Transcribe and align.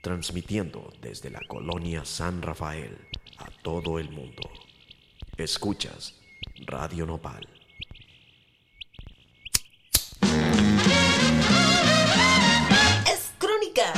transmitiendo 0.00 0.92
desde 1.00 1.30
la 1.30 1.40
colonia 1.46 2.04
San 2.04 2.42
Rafael 2.42 2.96
a 3.38 3.50
todo 3.62 3.98
el 3.98 4.10
mundo. 4.10 4.42
Escuchas 5.36 6.14
Radio 6.66 7.06
Nopal. 7.06 7.46
Es 13.06 13.32
crónica. 13.38 13.92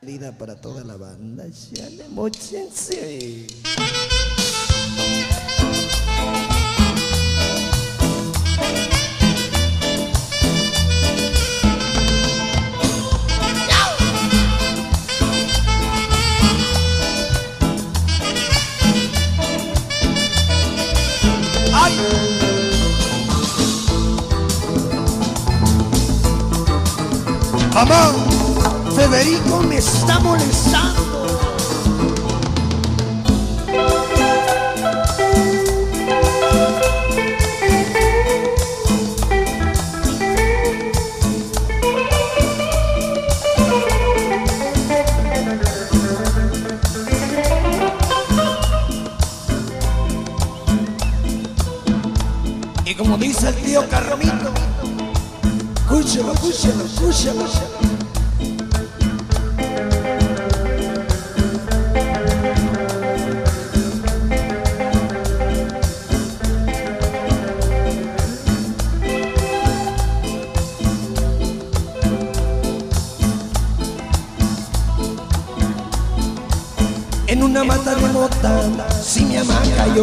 Salida 0.00 0.36
para 0.36 0.60
toda 0.60 0.84
la 0.84 0.96
banda, 0.96 1.46
ya 1.72 1.88
le 1.90 2.08
mochense. 2.08 3.46
Mamá, 27.80 28.12
Federico 28.94 29.62
me 29.62 29.78
está 29.78 30.18
molestando. 30.18 31.00
Y 52.84 52.94
como 52.94 53.16
dice 53.16 53.48
el 53.48 53.54
tío 53.54 53.88
Carromito, 53.88 54.52
escúchalo, 55.76 56.34
escúchalo, 56.34 56.84
escúchalo. 56.84 57.69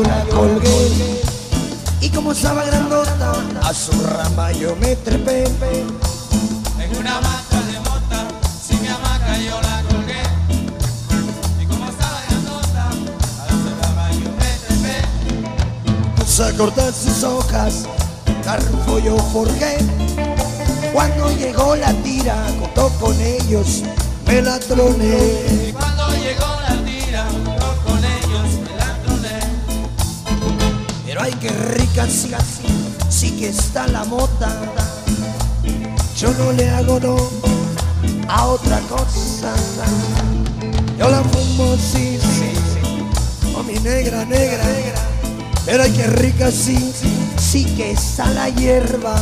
La 0.03 0.23
colgué. 0.25 1.21
Y 2.01 2.09
como 2.09 2.31
estaba 2.31 2.63
grandota, 2.65 3.33
a 3.63 3.73
su 3.73 3.91
rama 4.03 4.51
yo 4.51 4.75
me 4.75 4.95
trepé. 4.95 5.43
En 5.43 6.97
una 6.97 7.19
mata 7.21 7.61
de 7.71 7.79
mota, 7.79 8.27
si 8.65 8.75
mi 8.77 8.87
hamaca 8.87 9.37
yo 9.39 9.59
la 9.61 9.83
colgué. 9.89 10.21
Y 11.61 11.65
como 11.65 11.87
estaba 11.89 12.21
grandota, 12.29 12.89
a 13.41 13.45
la 13.45 13.87
rama 13.87 14.11
yo 14.11 14.29
me 14.39 14.51
trepé. 14.67 14.95
Puse 16.15 16.43
a 16.43 16.53
cortar 16.53 16.93
sus 16.93 17.23
hojas, 17.23 17.85
carrufo 18.43 18.99
yo 18.99 19.17
forjé. 19.33 19.77
Cuando 20.93 21.31
llegó 21.37 21.75
la 21.75 21.93
tira, 22.03 22.35
contó 22.59 22.89
con 22.99 23.19
ellos, 23.19 23.83
me 24.25 24.41
la 24.41 24.59
troné. 24.59 25.73
Ay, 31.27 31.33
qué 31.41 31.49
rica, 31.49 32.07
sí, 32.07 32.31
sí 33.09 33.31
que 33.31 33.49
está 33.49 33.85
la 33.87 34.05
mota. 34.05 34.49
Yo 36.17 36.33
no 36.33 36.51
le 36.53 36.69
hago 36.69 36.99
no 36.99 37.17
a 38.29 38.45
otra 38.45 38.79
cosa. 38.81 39.53
Yo 40.97 41.09
la 41.09 41.21
fumo, 41.23 41.75
sí, 41.75 42.17
sí, 42.17 43.53
o 43.55 43.63
mi 43.63 43.73
negra, 43.79 44.25
negra. 44.25 44.63
Pero 45.65 45.83
ay, 45.83 45.91
qué 45.91 46.07
rica, 46.07 46.49
sí, 46.49 46.93
sí 47.37 47.65
que 47.75 47.91
está 47.91 48.29
la 48.29 48.49
hierba. 48.49 49.15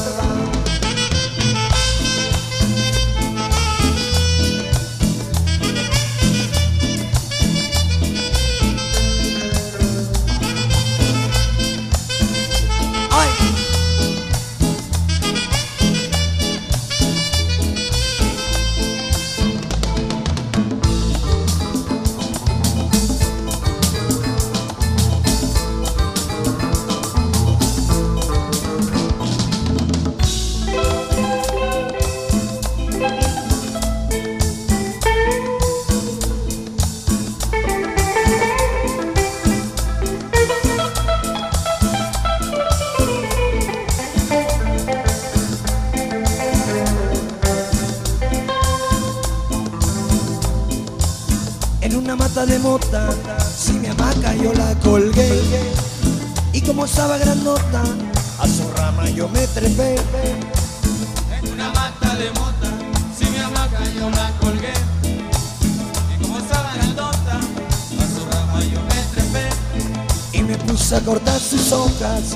Cortar 71.06 71.40
sus 71.40 71.72
hojas, 71.72 72.36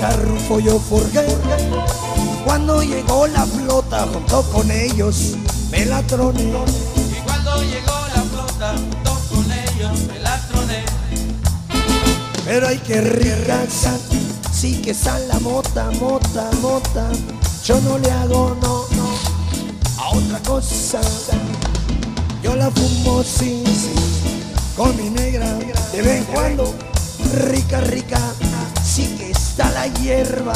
carrufo 0.00 0.58
yo 0.58 0.80
forjé. 0.80 1.24
Cuando 2.44 2.82
llegó 2.82 3.28
la 3.28 3.46
flota, 3.46 4.06
junto 4.12 4.42
con 4.50 4.70
ellos, 4.70 5.36
me 5.70 5.86
la 5.86 6.02
troné. 6.02 6.42
Y 6.42 7.20
cuando 7.24 7.62
llegó 7.62 7.94
la 8.14 8.22
flota, 8.22 8.74
junto 8.76 9.20
con 9.32 9.52
ellos 9.52 10.00
me 10.08 10.18
la 10.18 10.40
troné. 10.48 10.84
Pero 12.44 12.66
hay 12.66 12.78
que 12.78 13.00
rica, 13.00 13.64
sí 14.52 14.82
que 14.82 14.90
está 14.90 15.18
la 15.20 15.38
mota, 15.38 15.90
mota, 16.00 16.50
mota. 16.60 17.08
Yo 17.64 17.80
no 17.82 17.96
le 17.98 18.10
hago 18.10 18.56
no, 18.60 18.86
no 18.96 19.08
a 19.98 20.16
otra 20.16 20.40
cosa. 20.40 21.00
Yo 22.42 22.56
la 22.56 22.70
fumo, 22.72 23.22
sí, 23.22 23.62
sí, 23.66 23.92
con 24.76 24.96
mi 24.96 25.10
negra 25.10 25.54
de 25.92 26.02
vez 26.02 26.18
en 26.18 26.24
cuando. 26.24 26.89
Rica, 27.32 27.80
rica, 27.80 28.18
sí 28.82 29.16
que 29.16 29.30
está 29.30 29.70
la 29.70 29.86
hierba. 29.86 30.52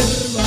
Hierba. 0.00 0.42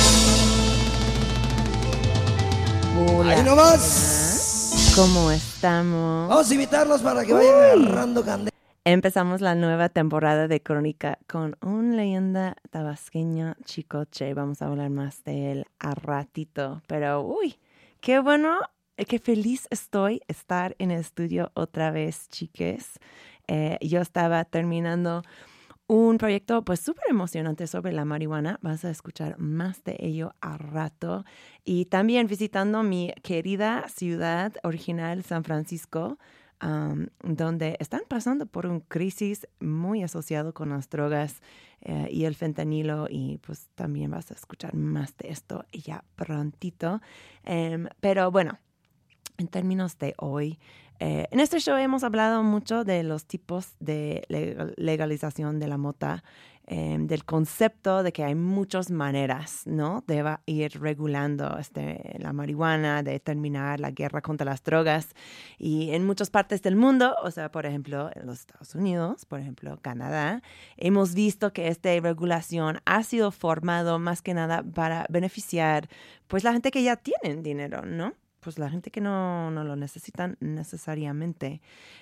Hola. 2.98 3.32
Ahí 3.32 3.42
nomás. 3.42 4.92
¿Cómo 4.94 5.30
estamos? 5.30 6.28
Vamos 6.28 6.50
a 6.50 6.54
invitarlos 6.54 7.00
para 7.02 7.24
que 7.24 7.32
vayan 7.32 7.54
agarrando 7.54 8.24
candela. 8.24 8.50
Empezamos 8.84 9.40
la 9.40 9.54
nueva 9.54 9.88
temporada 9.88 10.48
de 10.48 10.62
Crónica 10.62 11.18
con 11.28 11.56
un 11.62 11.96
leyenda 11.96 12.56
tabasqueño, 12.70 13.54
Chicoche. 13.64 14.32
Vamos 14.34 14.62
a 14.62 14.66
hablar 14.66 14.90
más 14.90 15.22
de 15.24 15.52
él 15.52 15.66
a 15.78 15.94
ratito. 15.94 16.82
Pero, 16.86 17.22
uy, 17.22 17.58
qué 18.00 18.20
bueno, 18.20 18.58
eh, 18.96 19.04
qué 19.04 19.18
feliz 19.18 19.66
estoy 19.70 20.22
estar 20.28 20.76
en 20.78 20.90
el 20.90 21.00
estudio 21.00 21.50
otra 21.54 21.90
vez, 21.90 22.28
chiques. 22.28 22.98
Eh, 23.48 23.78
yo 23.82 24.00
estaba 24.00 24.44
terminando 24.44 25.22
un 25.90 26.18
proyecto 26.18 26.64
pues 26.64 26.78
súper 26.78 27.02
emocionante 27.10 27.66
sobre 27.66 27.90
la 27.90 28.04
marihuana. 28.04 28.60
Vas 28.62 28.84
a 28.84 28.90
escuchar 28.90 29.36
más 29.40 29.82
de 29.82 29.96
ello 29.98 30.36
a 30.40 30.56
rato. 30.56 31.24
Y 31.64 31.86
también 31.86 32.28
visitando 32.28 32.84
mi 32.84 33.12
querida 33.24 33.88
ciudad 33.88 34.52
original, 34.62 35.24
San 35.24 35.42
Francisco, 35.42 36.16
donde 37.24 37.76
están 37.80 38.02
pasando 38.06 38.46
por 38.46 38.66
un 38.66 38.80
crisis 38.80 39.48
muy 39.58 40.04
asociado 40.04 40.54
con 40.54 40.68
las 40.68 40.88
drogas 40.88 41.42
eh, 41.80 42.06
y 42.08 42.24
el 42.24 42.36
fentanilo. 42.36 43.08
Y 43.10 43.38
pues 43.38 43.68
también 43.74 44.12
vas 44.12 44.30
a 44.30 44.34
escuchar 44.34 44.76
más 44.76 45.16
de 45.16 45.30
esto 45.30 45.64
ya 45.72 46.04
prontito. 46.14 47.00
Em, 47.42 47.88
pero 47.98 48.30
bueno, 48.30 48.60
en 49.38 49.48
términos 49.48 49.98
de 49.98 50.14
hoy, 50.18 50.60
eh, 51.00 51.26
en 51.30 51.40
este 51.40 51.58
show 51.58 51.76
hemos 51.76 52.04
hablado 52.04 52.42
mucho 52.42 52.84
de 52.84 53.02
los 53.02 53.24
tipos 53.26 53.74
de 53.80 54.22
legal- 54.28 54.74
legalización 54.76 55.58
de 55.58 55.66
la 55.66 55.78
mota, 55.78 56.22
eh, 56.72 56.96
del 57.00 57.24
concepto 57.24 58.04
de 58.04 58.12
que 58.12 58.22
hay 58.22 58.36
muchas 58.36 58.92
maneras, 58.92 59.62
¿no? 59.66 60.04
De 60.06 60.22
ir 60.46 60.80
regulando 60.80 61.58
este, 61.58 62.16
la 62.20 62.32
marihuana, 62.32 63.02
de 63.02 63.18
terminar 63.18 63.80
la 63.80 63.90
guerra 63.90 64.20
contra 64.20 64.44
las 64.44 64.62
drogas. 64.62 65.08
Y 65.58 65.90
en 65.90 66.06
muchas 66.06 66.30
partes 66.30 66.62
del 66.62 66.76
mundo, 66.76 67.16
o 67.24 67.30
sea, 67.32 67.50
por 67.50 67.66
ejemplo, 67.66 68.10
en 68.14 68.26
los 68.26 68.40
Estados 68.40 68.76
Unidos, 68.76 69.24
por 69.24 69.40
ejemplo, 69.40 69.80
Canadá, 69.82 70.42
hemos 70.76 71.14
visto 71.14 71.52
que 71.52 71.66
esta 71.66 71.90
regulación 71.98 72.78
ha 72.84 73.02
sido 73.02 73.32
formado 73.32 73.98
más 73.98 74.22
que 74.22 74.34
nada 74.34 74.62
para 74.62 75.06
beneficiar, 75.08 75.88
pues, 76.28 76.44
la 76.44 76.52
gente 76.52 76.70
que 76.70 76.84
ya 76.84 76.94
tienen 76.94 77.42
dinero, 77.42 77.84
¿no? 77.84 78.12
Pues 78.40 78.58
la 78.58 78.70
gente 78.70 78.90
que 78.90 79.00
no, 79.00 79.50
no 79.50 79.64
lo 79.64 79.76
necesitan 79.76 80.36
necesariamente. 80.40 81.60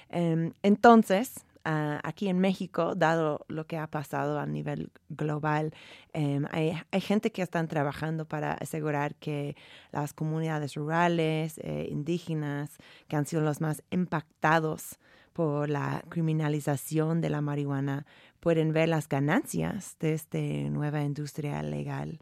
Em, 0.09 0.53
entonces, 0.63 1.45
ah, 1.65 2.01
aquí 2.05 2.29
en 2.29 2.39
México, 2.39 2.95
dado 2.95 3.45
lo 3.49 3.67
que 3.67 3.77
ha 3.77 3.87
pasado 3.89 4.39
a 4.39 4.47
nivel 4.47 4.91
global, 5.09 5.75
em, 6.13 6.47
hay, 6.51 6.73
hay 6.91 7.01
gente 7.01 7.31
que 7.33 7.43
están 7.43 7.69
trabajando 7.69 8.25
para 8.27 8.53
asegurar 8.55 9.15
que 9.17 9.57
las 9.93 10.13
comunidades 10.15 10.75
rurales, 10.75 11.59
eh, 11.59 11.89
indígenas, 11.91 12.79
que 13.09 13.17
han 13.17 13.27
sido 13.27 13.43
los 13.43 13.61
más 13.61 13.83
impactados 13.91 14.99
por 15.33 15.69
la 15.71 16.03
criminalización 16.09 17.21
de 17.21 17.31
la 17.31 17.41
marihuana, 17.41 18.07
pueden 18.41 18.73
ver 18.73 18.89
las 18.89 19.09
ganancias 19.09 19.97
de 20.01 20.15
esta 20.15 20.39
nueva 20.39 21.03
industria 21.03 21.63
legal 21.63 22.19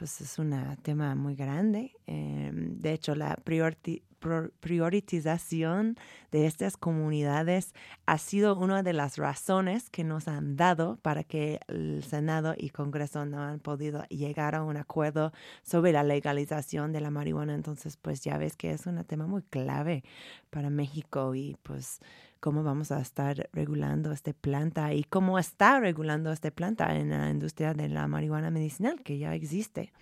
pues 0.00 0.22
es 0.22 0.38
un 0.38 0.54
tema 0.82 1.14
muy 1.14 1.34
grande. 1.34 1.92
Eh, 2.06 2.50
de 2.54 2.92
hecho, 2.94 3.14
la 3.14 3.36
prioriti- 3.36 4.02
prioritización 4.20 5.96
de 6.30 6.46
estas 6.46 6.76
comunidades 6.76 7.74
ha 8.06 8.18
sido 8.18 8.56
una 8.56 8.82
de 8.82 8.92
las 8.92 9.16
razones 9.16 9.90
que 9.90 10.04
nos 10.04 10.28
han 10.28 10.56
dado 10.56 10.98
para 11.02 11.24
que 11.24 11.60
el 11.68 12.04
Senado 12.04 12.54
y 12.56 12.70
Congreso 12.70 13.24
no 13.26 13.42
han 13.42 13.58
podido 13.58 14.04
llegar 14.04 14.54
a 14.54 14.62
un 14.62 14.76
acuerdo 14.76 15.32
sobre 15.62 15.92
la 15.92 16.02
legalización 16.02 16.92
de 16.92 17.00
la 17.00 17.10
marihuana. 17.10 17.54
Entonces, 17.54 17.96
pues 17.96 18.20
ya 18.20 18.38
ves 18.38 18.56
que 18.56 18.70
es 18.70 18.86
un 18.86 19.02
tema 19.04 19.26
muy 19.26 19.42
clave 19.42 20.04
para 20.50 20.70
México 20.70 21.34
y 21.34 21.56
pues 21.62 22.00
cómo 22.40 22.62
vamos 22.62 22.90
a 22.90 23.00
estar 23.00 23.48
regulando 23.52 24.12
esta 24.12 24.32
planta 24.32 24.94
y 24.94 25.04
cómo 25.04 25.38
está 25.38 25.80
regulando 25.80 26.32
esta 26.32 26.50
planta 26.50 26.96
en 26.96 27.10
la 27.10 27.30
industria 27.30 27.74
de 27.74 27.88
la 27.88 28.06
marihuana 28.08 28.50
medicinal 28.50 29.02
que 29.02 29.18
ya 29.18 29.34
existe. 29.34 29.92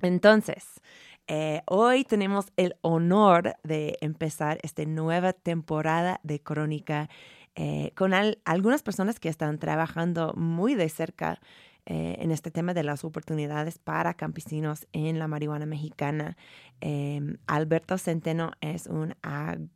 Entonces, 0.00 0.80
eh, 1.28 1.62
hoy 1.66 2.04
tenemos 2.04 2.46
el 2.56 2.76
honor 2.82 3.54
de 3.62 3.96
empezar 4.00 4.58
esta 4.62 4.84
nueva 4.84 5.32
temporada 5.32 6.20
de 6.22 6.40
Crónica 6.40 7.08
eh, 7.54 7.92
con 7.96 8.14
al- 8.14 8.38
algunas 8.44 8.82
personas 8.82 9.18
que 9.18 9.28
están 9.28 9.58
trabajando 9.58 10.34
muy 10.34 10.74
de 10.74 10.88
cerca 10.88 11.40
eh, 11.86 12.16
en 12.20 12.30
este 12.32 12.50
tema 12.50 12.74
de 12.74 12.82
las 12.82 13.04
oportunidades 13.04 13.78
para 13.78 14.14
campesinos 14.14 14.86
en 14.92 15.18
la 15.18 15.28
marihuana 15.28 15.66
mexicana. 15.66 16.36
Eh, 16.80 17.20
Alberto 17.46 17.96
Centeno 17.98 18.52
es 18.60 18.86
un 18.86 19.14
ag- 19.22 19.68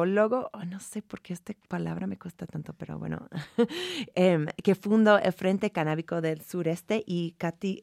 oh, 0.00 0.64
no 0.64 0.80
sé 0.80 1.02
por 1.02 1.20
qué 1.20 1.32
esta 1.32 1.54
palabra 1.68 2.06
me 2.06 2.18
cuesta 2.18 2.46
tanto, 2.46 2.72
pero 2.74 2.98
bueno, 2.98 3.28
em, 4.14 4.46
que 4.62 4.74
fundó 4.74 5.18
el 5.18 5.32
Frente 5.32 5.70
Canábico 5.70 6.20
del 6.20 6.42
Sureste 6.42 7.02
y 7.06 7.32
Katy 7.38 7.82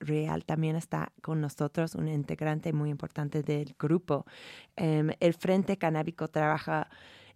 Real 0.00 0.44
también 0.44 0.76
está 0.76 1.12
con 1.22 1.40
nosotros, 1.40 1.94
un 1.94 2.08
integrante 2.08 2.72
muy 2.72 2.90
importante 2.90 3.42
del 3.42 3.74
grupo. 3.78 4.26
Em, 4.76 5.10
el 5.20 5.34
Frente 5.34 5.76
Canábico 5.76 6.28
trabaja 6.28 6.88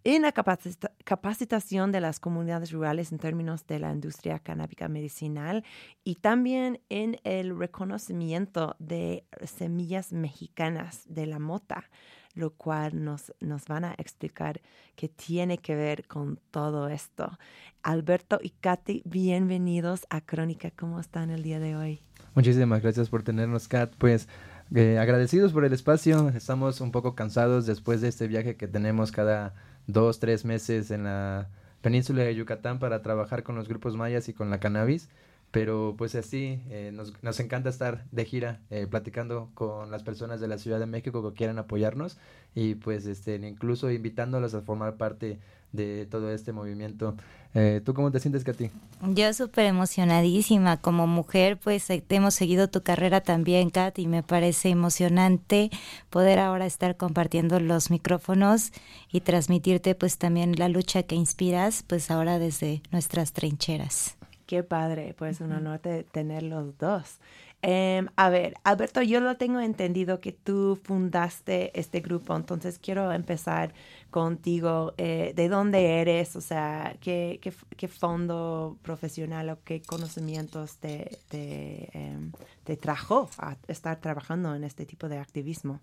en 0.05 0.23
la 0.23 0.33
capacita- 0.33 0.93
capacitación 1.05 1.91
de 1.91 2.01
las 2.01 2.21
comunidades 2.21 2.73
rurales 2.73 3.11
en 3.11 3.19
términos 3.19 3.67
de 3.67 3.79
la 3.79 3.91
industria 3.91 4.39
canábica 4.39 4.87
medicinal 4.89 5.65
y 6.05 6.17
también 6.17 6.81
en 6.91 7.17
el 7.25 7.59
reconocimiento 7.59 8.77
de 8.79 9.25
semillas 9.45 10.13
mexicanas 10.13 11.03
de 11.07 11.27
la 11.27 11.39
mota, 11.39 11.89
lo 12.35 12.51
cual 12.51 13.05
nos, 13.05 13.33
nos 13.41 13.67
van 13.67 13.85
a 13.85 13.95
explicar 13.99 14.61
qué 14.97 15.09
tiene 15.09 15.59
que 15.59 15.75
ver 15.75 16.07
con 16.07 16.39
todo 16.51 16.89
esto. 16.89 17.39
Alberto 17.83 18.39
y 18.43 18.51
Katy, 18.51 19.03
bienvenidos 19.05 20.07
a 20.11 20.21
Crónica. 20.21 20.71
¿Cómo 20.71 21.01
están 21.01 21.31
el 21.31 21.43
día 21.43 21.61
de 21.61 21.77
hoy? 21.77 22.01
Muchísimas 22.35 22.83
gracias 22.83 23.09
por 23.09 23.23
tenernos, 23.23 23.69
Kat. 23.69 23.95
Pues 23.97 24.29
eh, 24.75 24.99
agradecidos 24.99 25.53
por 25.53 25.65
el 25.65 25.73
espacio. 25.73 26.31
Estamos 26.31 26.81
un 26.81 26.91
poco 26.91 27.15
cansados 27.15 27.67
después 27.67 28.01
de 28.01 28.09
este 28.09 28.27
viaje 28.27 28.57
que 28.57 28.67
tenemos 28.67 29.13
cada 29.13 29.55
dos, 29.87 30.19
tres 30.19 30.45
meses 30.45 30.91
en 30.91 31.05
la 31.05 31.49
península 31.81 32.23
de 32.23 32.35
Yucatán 32.35 32.79
para 32.79 33.03
trabajar 33.03 33.43
con 33.43 33.55
los 33.55 33.69
grupos 33.69 33.97
mayas 33.97 34.29
y 34.29 34.33
con 34.33 34.51
la 34.51 34.59
cannabis. 34.59 35.09
Pero 35.55 35.95
pues 35.97 36.17
así, 36.17 36.61
eh, 36.69 36.91
nos, 36.93 37.13
nos 37.23 37.39
encanta 37.39 37.69
estar 37.69 38.05
de 38.11 38.25
gira 38.25 38.61
eh, 38.71 38.89
platicando 38.91 39.53
con 39.55 39.93
las 39.93 40.03
personas 40.03 40.41
de 40.41 40.49
la 40.49 40.59
Ciudad 40.59 40.81
de 40.81 40.87
México 40.87 41.23
que 41.23 41.37
quieran 41.37 41.61
apoyarnos 41.61 42.19
y 42.57 42.75
pues 42.75 43.07
este, 43.07 43.37
incluso 43.37 43.89
invitándolas 43.93 44.55
a 44.55 44.63
formar 44.63 44.97
parte 44.97 45.39
de 45.71 46.07
todo 46.07 46.33
este 46.33 46.51
movimiento. 46.51 47.15
Eh, 47.55 47.81
¿Tú 47.85 47.95
cómo 47.95 48.11
te 48.11 48.19
sientes, 48.19 48.43
Katy? 48.43 48.71
Yo 49.11 49.33
súper 49.33 49.67
emocionadísima. 49.67 50.79
Como 50.79 51.07
mujer, 51.07 51.57
pues 51.57 51.89
eh, 51.89 52.03
hemos 52.09 52.35
seguido 52.35 52.69
tu 52.69 52.83
carrera 52.83 53.21
también, 53.21 53.71
Kat, 53.71 53.97
y 54.01 54.09
me 54.09 54.25
parece 54.25 54.71
emocionante 54.71 55.71
poder 56.11 56.41
ahora 56.41 56.67
estar 56.67 56.97
compartiendo 56.97 57.61
los 57.61 57.93
micrófonos 57.93 58.73
y 59.13 59.21
transmitirte 59.21 59.95
pues 59.95 60.19
también 60.19 60.57
la 60.59 60.69
lucha 60.69 61.05
que 61.05 61.15
inspiras, 61.15 61.85
pues 61.87 62.11
ahora 62.11 62.41
desde 62.41 62.83
nuestras 62.91 63.33
trincheras. 63.33 64.17
Qué 64.47 64.63
padre, 64.63 65.15
pues 65.17 65.41
un 65.41 65.53
honor 65.53 65.81
de 65.81 66.05
tener 66.05 66.43
los 66.43 66.77
dos. 66.79 67.19
Em, 67.67 68.09
a 68.17 68.29
ver, 68.29 68.53
Alberto, 68.63 69.01
yo 69.01 69.21
lo 69.21 69.39
tengo 69.39 69.59
entendido 69.59 70.21
que 70.21 70.33
tú 70.33 70.79
fundaste 70.85 71.79
este 71.81 72.01
grupo, 72.01 72.37
entonces 72.37 72.79
quiero 72.79 73.11
empezar 73.11 73.73
contigo. 74.11 74.93
Eh, 74.99 75.33
¿De 75.35 75.49
dónde 75.49 75.99
eres? 76.03 76.37
O 76.37 76.43
sea, 76.43 76.95
¿qué, 77.01 77.39
qué, 77.41 77.55
qué 77.75 77.89
fondo 77.89 78.77
profesional 78.83 79.49
o 79.49 79.59
qué 79.65 79.81
conocimientos 79.81 80.77
te, 80.77 81.19
te, 81.31 81.89
em, 81.97 82.33
te 82.65 82.77
trajo 82.77 83.31
a 83.39 83.57
estar 83.67 83.99
trabajando 83.99 84.55
en 84.55 84.63
este 84.65 84.85
tipo 84.85 85.09
de 85.09 85.19
activismo? 85.19 85.81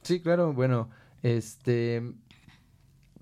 Sí, 0.00 0.20
claro, 0.20 0.54
bueno, 0.54 0.88
este, 1.22 2.02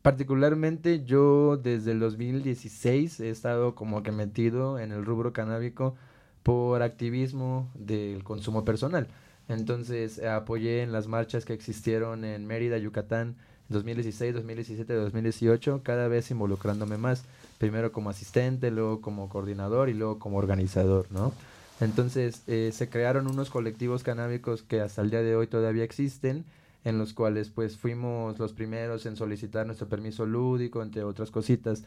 particularmente 0.02 1.04
yo 1.04 1.56
desde 1.56 1.92
el 1.92 2.00
2016 2.00 3.20
he 3.20 3.30
estado 3.30 3.74
como 3.74 4.02
que 4.02 4.12
metido 4.12 4.78
en 4.78 4.92
el 4.92 5.04
rubro 5.04 5.32
canábico 5.32 5.94
por 6.42 6.82
activismo 6.82 7.70
del 7.74 8.24
consumo 8.24 8.64
personal. 8.64 9.06
Entonces 9.48 10.22
apoyé 10.22 10.82
en 10.82 10.92
las 10.92 11.06
marchas 11.06 11.44
que 11.44 11.52
existieron 11.52 12.24
en 12.24 12.46
Mérida, 12.46 12.78
Yucatán, 12.78 13.36
2016, 13.68 14.34
2017, 14.34 14.92
2018, 14.94 15.80
cada 15.82 16.08
vez 16.08 16.30
involucrándome 16.30 16.98
más, 16.98 17.24
primero 17.58 17.92
como 17.92 18.10
asistente, 18.10 18.70
luego 18.70 19.00
como 19.00 19.28
coordinador 19.28 19.88
y 19.88 19.94
luego 19.94 20.18
como 20.18 20.38
organizador, 20.38 21.06
¿no? 21.10 21.32
Entonces 21.80 22.42
eh, 22.46 22.70
se 22.72 22.88
crearon 22.88 23.26
unos 23.26 23.50
colectivos 23.50 24.02
canábicos 24.02 24.62
que 24.62 24.80
hasta 24.80 25.02
el 25.02 25.10
día 25.10 25.22
de 25.22 25.34
hoy 25.34 25.46
todavía 25.46 25.84
existen, 25.84 26.44
en 26.84 26.98
los 26.98 27.12
cuales 27.12 27.50
pues 27.50 27.76
fuimos 27.76 28.38
los 28.38 28.52
primeros 28.52 29.06
en 29.06 29.16
solicitar 29.16 29.66
nuestro 29.66 29.88
permiso 29.88 30.26
lúdico, 30.26 30.82
entre 30.82 31.04
otras 31.04 31.30
cositas. 31.30 31.84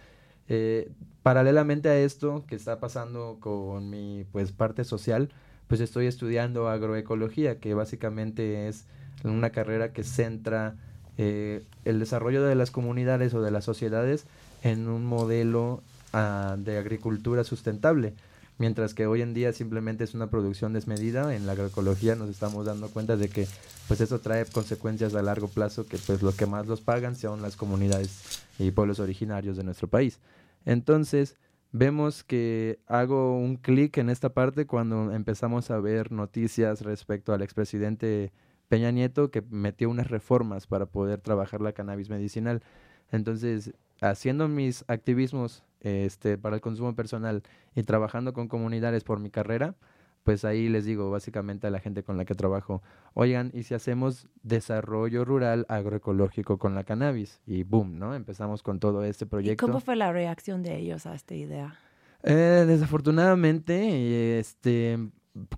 Eh, 0.47 0.91
paralelamente 1.23 1.89
a 1.89 1.97
esto 1.97 2.45
que 2.47 2.55
está 2.55 2.79
pasando 2.79 3.37
con 3.39 3.89
mi 3.89 4.25
pues 4.31 4.51
parte 4.51 4.83
social, 4.83 5.29
pues 5.67 5.81
estoy 5.81 6.05
estudiando 6.05 6.69
agroecología, 6.69 7.59
que 7.59 7.73
básicamente 7.73 8.67
es 8.67 8.85
una 9.23 9.49
carrera 9.49 9.91
que 9.91 10.03
centra 10.03 10.75
eh, 11.17 11.63
el 11.85 11.99
desarrollo 11.99 12.43
de 12.43 12.55
las 12.55 12.71
comunidades 12.71 13.33
o 13.33 13.41
de 13.41 13.51
las 13.51 13.65
sociedades 13.65 14.25
en 14.63 14.87
un 14.87 15.05
modelo 15.05 15.81
ah, 16.13 16.55
de 16.59 16.77
agricultura 16.77 17.43
sustentable. 17.43 18.13
Mientras 18.57 18.93
que 18.93 19.05
hoy 19.05 19.21
en 19.21 19.33
día 19.33 19.51
simplemente 19.51 20.05
es 20.05 20.13
una 20.13 20.29
producción 20.29 20.71
desmedida, 20.71 21.35
en 21.35 21.45
la 21.45 21.51
agroecología 21.51 22.15
nos 22.15 22.29
estamos 22.29 22.65
dando 22.65 22.89
cuenta 22.89 23.17
de 23.17 23.27
que 23.27 23.47
pues 23.88 24.00
eso 24.00 24.19
trae 24.19 24.45
consecuencias 24.45 25.13
a 25.13 25.21
largo 25.21 25.50
plazo 25.50 25.85
que 25.85 25.97
pues 25.97 26.21
los 26.21 26.35
que 26.35 26.45
más 26.45 26.65
los 26.65 26.79
pagan 26.79 27.17
son 27.17 27.41
las 27.41 27.57
comunidades 27.57 28.43
y 28.57 28.71
pueblos 28.71 29.00
originarios 29.00 29.57
de 29.57 29.63
nuestro 29.63 29.89
país. 29.89 30.19
Entonces, 30.65 31.35
vemos 31.74 32.24
que 32.24 32.79
hago 32.88 33.38
un 33.38 33.57
clic 33.57 33.97
en 33.97 34.09
esta 34.09 34.29
parte 34.29 34.65
cuando 34.65 35.12
empezamos 35.12 35.69
a 35.69 35.79
ver 35.79 36.13
noticias 36.13 36.81
respecto 36.81 37.33
al 37.33 37.41
expresidente 37.41 38.31
Peña 38.69 38.91
Nieto 38.91 39.31
que 39.31 39.41
metió 39.41 39.89
unas 39.89 40.09
reformas 40.09 40.65
para 40.65 40.85
poder 40.85 41.19
trabajar 41.19 41.59
la 41.59 41.74
cannabis 41.74 42.09
medicinal. 42.09 42.63
Entonces, 43.12 43.74
haciendo 44.00 44.47
mis 44.47 44.85
activismos 44.88 45.63
este, 45.86 46.38
para 46.38 46.56
el 46.56 46.62
consumo 46.62 46.96
personal 46.96 47.44
y 47.75 47.84
trabajando 47.84 48.34
con 48.34 48.48
comunidades 48.48 49.04
por 49.04 49.20
mi 49.20 49.30
carrera, 49.30 49.75
pues 50.24 50.44
ahí 50.44 50.68
les 50.68 50.86
digo 50.86 51.12
básicamente 51.12 51.68
a 51.68 51.70
la 51.70 51.80
gente 51.80 52.01
con 52.01 52.18
la 52.18 52.25
que 52.25 52.34
trabajo, 52.34 52.82
oigan, 53.13 53.51
¿y 53.54 53.63
si 53.63 53.75
hacemos 53.75 54.27
desarrollo 54.42 55.24
rural 55.24 55.68
agroecológico 55.70 56.58
con 56.58 56.74
la 56.74 56.84
cannabis? 56.84 57.39
Y 57.46 57.62
boom, 57.62 58.00
¿no? 58.00 58.15
Empezamos 58.15 58.63
con 58.63 58.80
todo 58.80 59.04
este 59.04 59.27
proyecto. 59.27 59.63
¿Y 59.63 59.68
cómo 59.68 59.80
fue 59.80 59.96
la 59.96 60.12
reacción 60.12 60.63
de 60.63 60.77
ellos 60.77 61.06
a 61.06 61.13
esta 61.13 61.36
idea? 61.36 61.75
Eh, 62.24 62.65
desafortunadamente, 62.68 64.39
este, 64.39 64.98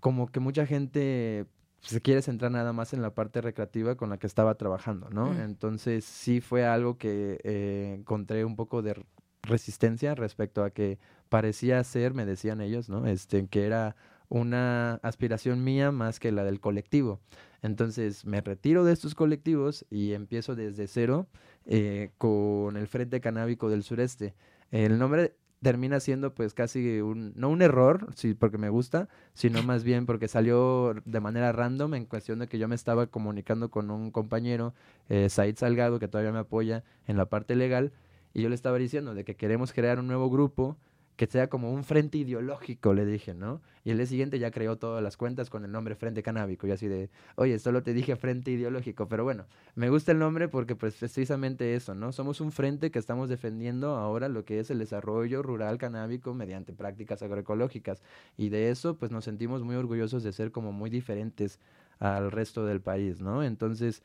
como 0.01 0.27
que 0.27 0.41
mucha 0.41 0.65
gente 0.65 1.45
se 1.79 2.01
quiere 2.01 2.21
centrar 2.21 2.51
nada 2.51 2.73
más 2.73 2.91
en 2.91 3.01
la 3.01 3.11
parte 3.11 3.39
recreativa 3.39 3.95
con 3.95 4.09
la 4.09 4.17
que 4.17 4.27
estaba 4.27 4.55
trabajando, 4.55 5.09
¿no? 5.09 5.27
Mm. 5.27 5.39
Entonces 5.39 6.03
sí 6.03 6.41
fue 6.41 6.65
algo 6.65 6.97
que 6.97 7.39
eh, 7.45 7.95
encontré 7.99 8.43
un 8.43 8.57
poco 8.57 8.81
de 8.81 9.01
resistencia 9.47 10.15
respecto 10.15 10.63
a 10.63 10.69
que 10.69 10.99
parecía 11.29 11.83
ser, 11.83 12.13
me 12.13 12.25
decían 12.25 12.61
ellos, 12.61 12.89
¿no? 12.89 13.07
Este, 13.07 13.47
que 13.47 13.65
era 13.65 13.95
una 14.29 14.95
aspiración 15.03 15.63
mía 15.63 15.91
más 15.91 16.19
que 16.19 16.31
la 16.31 16.43
del 16.43 16.59
colectivo. 16.59 17.19
Entonces 17.61 18.25
me 18.25 18.41
retiro 18.41 18.83
de 18.83 18.93
estos 18.93 19.15
colectivos 19.15 19.85
y 19.89 20.13
empiezo 20.13 20.55
desde 20.55 20.87
cero 20.87 21.27
eh, 21.65 22.11
con 22.17 22.77
el 22.77 22.87
Frente 22.87 23.21
Canábico 23.21 23.69
del 23.69 23.83
Sureste. 23.83 24.35
El 24.71 24.99
nombre 24.99 25.35
termina 25.61 25.99
siendo 25.99 26.33
pues 26.33 26.53
casi 26.53 27.01
un, 27.01 27.33
no 27.35 27.49
un 27.49 27.61
error, 27.61 28.07
sí, 28.15 28.33
porque 28.35 28.57
me 28.57 28.69
gusta, 28.69 29.09
sino 29.33 29.63
más 29.63 29.83
bien 29.83 30.05
porque 30.05 30.27
salió 30.27 30.93
de 31.05 31.19
manera 31.19 31.51
random 31.51 31.95
en 31.95 32.05
cuestión 32.05 32.39
de 32.39 32.47
que 32.47 32.59
yo 32.59 32.67
me 32.67 32.75
estaba 32.75 33.07
comunicando 33.07 33.71
con 33.71 33.89
un 33.89 34.11
compañero, 34.11 34.73
eh, 35.09 35.29
Said 35.29 35.57
Salgado, 35.57 35.99
que 35.99 36.07
todavía 36.07 36.31
me 36.31 36.39
apoya 36.39 36.83
en 37.07 37.17
la 37.17 37.25
parte 37.25 37.55
legal, 37.55 37.91
y 38.37 38.43
yo 38.43 38.49
le 38.49 38.55
estaba 38.55 38.77
diciendo 38.77 39.15
de 39.15 39.25
que 39.25 39.35
queremos 39.35 39.73
crear 39.73 39.97
un 39.97 40.05
nuevo 40.05 40.29
grupo 40.29 40.77
que 41.15 41.25
sea 41.25 41.49
como 41.49 41.73
un 41.73 41.83
frente 41.83 42.19
ideológico, 42.19 42.93
le 42.93 43.03
dije, 43.03 43.33
¿no? 43.33 43.63
Y 43.83 43.89
el 43.89 43.97
día 43.97 44.05
siguiente 44.05 44.37
ya 44.37 44.51
creó 44.51 44.75
todas 44.75 45.01
las 45.01 45.17
cuentas 45.17 45.49
con 45.49 45.65
el 45.65 45.71
nombre 45.71 45.95
Frente 45.95 46.21
Canábico, 46.21 46.67
y 46.67 46.71
así 46.71 46.87
de, 46.87 47.09
oye, 47.33 47.57
solo 47.57 47.81
te 47.81 47.95
dije 47.95 48.15
frente 48.15 48.51
ideológico, 48.51 49.07
pero 49.07 49.23
bueno, 49.23 49.47
me 49.73 49.89
gusta 49.89 50.11
el 50.11 50.19
nombre 50.19 50.49
porque 50.49 50.75
pues 50.75 50.93
precisamente 50.93 51.73
eso, 51.73 51.95
¿no? 51.95 52.11
Somos 52.11 52.39
un 52.39 52.51
frente 52.51 52.91
que 52.91 52.99
estamos 52.99 53.27
defendiendo 53.27 53.95
ahora 53.95 54.29
lo 54.29 54.45
que 54.45 54.59
es 54.59 54.69
el 54.69 54.77
desarrollo 54.77 55.41
rural 55.41 55.79
canábico 55.79 56.35
mediante 56.35 56.73
prácticas 56.73 57.23
agroecológicas, 57.23 58.03
y 58.37 58.49
de 58.49 58.69
eso 58.69 58.97
pues 58.99 59.09
nos 59.09 59.23
sentimos 59.23 59.63
muy 59.63 59.77
orgullosos 59.77 60.21
de 60.21 60.31
ser 60.31 60.51
como 60.51 60.71
muy 60.71 60.91
diferentes 60.91 61.59
al 61.97 62.31
resto 62.31 62.67
del 62.67 62.81
país, 62.81 63.19
¿no? 63.19 63.41
Entonces, 63.41 64.03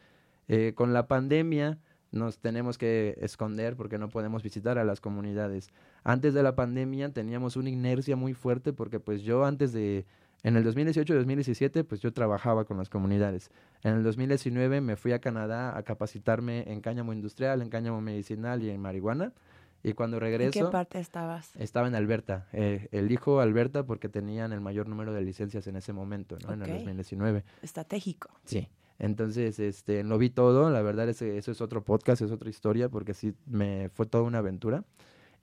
eh, 0.49 0.73
con 0.75 0.95
la 0.95 1.07
pandemia 1.07 1.79
nos 2.13 2.39
tenemos 2.39 2.79
que 2.79 3.17
esconder 3.21 3.75
porque 3.77 3.99
no 3.99 4.09
podemos 4.09 4.43
visitar 4.43 4.79
a 4.79 4.85
las 4.85 5.01
comunidades. 5.01 5.71
Antes 6.05 6.35
de 6.35 6.43
la 6.43 6.55
pandemia 6.55 7.13
teníamos 7.13 7.57
una 7.57 7.71
inercia 7.71 8.17
muy 8.17 8.35
fuerte 8.35 8.73
porque 8.73 9.01
pues 9.01 9.23
yo 9.23 9.45
antes 9.45 9.73
de 9.73 10.07
en 10.45 10.57
el 10.57 10.65
2018 10.65 11.13
y 11.13 11.17
2017 11.17 11.85
pues 11.85 12.01
yo 12.01 12.13
trabajaba 12.13 12.65
con 12.65 12.77
las 12.77 12.89
comunidades. 12.89 13.51
En 13.83 13.95
el 13.95 14.03
2019 14.03 14.81
me 14.81 14.97
fui 14.97 15.13
a 15.13 15.21
Canadá 15.21 15.77
a 15.77 15.83
capacitarme 15.83 16.71
en 16.71 16.81
cáñamo 16.81 17.13
industrial, 17.13 17.63
en 17.63 17.71
cáñamo 17.71 18.01
medicinal 18.01 18.63
y 18.63 18.71
en 18.71 18.81
marihuana. 18.81 19.33
Y 19.85 19.95
cuando 19.95 20.21
regreso... 20.21 20.59
¿En 20.61 20.67
qué 20.67 20.71
parte 20.71 21.01
estabas? 21.01 21.57
Estaba 21.57 21.89
en 21.89 21.97
Alberta. 21.97 22.47
Eh, 22.53 22.89
elijo 22.93 23.41
Alberta 23.41 23.85
porque 23.85 24.09
tenían 24.09 24.53
el 24.53 24.61
mayor 24.61 24.89
número 24.89 25.13
de 25.13 25.23
licencias 25.23 25.67
en 25.67 25.75
ese 25.75 25.93
momento, 25.93 26.39
¿no? 26.47 26.53
En 26.53 26.63
el 26.63 26.71
Ok. 26.71 26.77
2019. 26.77 27.45
Estratégico. 27.63 28.31
Sí. 28.45 28.69
Entonces, 29.03 29.59
este, 29.59 30.05
lo 30.05 30.17
vi 30.17 30.31
todo, 30.31 30.71
la 30.71 30.81
verdad 30.81 31.09
es 31.09 31.21
eso 31.23 31.51
es 31.51 31.61
otro 31.61 31.83
podcast, 31.83 32.23
es 32.23 32.31
otra 32.31 32.49
historia, 32.49 32.89
porque 32.89 33.15
sí, 33.15 33.35
me 33.47 33.89
fue 33.89 34.07
toda 34.07 34.23
una 34.23 34.39
aventura. 34.39 34.85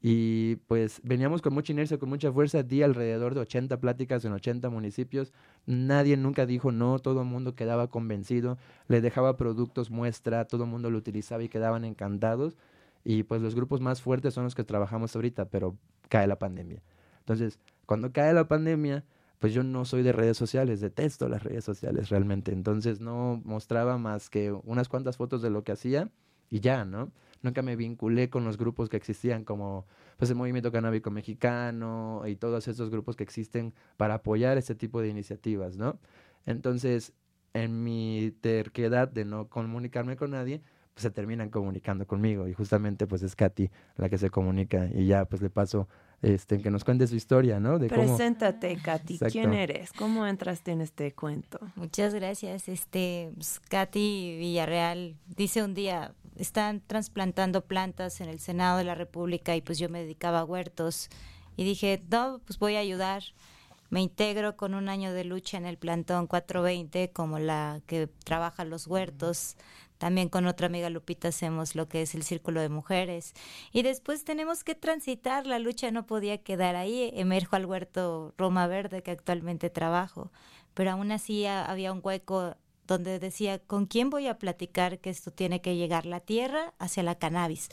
Y 0.01 0.56
pues 0.68 1.01
veníamos 1.04 1.42
con 1.42 1.54
mucha 1.54 1.74
inercia, 1.74 2.00
con 2.00 2.08
mucha 2.08 2.32
fuerza, 2.32 2.63
di 2.63 2.84
alrededor 2.84 3.34
de 3.34 3.42
80 3.42 3.82
pláticas 3.82 4.24
en 4.24 4.32
80 4.32 4.70
municipios, 4.70 5.34
nadie 5.66 6.16
nunca 6.16 6.46
dijo 6.46 6.72
no, 6.72 7.00
todo 7.00 7.20
el 7.22 7.28
mundo 7.28 7.54
quedaba 7.54 7.89
convencido, 7.89 8.58
le 8.88 9.01
dejaba 9.01 9.36
productos 9.36 9.92
muestra, 9.92 10.46
todo 10.46 10.63
el 10.63 10.70
mundo 10.70 10.89
lo 10.89 10.98
utilizaba 10.98 11.44
y 11.44 11.50
quedaban 11.50 11.84
encantados. 11.84 12.56
Y 13.04 13.24
pues 13.24 13.42
los 13.42 13.56
grupos 13.56 13.82
más 13.82 14.01
fuertes 14.01 14.34
son 14.34 14.46
los 14.46 14.56
que 14.56 14.63
trabajamos 14.63 15.13
ahorita, 15.18 15.50
pero 15.50 15.75
cae 16.08 16.28
la 16.28 16.39
pandemia. 16.39 16.82
Entonces, 17.20 17.60
cuando 17.86 18.13
cae 18.13 18.34
la 18.34 18.48
pandemia, 18.48 19.04
pues 19.39 19.53
yo 19.53 19.63
no 19.63 19.86
soy 19.86 20.03
de 20.03 20.12
redes 20.12 20.38
sociales, 20.38 20.81
detesto 20.81 21.29
las 21.29 21.43
redes 21.43 21.63
sociales 21.63 22.10
realmente. 22.10 22.51
Entonces 22.51 23.00
no 23.00 23.41
mostraba 23.46 23.98
más 23.98 24.29
que 24.29 24.51
unas 24.51 24.89
cuantas 24.89 25.17
fotos 25.17 25.41
de 25.41 25.50
lo 25.50 25.63
que 25.63 25.72
hacía 25.72 26.10
y 26.50 26.60
ya, 26.60 26.86
¿no? 26.86 27.12
Nunca 27.41 27.62
me 27.62 27.77
vinculé 27.77 28.29
con 28.29 28.43
los 28.43 28.58
grupos 28.58 28.89
que 28.89 28.98
existían 28.98 29.46
como 29.46 29.86
pues 30.17 30.29
el 30.29 30.36
Movimiento 30.36 30.74
Canábico 30.74 31.10
Mexicano 31.10 32.24
y 32.27 32.36
todos 32.36 32.67
esos 32.67 32.89
grupos 32.89 33.15
que 33.15 33.24
existen 33.24 33.74
para 33.96 34.15
apoyar 34.15 34.58
este 34.58 34.75
tipo 34.75 35.01
de 35.01 35.08
iniciativas, 35.08 35.77
¿no? 35.77 36.00
Entonces, 36.46 37.13
en 37.53 37.84
mi 37.84 38.31
terquedad 38.41 39.08
de 39.08 39.24
no 39.24 39.48
comunicarme 39.48 40.17
con 40.17 40.31
nadie, 40.31 40.62
pues 40.93 41.03
se 41.03 41.12
terminan 41.12 41.50
comunicando 41.50 42.05
conmigo 42.05 42.50
y 42.50 42.53
justamente 42.53 43.08
pues 43.08 43.24
es 43.24 43.38
Katy 43.38 43.72
la 43.96 44.10
que 44.10 44.17
se 44.17 44.29
comunica 44.29 44.89
y 44.93 45.05
ya 45.08 45.24
pues 45.24 45.41
le 45.41 45.50
paso 45.50 45.88
este 46.22 46.62
que 46.62 46.70
nos 46.70 46.84
cuente 46.84 47.08
su 47.08 47.16
historia, 47.16 47.60
¿no? 47.60 47.80
De 47.80 47.90
cómo 47.90 48.02
Preséntate, 48.02 48.78
Katy. 48.78 49.20
¿Quién 49.32 49.54
eres? 49.54 49.94
¿Cómo 49.94 50.26
entraste 50.28 50.72
en 50.72 50.82
este 50.82 51.14
cuento? 51.14 51.60
Muchas 51.76 52.14
gracias. 52.14 52.68
Este, 52.68 53.32
pues, 53.36 53.60
Katy 53.70 54.38
Villarreal 54.38 55.16
dice 55.36 55.64
un 55.64 55.74
día, 55.74 56.14
están 56.36 56.82
trasplantando 56.86 57.62
plantas 57.62 58.22
en 58.22 58.30
el 58.30 58.40
Senado 58.40 58.78
de 58.78 58.84
la 58.84 58.96
República 58.96 59.56
y 59.56 59.62
pues 59.62 59.80
yo 59.80 59.90
me 59.90 60.02
dedicaba 60.02 60.40
a 60.40 60.46
huertos 60.46 61.10
y 61.56 61.64
dije, 61.64 62.02
no, 62.10 62.42
pues 62.46 62.60
voy 62.60 62.76
a 62.76 62.80
ayudar. 62.80 63.24
Me 63.90 64.02
integro 64.02 64.56
con 64.56 64.76
un 64.76 64.88
año 64.88 65.14
de 65.14 65.24
lucha 65.24 65.58
en 65.58 65.66
el 65.66 65.78
plantón 65.78 66.28
420 66.28 67.12
como 67.12 67.40
la 67.40 67.82
que 67.88 68.08
trabaja 68.24 68.64
los 68.64 68.88
huertos. 68.88 69.56
También 70.00 70.29
con 70.29 70.48
otra 70.48 70.68
amiga 70.68 70.89
Lupita 70.89 71.27
hacemos 71.27 71.75
lo 71.75 71.88
que 71.88 72.01
es 72.01 72.15
el 72.15 72.24
Círculo 72.24 72.62
de 72.62 72.70
Mujeres. 72.70 73.34
Y 73.72 73.84
después 73.84 74.24
tenemos 74.24 74.63
que 74.63 74.74
transitar, 74.74 75.46
la 75.46 75.60
lucha 75.60 75.91
no 75.91 76.08
podía 76.08 76.39
quedar 76.39 76.75
ahí. 76.77 77.12
Emerjo 77.13 77.58
al 77.58 77.65
huerto 77.68 78.34
Roma 78.38 78.65
Verde 78.65 79.03
que 79.03 79.12
actualmente 79.12 79.70
trabajo. 79.70 80.32
Pero 80.74 80.91
aún 80.91 81.12
así 81.12 81.46
ha- 81.46 81.65
había 81.65 81.91
un 81.91 82.00
hueco 82.01 82.56
donde 82.88 83.20
decía, 83.20 83.60
¿con 83.60 83.86
quién 83.86 84.10
voy 84.10 84.27
a 84.27 84.39
platicar 84.39 85.00
que 85.00 85.10
esto 85.10 85.32
tiene 85.32 85.62
que 85.62 85.75
llegar 85.75 86.06
la 86.06 86.22
tierra 86.22 86.74
hacia 86.79 87.03
la 87.03 87.15
cannabis? 87.20 87.68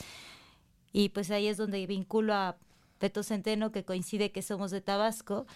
Y 0.93 1.11
pues 1.11 1.31
ahí 1.31 1.47
es 1.47 1.57
donde 1.57 1.87
vinculo 1.87 2.35
a 2.35 2.57
Peto 2.99 3.23
Centeno, 3.23 3.73
que 3.73 3.85
coincide 3.85 4.31
que 4.33 4.43
somos 4.43 4.71
de 4.71 4.81
Tabasco. 4.81 5.47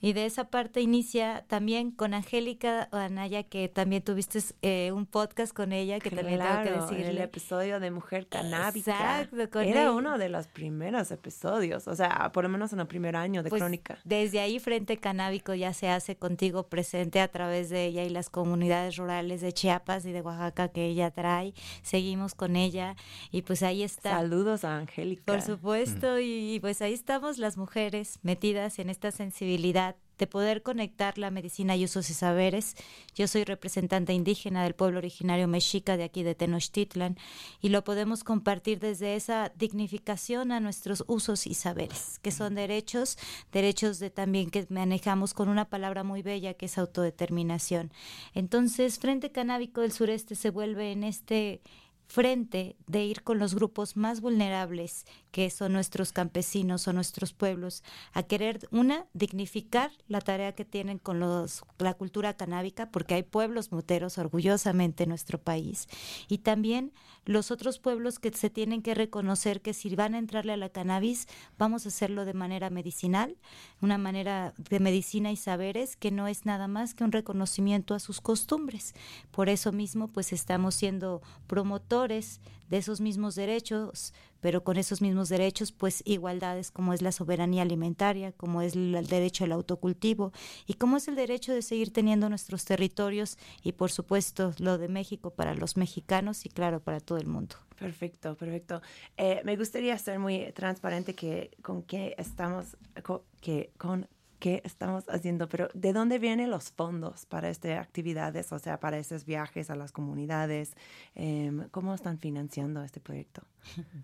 Y 0.00 0.12
de 0.12 0.26
esa 0.26 0.44
parte 0.50 0.80
inicia 0.82 1.44
también 1.48 1.90
con 1.90 2.12
Angélica 2.12 2.88
Anaya, 2.92 3.42
que 3.44 3.68
también 3.68 4.02
tuviste 4.02 4.40
eh, 4.62 4.92
un 4.92 5.06
podcast 5.06 5.54
con 5.54 5.72
ella, 5.72 5.98
que 5.98 6.10
también 6.10 6.40
tengo 6.40 6.62
que 6.62 6.68
Claro, 6.70 6.88
en 6.88 6.94
el 6.94 7.00
decirle. 7.00 7.22
episodio 7.22 7.80
de 7.80 7.90
Mujer 7.90 8.26
Canábica. 8.26 8.92
Exacto, 8.92 9.50
con 9.50 9.62
Era 9.64 9.82
ella. 9.82 9.92
uno 9.92 10.18
de 10.18 10.28
los 10.28 10.46
primeros 10.46 11.10
episodios, 11.10 11.88
o 11.88 11.94
sea, 11.96 12.30
por 12.32 12.44
lo 12.44 12.50
menos 12.50 12.72
en 12.74 12.80
el 12.80 12.86
primer 12.86 13.16
año 13.16 13.42
de 13.42 13.48
Pues, 13.50 13.60
Crónica. 13.60 13.98
Desde 14.04 14.40
ahí 14.40 14.58
Frente 14.58 14.98
Canábico 14.98 15.54
ya 15.54 15.72
se 15.72 15.88
hace 15.88 16.16
contigo 16.16 16.64
presente 16.68 17.20
a 17.20 17.28
través 17.28 17.70
de 17.70 17.86
ella 17.86 18.04
y 18.04 18.10
las 18.10 18.28
comunidades 18.28 18.96
rurales 18.96 19.40
de 19.40 19.52
Chiapas 19.52 20.04
y 20.04 20.12
de 20.12 20.20
Oaxaca 20.20 20.68
que 20.68 20.84
ella 20.86 21.10
trae. 21.10 21.54
Seguimos 21.82 22.34
con 22.34 22.56
ella 22.56 22.94
y 23.30 23.40
pues 23.42 23.62
ahí 23.62 23.82
está. 23.82 24.10
Saludos 24.10 24.64
a 24.64 24.76
Angélica. 24.76 25.22
Por 25.24 25.40
supuesto, 25.40 26.18
y 26.20 26.58
pues 26.60 26.82
ahí 26.84 26.92
estamos 26.92 27.38
las 27.38 27.56
mujeres 27.56 28.18
metidas 28.22 28.78
en 28.78 28.90
esta 28.90 29.10
sensibilidad 29.10 29.96
de 30.18 30.26
poder 30.26 30.62
conectar 30.62 31.18
la 31.18 31.30
medicina 31.30 31.76
y 31.76 31.84
usos 31.84 32.08
y 32.10 32.14
saberes. 32.14 32.76
Yo 33.14 33.26
soy 33.26 33.44
representante 33.44 34.12
indígena 34.12 34.62
del 34.62 34.74
pueblo 34.74 34.98
originario 34.98 35.48
mexica 35.48 35.96
de 35.96 36.04
aquí 36.04 36.22
de 36.22 36.34
Tenochtitlan 36.34 37.16
y 37.60 37.70
lo 37.70 37.82
podemos 37.84 38.22
compartir 38.22 38.78
desde 38.78 39.16
esa 39.16 39.52
dignificación 39.56 40.52
a 40.52 40.60
nuestros 40.60 41.04
usos 41.08 41.46
y 41.46 41.54
saberes, 41.54 42.20
que 42.22 42.30
son 42.30 42.54
derechos, 42.54 43.18
derechos 43.50 43.98
de 43.98 44.10
también 44.10 44.50
que 44.50 44.66
manejamos 44.68 45.34
con 45.34 45.48
una 45.48 45.68
palabra 45.68 46.04
muy 46.04 46.22
bella 46.22 46.54
que 46.54 46.66
es 46.66 46.78
autodeterminación. 46.78 47.92
Entonces, 48.34 48.98
Frente 48.98 49.32
Canábico 49.32 49.80
del 49.80 49.92
Sureste 49.92 50.36
se 50.36 50.50
vuelve 50.50 50.92
en 50.92 51.04
este 51.04 51.60
frente 52.06 52.76
de 52.86 53.04
ir 53.04 53.22
con 53.22 53.38
los 53.38 53.54
grupos 53.54 53.96
más 53.96 54.20
vulnerables, 54.20 55.04
que 55.30 55.50
son 55.50 55.72
nuestros 55.72 56.12
campesinos 56.12 56.86
o 56.86 56.92
nuestros 56.92 57.32
pueblos, 57.32 57.82
a 58.12 58.22
querer, 58.22 58.68
una, 58.70 59.06
dignificar 59.14 59.90
la 60.06 60.20
tarea 60.20 60.54
que 60.54 60.64
tienen 60.64 60.98
con 60.98 61.18
los, 61.18 61.64
la 61.78 61.94
cultura 61.94 62.34
canábica, 62.34 62.90
porque 62.90 63.14
hay 63.14 63.22
pueblos 63.22 63.72
muteros 63.72 64.18
orgullosamente 64.18 65.04
en 65.04 65.08
nuestro 65.10 65.40
país, 65.40 65.88
y 66.28 66.38
también 66.38 66.92
los 67.24 67.50
otros 67.50 67.78
pueblos 67.78 68.18
que 68.18 68.30
se 68.30 68.50
tienen 68.50 68.82
que 68.82 68.94
reconocer 68.94 69.60
que 69.60 69.74
si 69.74 69.94
van 69.94 70.14
a 70.14 70.18
entrarle 70.18 70.52
a 70.52 70.56
la 70.56 70.68
cannabis, 70.68 71.26
vamos 71.58 71.84
a 71.84 71.88
hacerlo 71.88 72.24
de 72.24 72.34
manera 72.34 72.70
medicinal, 72.70 73.36
una 73.80 73.98
manera 73.98 74.54
de 74.56 74.80
medicina 74.80 75.32
y 75.32 75.36
saberes 75.36 75.96
que 75.96 76.10
no 76.10 76.28
es 76.28 76.46
nada 76.46 76.68
más 76.68 76.94
que 76.94 77.04
un 77.04 77.12
reconocimiento 77.12 77.94
a 77.94 78.00
sus 78.00 78.20
costumbres. 78.20 78.94
Por 79.30 79.48
eso 79.48 79.72
mismo, 79.72 80.08
pues 80.08 80.32
estamos 80.32 80.74
siendo 80.74 81.22
promotores 81.46 82.40
de 82.68 82.78
esos 82.78 83.00
mismos 83.00 83.34
derechos, 83.34 84.12
pero 84.44 84.62
con 84.62 84.76
esos 84.76 85.00
mismos 85.00 85.30
derechos, 85.30 85.72
pues 85.72 86.02
igualdades 86.04 86.70
como 86.70 86.92
es 86.92 87.00
la 87.00 87.12
soberanía 87.12 87.62
alimentaria, 87.62 88.30
como 88.32 88.60
es 88.60 88.74
el 88.76 89.06
derecho 89.06 89.44
al 89.44 89.52
autocultivo 89.52 90.32
y 90.66 90.74
como 90.74 90.98
es 90.98 91.08
el 91.08 91.14
derecho 91.14 91.54
de 91.54 91.62
seguir 91.62 91.94
teniendo 91.94 92.28
nuestros 92.28 92.66
territorios 92.66 93.38
y 93.62 93.72
por 93.72 93.90
supuesto 93.90 94.52
lo 94.58 94.76
de 94.76 94.88
México 94.88 95.30
para 95.30 95.54
los 95.54 95.78
mexicanos 95.78 96.44
y 96.44 96.50
claro 96.50 96.80
para 96.80 97.00
todo 97.00 97.16
el 97.16 97.26
mundo. 97.26 97.56
Perfecto, 97.78 98.36
perfecto. 98.36 98.82
Eh, 99.16 99.40
me 99.46 99.56
gustaría 99.56 99.96
ser 99.98 100.18
muy 100.18 100.52
transparente 100.52 101.14
que 101.14 101.50
con 101.62 101.82
qué 101.82 102.14
estamos, 102.18 102.76
co- 103.02 103.24
que 103.40 103.70
con 103.78 104.06
qué 104.44 104.60
estamos 104.62 105.08
haciendo, 105.08 105.48
pero 105.48 105.70
¿de 105.72 105.94
dónde 105.94 106.18
vienen 106.18 106.50
los 106.50 106.70
fondos 106.70 107.24
para 107.24 107.48
estas 107.48 107.78
actividades, 107.80 108.52
o 108.52 108.58
sea, 108.58 108.78
para 108.78 108.98
esos 108.98 109.24
viajes 109.24 109.70
a 109.70 109.74
las 109.74 109.90
comunidades? 109.90 110.76
Em, 111.14 111.66
¿Cómo 111.70 111.94
están 111.94 112.18
financiando 112.18 112.82
este 112.84 113.00
proyecto? 113.00 113.40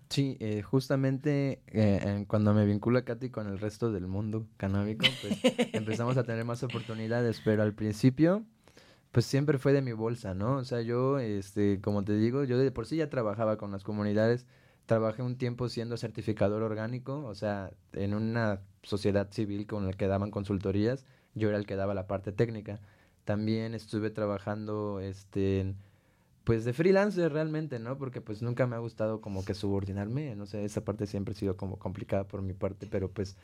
Sí, 0.09 0.37
eh, 0.39 0.63
justamente 0.63 1.61
eh, 1.67 2.25
cuando 2.27 2.55
me 2.55 2.65
vincula 2.65 3.03
Katy 3.03 3.29
con 3.29 3.45
el 3.45 3.59
resto 3.59 3.91
del 3.91 4.07
mundo 4.07 4.47
canábico, 4.57 5.05
pues 5.21 5.39
empezamos 5.75 6.17
a 6.17 6.23
tener 6.23 6.43
más 6.43 6.63
oportunidades, 6.63 7.39
pero 7.45 7.61
al 7.61 7.75
principio, 7.75 8.43
pues 9.11 9.27
siempre 9.27 9.59
fue 9.59 9.73
de 9.73 9.83
mi 9.83 9.91
bolsa, 9.91 10.33
¿no? 10.33 10.55
O 10.55 10.63
sea, 10.63 10.81
yo, 10.81 11.19
este, 11.19 11.79
como 11.81 12.03
te 12.03 12.17
digo, 12.17 12.45
yo 12.45 12.57
de 12.57 12.71
por 12.71 12.87
sí 12.87 12.95
ya 12.95 13.11
trabajaba 13.11 13.57
con 13.57 13.71
las 13.71 13.83
comunidades, 13.83 14.47
trabajé 14.85 15.21
un 15.21 15.37
tiempo 15.37 15.69
siendo 15.69 15.97
certificador 15.97 16.63
orgánico, 16.63 17.23
o 17.25 17.35
sea, 17.35 17.71
en 17.93 18.13
una 18.13 18.61
sociedad 18.83 19.29
civil 19.31 19.67
con 19.67 19.85
la 19.85 19.93
que 19.93 20.07
daban 20.07 20.31
consultorías, 20.31 21.05
yo 21.35 21.49
era 21.49 21.57
el 21.57 21.65
que 21.65 21.75
daba 21.75 21.93
la 21.93 22.07
parte 22.07 22.31
técnica. 22.31 22.79
También 23.23 23.73
estuve 23.73 24.09
trabajando, 24.09 24.99
este, 24.99 25.75
pues 26.43 26.65
de 26.65 26.73
freelancer 26.73 27.31
realmente, 27.31 27.79
¿no? 27.79 27.97
Porque 27.97 28.21
pues 28.21 28.41
nunca 28.41 28.67
me 28.67 28.75
ha 28.75 28.79
gustado 28.79 29.21
como 29.21 29.45
que 29.45 29.53
subordinarme, 29.53 30.35
no 30.35 30.45
sé, 30.45 30.65
esa 30.65 30.83
parte 30.83 31.05
siempre 31.07 31.33
ha 31.33 31.37
sido 31.37 31.55
como 31.55 31.77
complicada 31.77 32.25
por 32.27 32.41
mi 32.41 32.53
parte, 32.53 32.87
pero 32.87 33.09
pues 33.09 33.37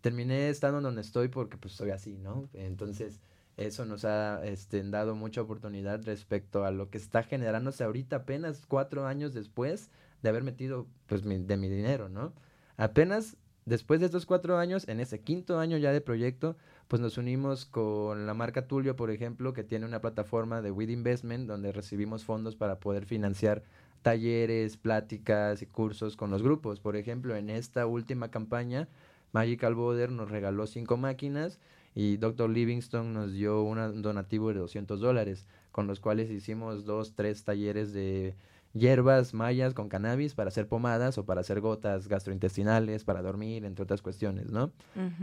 terminé 0.00 0.48
estando 0.48 0.80
donde 0.80 1.02
estoy 1.02 1.28
porque 1.28 1.56
pues 1.56 1.74
soy 1.74 1.90
así, 1.90 2.18
¿no? 2.18 2.48
Entonces 2.52 3.20
eso 3.56 3.84
nos 3.84 4.04
ha 4.04 4.44
este, 4.46 4.82
dado 4.82 5.14
mucha 5.14 5.42
oportunidad 5.42 6.02
respecto 6.04 6.64
a 6.64 6.70
lo 6.70 6.90
que 6.90 6.98
está 6.98 7.22
generándose 7.22 7.84
ahorita 7.84 8.16
apenas 8.16 8.64
cuatro 8.66 9.06
años 9.06 9.34
después 9.34 9.90
de 10.22 10.28
haber 10.28 10.42
metido 10.42 10.86
pues 11.06 11.22
de 11.22 11.56
mi 11.56 11.68
dinero, 11.68 12.08
¿no? 12.08 12.32
Apenas 12.76 13.36
después 13.66 14.00
de 14.00 14.06
estos 14.06 14.26
cuatro 14.26 14.58
años, 14.58 14.88
en 14.88 15.00
ese 15.00 15.20
quinto 15.20 15.58
año 15.58 15.76
ya 15.76 15.92
de 15.92 16.00
proyecto, 16.00 16.56
pues 16.88 17.00
nos 17.00 17.18
unimos 17.18 17.66
con 17.66 18.26
la 18.26 18.34
marca 18.34 18.66
Tulio, 18.66 18.96
por 18.96 19.10
ejemplo, 19.10 19.52
que 19.52 19.64
tiene 19.64 19.86
una 19.86 20.00
plataforma 20.00 20.62
de 20.62 20.70
With 20.70 20.90
Investment 20.90 21.46
donde 21.46 21.72
recibimos 21.72 22.24
fondos 22.24 22.56
para 22.56 22.80
poder 22.80 23.06
financiar 23.06 23.62
talleres, 24.02 24.76
pláticas 24.76 25.62
y 25.62 25.66
cursos 25.66 26.16
con 26.16 26.30
los 26.30 26.42
grupos. 26.42 26.80
Por 26.80 26.96
ejemplo, 26.96 27.36
en 27.36 27.50
esta 27.50 27.86
última 27.86 28.30
campaña, 28.30 28.88
Magical 29.32 29.74
Border 29.74 30.10
nos 30.10 30.30
regaló 30.30 30.66
cinco 30.66 30.96
máquinas 30.96 31.60
y 31.94 32.16
Dr. 32.16 32.50
Livingston 32.50 33.12
nos 33.12 33.32
dio 33.32 33.62
un 33.62 34.02
donativo 34.02 34.48
de 34.48 34.60
200 34.60 35.00
dólares, 35.00 35.46
con 35.72 35.86
los 35.86 36.00
cuales 36.00 36.30
hicimos 36.30 36.84
dos, 36.84 37.14
tres 37.14 37.44
talleres 37.44 37.92
de 37.92 38.34
hierbas 38.72 39.34
mayas 39.34 39.74
con 39.74 39.88
cannabis 39.88 40.34
para 40.34 40.48
hacer 40.48 40.66
pomadas 40.68 41.18
o 41.18 41.24
para 41.24 41.40
hacer 41.40 41.60
gotas 41.60 42.08
gastrointestinales, 42.08 43.04
para 43.04 43.22
dormir, 43.22 43.64
entre 43.64 43.82
otras 43.82 44.02
cuestiones, 44.02 44.50
¿no? 44.50 44.70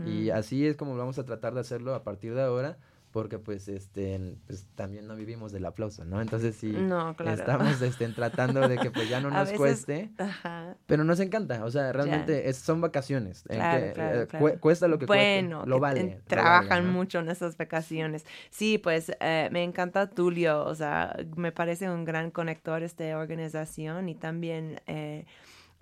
Y 0.06 0.30
así 0.30 0.66
es 0.66 0.76
como 0.76 0.96
vamos 0.96 1.18
a 1.18 1.24
tratar 1.24 1.54
de 1.54 1.60
hacerlo 1.60 1.94
a 1.94 2.02
partir 2.04 2.34
de 2.34 2.42
ahora, 2.42 2.76
porque 3.10 3.38
pues 3.38 3.68
este 3.68 4.36
pues, 4.46 4.66
también 4.74 5.06
no 5.06 5.16
vivimos 5.16 5.50
del 5.52 5.64
aplauso, 5.66 6.04
¿no? 6.04 6.20
Entonces 6.20 6.56
sí 6.56 6.70
No, 6.72 7.16
claro. 7.16 7.38
estamos 7.40 7.80
este, 7.80 8.06
tratando 8.08 8.68
de 8.68 8.76
que 8.78 8.90
pues 8.90 9.08
ya 9.08 9.20
no 9.20 9.30
nos 9.30 9.44
veces- 9.44 9.56
cueste, 9.58 10.10
Ajá. 10.18 10.76
pero 10.86 11.04
nos 11.04 11.18
encanta, 11.20 11.64
o 11.64 11.70
sea, 11.70 11.92
realmente 11.92 12.48
es- 12.48 12.58
son 12.58 12.80
vacaciones, 12.80 13.44
en 13.48 13.56
Claro, 13.58 13.86
que, 13.86 13.92
claro, 13.92 14.22
eh, 14.52 14.58
cuesta 14.60 14.88
lo 14.88 14.98
que 14.98 15.06
bueno, 15.06 15.58
cueste, 15.60 15.70
lo 15.70 15.80
vale. 15.80 16.00
en- 16.00 16.10
lo 16.18 16.24
trabajan 16.26 16.68
vale, 16.68 16.82
¿no? 16.86 16.92
mucho 16.92 17.18
en 17.20 17.28
esas 17.30 17.56
vacaciones. 17.56 18.26
Sí, 18.50 18.78
pues 18.78 19.10
eh, 19.20 19.48
me 19.52 19.62
encanta 19.64 20.08
Tulio, 20.10 20.64
o 20.64 20.74
sea, 20.74 21.16
me 21.36 21.50
parece 21.52 21.90
un 21.90 22.04
gran 22.04 22.30
conector 22.30 22.82
esta 22.82 23.18
organización 23.18 24.08
y 24.08 24.14
también 24.14 24.80
eh, 24.86 25.24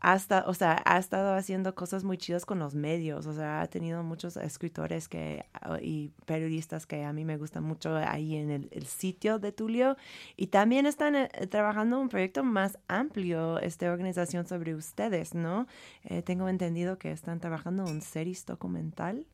hasta, 0.06 0.44
o 0.46 0.54
sea, 0.54 0.80
ha 0.84 0.98
estado 0.98 1.34
haciendo 1.34 1.74
cosas 1.74 2.04
muy 2.04 2.16
chidas 2.16 2.46
con 2.46 2.60
los 2.60 2.76
medios, 2.76 3.26
o 3.26 3.32
sea, 3.32 3.60
ha 3.60 3.66
tenido 3.66 4.04
muchos 4.04 4.36
escritores 4.36 5.08
que 5.08 5.44
ah, 5.52 5.78
y 5.82 6.12
periodistas 6.26 6.86
que 6.86 7.02
a 7.02 7.12
mí 7.12 7.24
me 7.24 7.36
gustan 7.36 7.64
mucho 7.64 7.96
ahí 7.96 8.36
en 8.36 8.68
el, 8.70 8.86
sitio 8.86 9.40
de 9.40 9.50
Tulio 9.50 9.96
y 10.36 10.46
también 10.46 10.86
están 10.86 11.16
eh, 11.16 11.28
trabajando 11.50 11.98
un 11.98 12.08
proyecto 12.08 12.44
más 12.44 12.78
amplio, 12.86 13.58
esta 13.58 13.90
organización 13.90 14.46
sobre 14.46 14.76
ustedes, 14.76 15.34
¿no? 15.34 15.66
Eh, 16.04 16.22
tengo 16.22 16.48
entendido 16.48 16.98
que 16.98 17.10
están 17.10 17.40
trabajando 17.40 17.82
un 17.84 18.00
series 18.00 18.46
documental. 18.46 19.26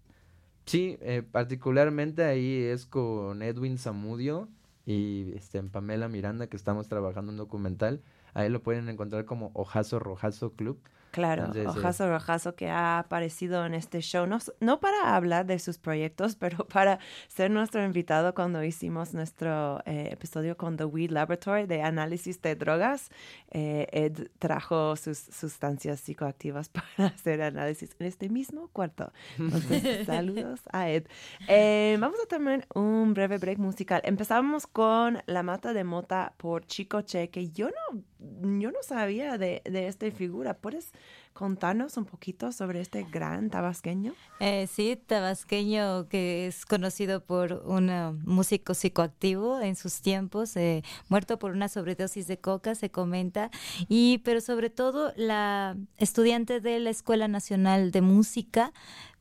Sí, 0.64 0.96
eh, 1.02 1.22
particularmente 1.22 2.24
ahí 2.24 2.62
es 2.62 2.86
con 2.86 3.42
Edwin 3.42 3.76
Zamudio 3.76 4.48
y 4.86 5.34
este, 5.36 5.62
Pamela 5.64 6.08
Miranda 6.08 6.46
que 6.46 6.56
estamos 6.56 6.88
trabajando 6.88 7.30
un 7.30 7.36
documental. 7.36 8.00
Ahí 8.34 8.48
lo 8.48 8.62
pueden 8.62 8.88
encontrar 8.88 9.24
como 9.24 9.50
Ojazo 9.54 9.98
Rojazo 9.98 10.52
Club. 10.52 10.80
Claro, 11.12 11.44
Entonces, 11.44 11.66
eh, 11.66 11.68
Ojazo 11.68 12.08
Rojazo 12.08 12.54
que 12.54 12.70
ha 12.70 12.98
aparecido 12.98 13.66
en 13.66 13.74
este 13.74 14.00
show, 14.00 14.26
no, 14.26 14.38
no 14.60 14.80
para 14.80 15.14
hablar 15.14 15.44
de 15.44 15.58
sus 15.58 15.76
proyectos, 15.76 16.36
pero 16.40 16.66
para 16.66 16.98
ser 17.28 17.50
nuestro 17.50 17.84
invitado 17.84 18.34
cuando 18.34 18.64
hicimos 18.64 19.12
nuestro 19.12 19.80
eh, 19.84 20.08
episodio 20.10 20.56
con 20.56 20.78
The 20.78 20.86
Weed 20.86 21.10
Laboratory 21.10 21.66
de 21.66 21.82
análisis 21.82 22.40
de 22.40 22.56
drogas. 22.56 23.10
Eh, 23.50 23.86
Ed 23.92 24.28
trajo 24.38 24.96
sus 24.96 25.18
sustancias 25.18 26.00
psicoactivas 26.00 26.68
para 26.96 27.08
hacer 27.08 27.42
análisis 27.42 27.94
en 27.98 28.06
este 28.06 28.30
mismo 28.30 28.68
cuarto. 28.68 29.12
Entonces, 29.38 30.06
saludos 30.06 30.60
a 30.72 30.88
Ed. 30.88 31.04
Eh, 31.46 31.98
vamos 32.00 32.18
a 32.24 32.26
tomar 32.26 32.66
un 32.74 33.12
breve 33.12 33.36
break 33.36 33.58
musical. 33.58 34.00
Empezamos 34.04 34.66
con 34.66 35.18
La 35.26 35.42
Mata 35.42 35.74
de 35.74 35.84
Mota 35.84 36.32
por 36.38 36.64
Chico 36.64 37.02
Che, 37.02 37.28
que 37.28 37.50
yo 37.50 37.68
no, 37.68 38.02
yo 38.42 38.70
no 38.70 38.82
sabía 38.82 39.38
de, 39.38 39.62
de 39.64 39.88
esta 39.88 40.10
figura. 40.10 40.54
¿Puedes 40.54 40.92
contarnos 41.32 41.96
un 41.96 42.04
poquito 42.04 42.52
sobre 42.52 42.80
este 42.80 43.04
gran 43.10 43.50
tabasqueño? 43.50 44.14
Eh, 44.40 44.66
sí, 44.70 44.96
tabasqueño 45.06 46.08
que 46.08 46.46
es 46.46 46.66
conocido 46.66 47.24
por 47.24 47.62
un 47.64 47.90
uh, 47.90 48.12
músico 48.24 48.74
psicoactivo 48.74 49.60
en 49.60 49.76
sus 49.76 50.02
tiempos, 50.02 50.56
eh, 50.56 50.82
muerto 51.08 51.38
por 51.38 51.52
una 51.52 51.68
sobredosis 51.68 52.26
de 52.26 52.38
coca, 52.38 52.74
se 52.74 52.90
comenta, 52.90 53.50
y 53.88 54.18
pero 54.18 54.40
sobre 54.40 54.70
todo 54.70 55.12
la 55.16 55.76
estudiante 55.96 56.60
de 56.60 56.80
la 56.80 56.90
Escuela 56.90 57.28
Nacional 57.28 57.90
de 57.90 58.02
Música, 58.02 58.72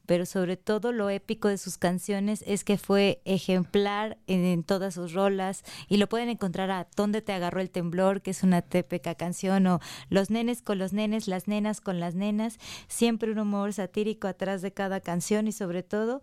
pero 0.05 0.25
sobre 0.25 0.57
todo 0.57 0.91
lo 0.91 1.09
épico 1.09 1.47
de 1.47 1.57
sus 1.57 1.77
canciones 1.77 2.43
es 2.47 2.63
que 2.63 2.77
fue 2.77 3.21
ejemplar 3.25 4.17
en, 4.27 4.63
todas 4.63 4.93
sus 4.93 5.13
rolas 5.13 5.63
y 5.87 5.97
lo 5.97 6.07
pueden 6.07 6.29
encontrar 6.29 6.71
a 6.71 6.87
¿Dónde 6.95 7.21
te 7.21 7.33
agarró 7.33 7.61
el 7.61 7.69
temblor? 7.69 8.21
que 8.21 8.31
es 8.31 8.43
una 8.43 8.61
típica 8.61 9.15
canción 9.15 9.67
o 9.67 9.79
Los 10.09 10.29
nenes 10.29 10.61
con 10.61 10.77
los 10.77 10.93
nenes, 10.93 11.27
las 11.27 11.47
nenas 11.47 11.81
con 11.81 11.99
las 11.99 12.15
nenas, 12.15 12.57
siempre 12.87 13.31
un 13.31 13.39
humor 13.39 13.73
satírico 13.73 14.27
atrás 14.27 14.61
de 14.61 14.73
cada 14.73 14.99
canción 14.99 15.47
y 15.47 15.51
sobre 15.51 15.83
todo 15.83 16.21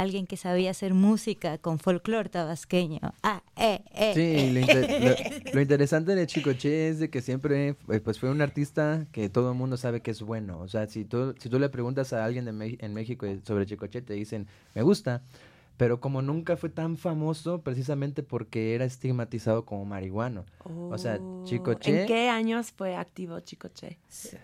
alguien 0.00 0.26
que 0.26 0.36
sabía 0.36 0.70
hacer 0.70 0.94
música 0.94 1.58
con 1.58 1.78
folclore 1.78 2.28
tabasqueño. 2.28 3.00
Ah, 3.22 3.42
eh, 3.56 3.80
eh. 3.94 4.12
Sí, 4.14 4.50
lo, 4.52 4.60
inter- 4.60 5.00
lo- 5.02 5.52
lo 5.54 5.60
interesante 5.60 6.14
de 6.14 6.26
Chicoche 6.26 6.88
es 6.88 6.98
de 7.00 7.10
que 7.10 7.20
siempre 7.20 7.76
eh, 7.88 8.00
pues 8.00 8.18
fue 8.18 8.30
un 8.30 8.40
artista 8.40 9.06
que 9.12 9.28
todo 9.28 9.50
el 9.52 9.58
mundo 9.58 9.76
sabe 9.76 10.00
que 10.00 10.10
es 10.10 10.22
bueno. 10.22 10.58
O 10.60 10.68
sea, 10.68 10.86
si 10.86 11.04
tú, 11.04 11.34
si 11.38 11.48
tú 11.48 11.58
le 11.58 11.68
preguntas 11.68 12.12
a 12.12 12.24
alguien 12.24 12.44
de 12.46 12.76
en 12.80 12.94
México 12.94 13.26
sobre 13.46 13.66
Chicoche, 13.66 14.02
te 14.02 14.14
dicen, 14.14 14.46
me 14.74 14.82
gusta. 14.82 15.22
Pero 15.80 15.98
como 15.98 16.20
nunca 16.20 16.58
fue 16.58 16.68
tan 16.68 16.98
famoso, 16.98 17.62
precisamente 17.62 18.22
porque 18.22 18.74
era 18.74 18.84
estigmatizado 18.84 19.64
como 19.64 19.86
marihuano. 19.86 20.44
O 20.90 20.98
sea, 20.98 21.18
Oh, 21.22 21.44
Chicoche... 21.46 22.02
¿En 22.02 22.06
qué 22.06 22.28
años 22.28 22.70
fue 22.70 22.96
activo 22.96 23.40
Chicoche? 23.40 23.96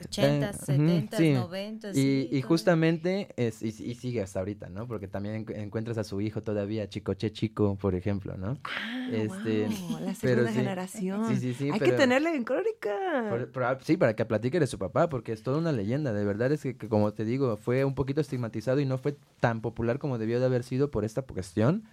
80, 0.02 0.50
Eh, 0.50 0.54
ujú, 0.54 0.64
70, 0.64 1.16
sí. 1.18 1.32
90. 1.34 1.90
Y, 1.90 1.92
sí, 1.92 2.28
y 2.32 2.40
justamente, 2.40 3.28
es, 3.36 3.62
y, 3.62 3.66
y 3.68 3.94
sigue 3.96 4.22
hasta 4.22 4.38
ahorita, 4.38 4.70
¿no? 4.70 4.88
Porque 4.88 5.08
también 5.08 5.44
encu- 5.44 5.54
encuentras 5.56 5.98
a 5.98 6.04
su 6.04 6.22
hijo 6.22 6.42
todavía, 6.42 6.88
Chicoche 6.88 7.30
Chico, 7.30 7.76
por 7.76 7.94
ejemplo, 7.94 8.38
¿no? 8.38 8.56
Ah, 8.64 9.06
Este, 9.12 9.68
wow, 9.90 9.98
la 10.00 10.14
segunda 10.14 10.50
sí. 10.52 10.58
generación. 10.58 11.24
Sí, 11.26 11.36
sí, 11.36 11.52
sí, 11.52 11.70
Hay 11.70 11.80
que 11.80 11.92
tenerle 11.92 12.34
en 12.34 12.44
crónica. 12.44 13.26
Por- 13.28 13.50
por- 13.52 13.78
sí, 13.82 13.96
para 13.96 14.14
que 14.16 14.24
platique 14.24 14.60
de 14.60 14.66
su 14.66 14.78
papá, 14.78 15.08
porque 15.08 15.32
es 15.32 15.42
toda 15.42 15.58
una 15.58 15.72
leyenda. 15.72 16.12
De 16.12 16.24
verdad 16.24 16.50
es 16.52 16.62
que, 16.62 16.76
que, 16.76 16.88
como 16.88 17.12
te 17.12 17.24
digo, 17.24 17.56
fue 17.56 17.84
un 17.84 17.94
poquito 17.94 18.20
estigmatizado 18.20 18.80
y 18.80 18.86
no 18.86 18.98
fue 18.98 19.16
tan 19.40 19.60
popular 19.60 19.98
como 19.98 20.18
debió 20.18 20.40
de 20.40 20.46
haber 20.46 20.62
sido 20.62 20.90
por 20.90 21.04
esta 21.04 21.25
cuestión. 21.34 21.84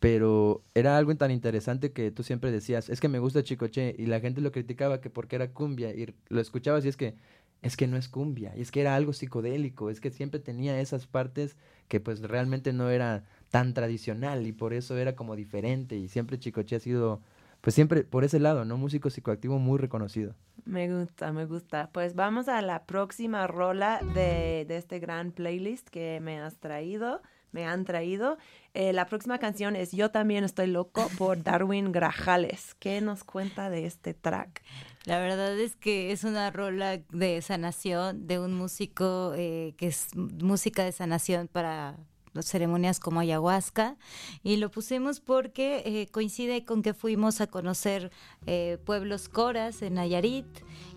Pero 0.00 0.64
era 0.74 0.98
algo 0.98 1.14
tan 1.14 1.30
interesante 1.30 1.92
que 1.92 2.10
tú 2.10 2.24
siempre 2.24 2.50
decías, 2.50 2.88
es 2.88 2.98
que 3.00 3.06
me 3.06 3.20
gusta 3.20 3.44
Chicoche, 3.44 3.94
y 3.96 4.06
la 4.06 4.18
gente 4.18 4.40
lo 4.40 4.50
criticaba 4.50 5.00
que 5.00 5.10
porque 5.10 5.36
era 5.36 5.52
cumbia, 5.52 5.94
y 5.94 6.12
lo 6.28 6.40
escuchabas 6.40 6.84
y 6.84 6.88
es 6.88 6.96
que, 6.96 7.14
es 7.62 7.76
que 7.76 7.86
no 7.86 7.96
es 7.96 8.08
cumbia, 8.08 8.52
y 8.56 8.62
es 8.62 8.72
que 8.72 8.80
era 8.80 8.96
algo 8.96 9.12
psicodélico, 9.12 9.90
es 9.90 10.00
que 10.00 10.10
siempre 10.10 10.40
tenía 10.40 10.80
esas 10.80 11.06
partes 11.06 11.56
que 11.86 12.00
pues 12.00 12.20
realmente 12.20 12.72
no 12.72 12.90
era 12.90 13.22
tan 13.50 13.74
tradicional, 13.74 14.44
y 14.44 14.50
por 14.50 14.72
eso 14.72 14.98
era 14.98 15.14
como 15.14 15.36
diferente, 15.36 15.96
y 15.96 16.08
siempre 16.08 16.36
Chicoche 16.36 16.74
ha 16.74 16.80
sido, 16.80 17.20
pues 17.60 17.76
siempre 17.76 18.02
por 18.02 18.24
ese 18.24 18.40
lado, 18.40 18.64
¿no? 18.64 18.76
Músico 18.76 19.08
psicoactivo 19.08 19.60
muy 19.60 19.78
reconocido. 19.78 20.34
Me 20.64 20.92
gusta, 20.92 21.32
me 21.32 21.46
gusta. 21.46 21.90
Pues 21.92 22.16
vamos 22.16 22.48
a 22.48 22.60
la 22.60 22.86
próxima 22.86 23.46
rola 23.46 24.00
de, 24.14 24.64
de 24.66 24.76
este 24.78 24.98
gran 24.98 25.30
playlist 25.30 25.88
que 25.90 26.18
me 26.20 26.40
has 26.40 26.58
traído, 26.58 27.22
me 27.52 27.66
han 27.66 27.84
traído. 27.84 28.38
Eh, 28.74 28.92
la 28.92 29.06
próxima 29.06 29.38
canción 29.38 29.76
es 29.76 29.92
Yo 29.92 30.10
también 30.10 30.44
estoy 30.44 30.66
loco 30.66 31.08
por 31.18 31.42
Darwin 31.42 31.92
Grajales. 31.92 32.74
¿Qué 32.78 33.00
nos 33.00 33.22
cuenta 33.22 33.70
de 33.70 33.86
este 33.86 34.14
track? 34.14 34.62
La 35.04 35.18
verdad 35.18 35.58
es 35.58 35.76
que 35.76 36.12
es 36.12 36.24
una 36.24 36.50
rola 36.50 36.98
de 37.10 37.42
sanación 37.42 38.26
de 38.26 38.38
un 38.38 38.54
músico 38.54 39.32
eh, 39.36 39.74
que 39.76 39.88
es 39.88 40.14
música 40.16 40.84
de 40.84 40.92
sanación 40.92 41.48
para 41.48 41.96
ceremonias 42.40 43.00
como 43.00 43.20
ayahuasca 43.20 43.96
y 44.42 44.56
lo 44.56 44.70
pusimos 44.70 45.20
porque 45.20 45.82
eh, 45.84 46.08
coincide 46.10 46.64
con 46.64 46.82
que 46.82 46.94
fuimos 46.94 47.40
a 47.40 47.46
conocer 47.46 48.10
eh, 48.46 48.78
pueblos 48.84 49.28
coras 49.28 49.82
en 49.82 49.94
Nayarit 49.94 50.46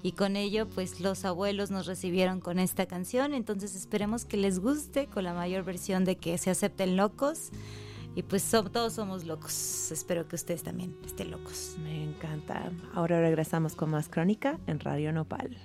y 0.04 0.14
con 0.14 0.36
ello 0.36 0.68
pues 0.70 1.00
los 1.00 1.26
abuelos 1.26 1.72
nos 1.72 1.86
recibieron 1.86 2.40
con 2.40 2.60
esta 2.60 2.86
canción 2.86 3.34
entonces 3.34 3.76
esperemos 3.76 4.26
que 4.26 4.38
les 4.38 4.60
guste 4.60 5.08
con 5.08 5.24
la 5.24 5.34
mayor 5.34 5.64
versión 5.64 6.06
de 6.06 6.18
que 6.18 6.38
se 6.38 6.50
acepten 6.50 6.96
locos 6.96 7.52
y 8.16 8.24
pues 8.24 8.50
todos 8.50 8.94
somos 8.94 9.26
locos 9.26 9.92
espero 9.92 10.28
que 10.28 10.36
ustedes 10.36 10.64
también 10.64 10.96
estén 11.06 11.32
locos 11.32 11.76
Me 11.84 12.04
encanta. 12.04 12.72
Ahora 12.94 13.20
regresamos 13.20 13.76
con 13.76 13.92
más 13.92 14.08
crónica 14.08 14.58
en 14.68 14.80
Radio 14.80 15.12
Nopal. 15.12 15.58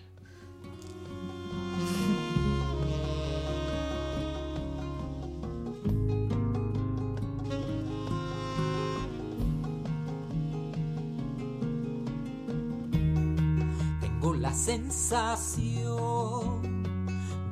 La 14.50 14.56
sensación 14.56 15.92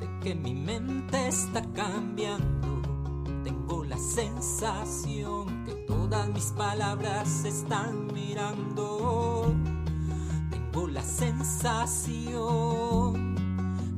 de 0.01 0.19
que 0.21 0.35
mi 0.35 0.53
mente 0.53 1.29
está 1.29 1.61
cambiando. 1.71 2.81
Tengo 3.41 3.85
la 3.85 3.97
sensación 3.97 5.63
que 5.63 5.75
todas 5.87 6.27
mis 6.27 6.51
palabras 6.51 7.29
se 7.29 7.47
están 7.47 8.07
mirando. 8.13 9.55
Tengo 10.51 10.89
la 10.89 11.01
sensación 11.01 12.33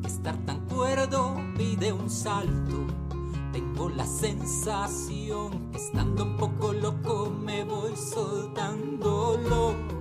que 0.04 0.08
estar 0.08 0.38
tan 0.46 0.60
cuerdo 0.68 1.36
pide 1.58 1.92
un 1.92 2.08
salto. 2.08 2.86
Tengo 3.52 3.90
la 3.90 4.06
sensación 4.06 5.72
que 5.72 5.80
estando 5.80 6.24
un 6.24 6.38
poco 6.38 6.72
loco 6.72 7.32
me 7.32 7.64
voy 7.64 7.96
soltando 7.96 9.40
loco. 9.50 10.01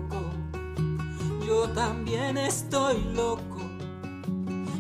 Yo 1.51 1.69
también 1.71 2.39
estoy 2.39 3.03
loco, 3.13 3.59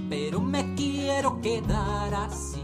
pero 0.08 0.40
me 0.40 0.72
quiero 0.76 1.40
quedar 1.40 2.14
así. 2.14 2.62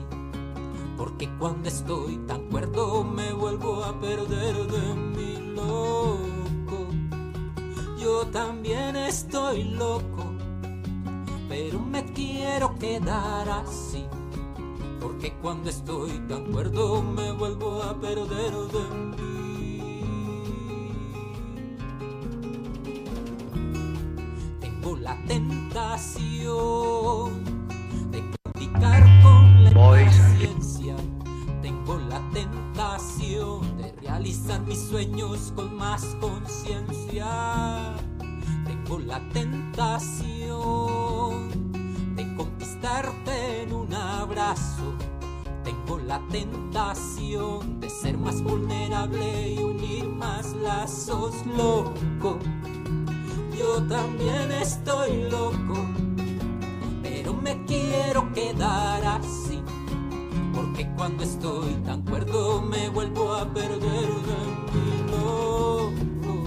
Porque 0.96 1.28
cuando 1.40 1.68
estoy 1.68 2.18
tan 2.18 2.42
cuerdo 2.48 3.02
me 3.02 3.32
vuelvo 3.32 3.82
a 3.82 4.00
perder 4.00 4.54
de 4.68 4.94
mi 4.94 5.56
loco. 5.56 6.86
Yo 7.98 8.24
también 8.28 8.94
estoy 8.94 9.64
loco, 9.64 10.24
pero 11.48 11.80
me 11.80 12.04
quiero 12.04 12.76
quedar 12.78 13.48
así. 13.48 14.06
Porque 15.00 15.34
cuando 15.42 15.68
estoy 15.68 16.12
tan 16.28 16.52
cuerdo 16.52 17.02
me 17.02 17.32
vuelvo 17.32 17.82
a 17.82 18.00
perder 18.00 18.52
de 18.52 18.84
mí. 18.94 19.45
Mis 34.66 34.80
sueños 34.80 35.52
con 35.54 35.76
más 35.76 36.04
conciencia. 36.20 37.94
Tengo 38.66 38.98
la 38.98 39.20
tentación 39.30 40.56
de 42.16 42.34
conquistarte 42.34 43.62
en 43.62 43.72
un 43.72 43.94
abrazo. 43.94 44.94
Tengo 45.62 45.98
la 45.98 46.20
tentación 46.28 47.80
de 47.80 47.88
ser 47.88 48.18
más 48.18 48.42
vulnerable 48.42 49.52
y 49.52 49.58
unir 49.62 50.08
más 50.08 50.52
lazos, 50.54 51.34
loco. 51.56 52.38
Yo 53.56 53.82
también 53.84 54.50
estoy 54.52 55.30
loco, 55.30 55.86
pero 57.02 57.34
me 57.34 57.64
quiero 57.64 58.32
quedar 58.32 59.04
así. 59.04 59.45
Porque 60.76 60.92
cuando 60.94 61.24
estoy 61.24 61.72
tan 61.86 62.02
cuerdo 62.02 62.60
me 62.60 62.90
vuelvo 62.90 63.32
a 63.32 63.46
perder 63.46 63.80
de 63.80 64.36
mi 64.74 65.10
loco. 65.10 66.44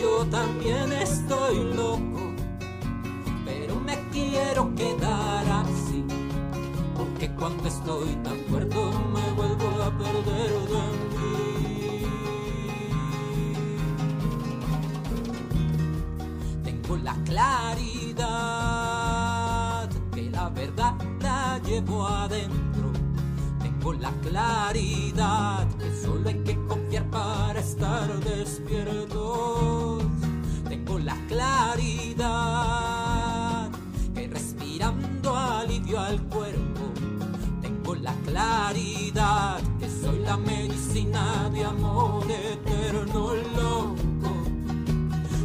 Yo 0.00 0.24
también 0.26 0.92
estoy 0.92 1.74
loco, 1.74 2.32
pero 3.44 3.74
me 3.80 3.98
quiero 4.12 4.72
quedar 4.76 5.44
así. 5.48 6.04
Porque 6.96 7.28
cuando 7.34 7.66
estoy 7.66 8.14
tan 8.22 8.38
cuerdo 8.42 8.92
me 9.12 9.32
vuelvo 9.32 9.82
a 9.82 9.90
perder 9.98 10.52
de 10.68 10.82
mí. 11.18 12.04
Tengo 16.62 16.96
la 16.98 17.14
claridad 17.24 18.28
que 20.14 20.30
la 20.30 20.50
verdad 20.50 20.94
la 21.20 21.58
llevo 21.64 22.06
adentro. 22.06 22.67
Tengo 23.88 24.02
la 24.02 24.12
claridad 24.20 25.66
que 25.78 25.90
solo 26.02 26.28
hay 26.28 26.38
que 26.44 26.58
confiar 26.66 27.08
para 27.10 27.58
estar 27.58 28.20
despiertos. 28.20 30.02
Tengo 30.68 30.98
la 30.98 31.16
claridad 31.26 32.26
que 34.14 34.28
respirando 34.28 35.34
alivio 35.34 36.00
al 36.00 36.20
cuerpo. 36.24 36.92
Tengo 37.62 37.94
la 37.94 38.12
claridad 38.26 39.58
que 39.80 39.88
soy 39.88 40.18
la 40.18 40.36
medicina 40.36 41.48
de 41.50 41.64
amor 41.64 42.26
eterno 42.30 43.32
loco. 43.56 43.96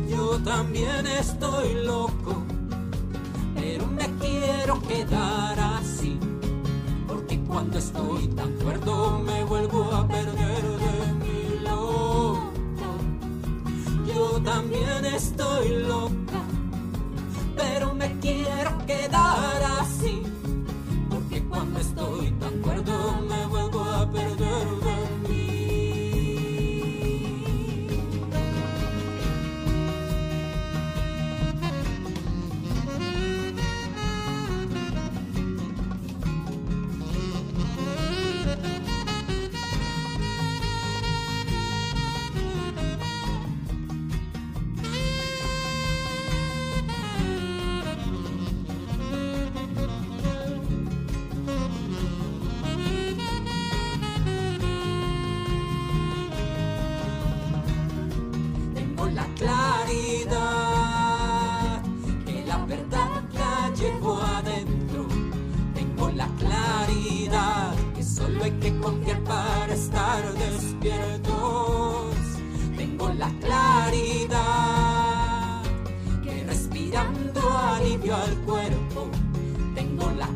Yo 0.09 0.37
también 0.39 1.07
estoy 1.07 1.75
loco, 1.85 2.43
pero 3.55 3.87
me 3.87 4.11
quiero 4.19 4.81
quedar 4.81 5.57
así. 5.57 6.19
Cuando 7.53 7.77
estoy 7.77 8.27
tan 8.29 8.51
cuerdo 8.53 9.19
me 9.19 9.43
vuelvo 9.43 9.83
a 9.93 10.07
perder 10.07 10.63
de 10.63 11.13
mi 11.21 11.59
loco. 11.59 12.51
Yo 14.07 14.41
también 14.41 15.05
estoy 15.05 15.83
loca, 15.83 16.41
pero 17.55 17.93
me 17.93 18.11
quiero 18.19 18.75
quedar 18.87 19.61
así. 19.79 19.82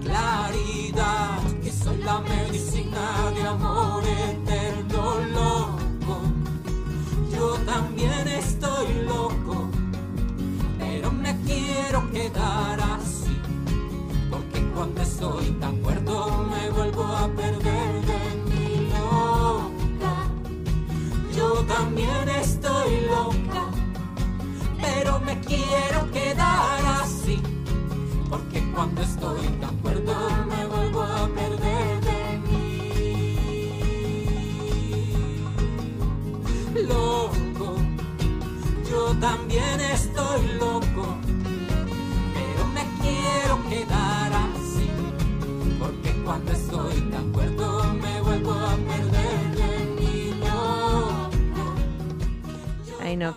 Claridad 0.07 1.39
que 1.61 1.71
soy 1.71 1.97
la 1.97 2.19
medicina 2.19 3.31
de 3.35 3.47
amor 3.47 4.03
eterno 4.05 5.19
loco. 5.33 6.21
Yo 7.31 7.55
también 7.65 8.27
estoy 8.27 8.87
loco, 9.05 9.69
pero 10.79 11.11
me 11.11 11.35
quiero 11.45 12.09
quedar 12.11 12.79
así. 12.79 13.37
Porque 14.29 14.61
cuando 14.73 15.01
estoy 15.01 15.51
tan 15.59 15.76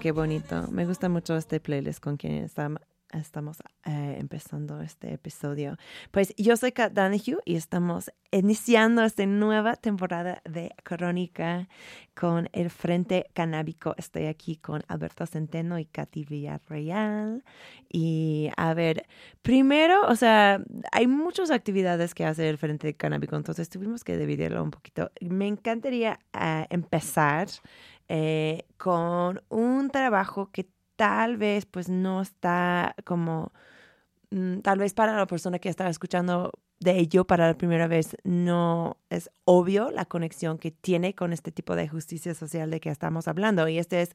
qué 0.00 0.12
bonito. 0.12 0.66
Me 0.70 0.86
gusta 0.86 1.08
mucho 1.08 1.36
este 1.36 1.60
playlist 1.60 2.00
con 2.02 2.16
quien 2.16 2.44
estam- 2.46 2.80
estamos 3.12 3.58
eh, 3.84 4.16
empezando 4.18 4.80
este 4.80 5.12
episodio. 5.12 5.76
Pues 6.10 6.32
yo 6.36 6.56
soy 6.56 6.72
Kat 6.72 6.92
Donahue 6.92 7.38
y 7.44 7.56
estamos 7.56 8.10
iniciando 8.30 9.02
esta 9.04 9.26
nueva 9.26 9.74
temporada 9.76 10.40
de 10.48 10.72
Crónica 10.84 11.68
con 12.14 12.48
el 12.52 12.70
Frente 12.70 13.26
Canábico. 13.34 13.94
Estoy 13.98 14.26
aquí 14.26 14.56
con 14.56 14.82
Alberto 14.88 15.26
Centeno 15.26 15.78
y 15.78 15.84
Katy 15.86 16.24
Villarreal. 16.24 17.44
Y 17.88 18.50
a 18.56 18.72
ver, 18.74 19.06
primero, 19.42 20.06
o 20.06 20.14
sea, 20.14 20.62
hay 20.92 21.06
muchas 21.08 21.50
actividades 21.50 22.14
que 22.14 22.24
hace 22.24 22.48
el 22.48 22.58
Frente 22.58 22.94
Canábico, 22.94 23.36
entonces 23.36 23.68
tuvimos 23.68 24.04
que 24.04 24.16
dividirlo 24.16 24.62
un 24.62 24.70
poquito. 24.70 25.10
Me 25.20 25.48
encantaría 25.48 26.20
eh, 26.32 26.66
empezar 26.70 27.48
eh, 28.12 28.66
con 28.76 29.40
un 29.50 29.88
trabajo 29.90 30.50
que 30.50 30.68
tal 30.96 31.36
vez 31.36 31.64
pues 31.64 31.88
no 31.88 32.20
está 32.20 32.96
como, 33.04 33.52
mm, 34.30 34.60
tal 34.62 34.80
vez 34.80 34.94
para 34.94 35.16
la 35.16 35.26
persona 35.26 35.60
que 35.60 35.68
está 35.68 35.88
escuchando 35.88 36.50
de 36.80 36.98
ello 36.98 37.24
para 37.24 37.46
la 37.46 37.56
primera 37.56 37.86
vez 37.86 38.16
no 38.24 38.96
es 39.10 39.30
obvio 39.44 39.92
la 39.92 40.06
conexión 40.06 40.58
que 40.58 40.72
tiene 40.72 41.14
con 41.14 41.32
este 41.32 41.52
tipo 41.52 41.76
de 41.76 41.86
justicia 41.86 42.34
social 42.34 42.68
de 42.72 42.80
que 42.80 42.90
estamos 42.90 43.28
hablando. 43.28 43.68
Y 43.68 43.78
este 43.78 44.02
es 44.02 44.10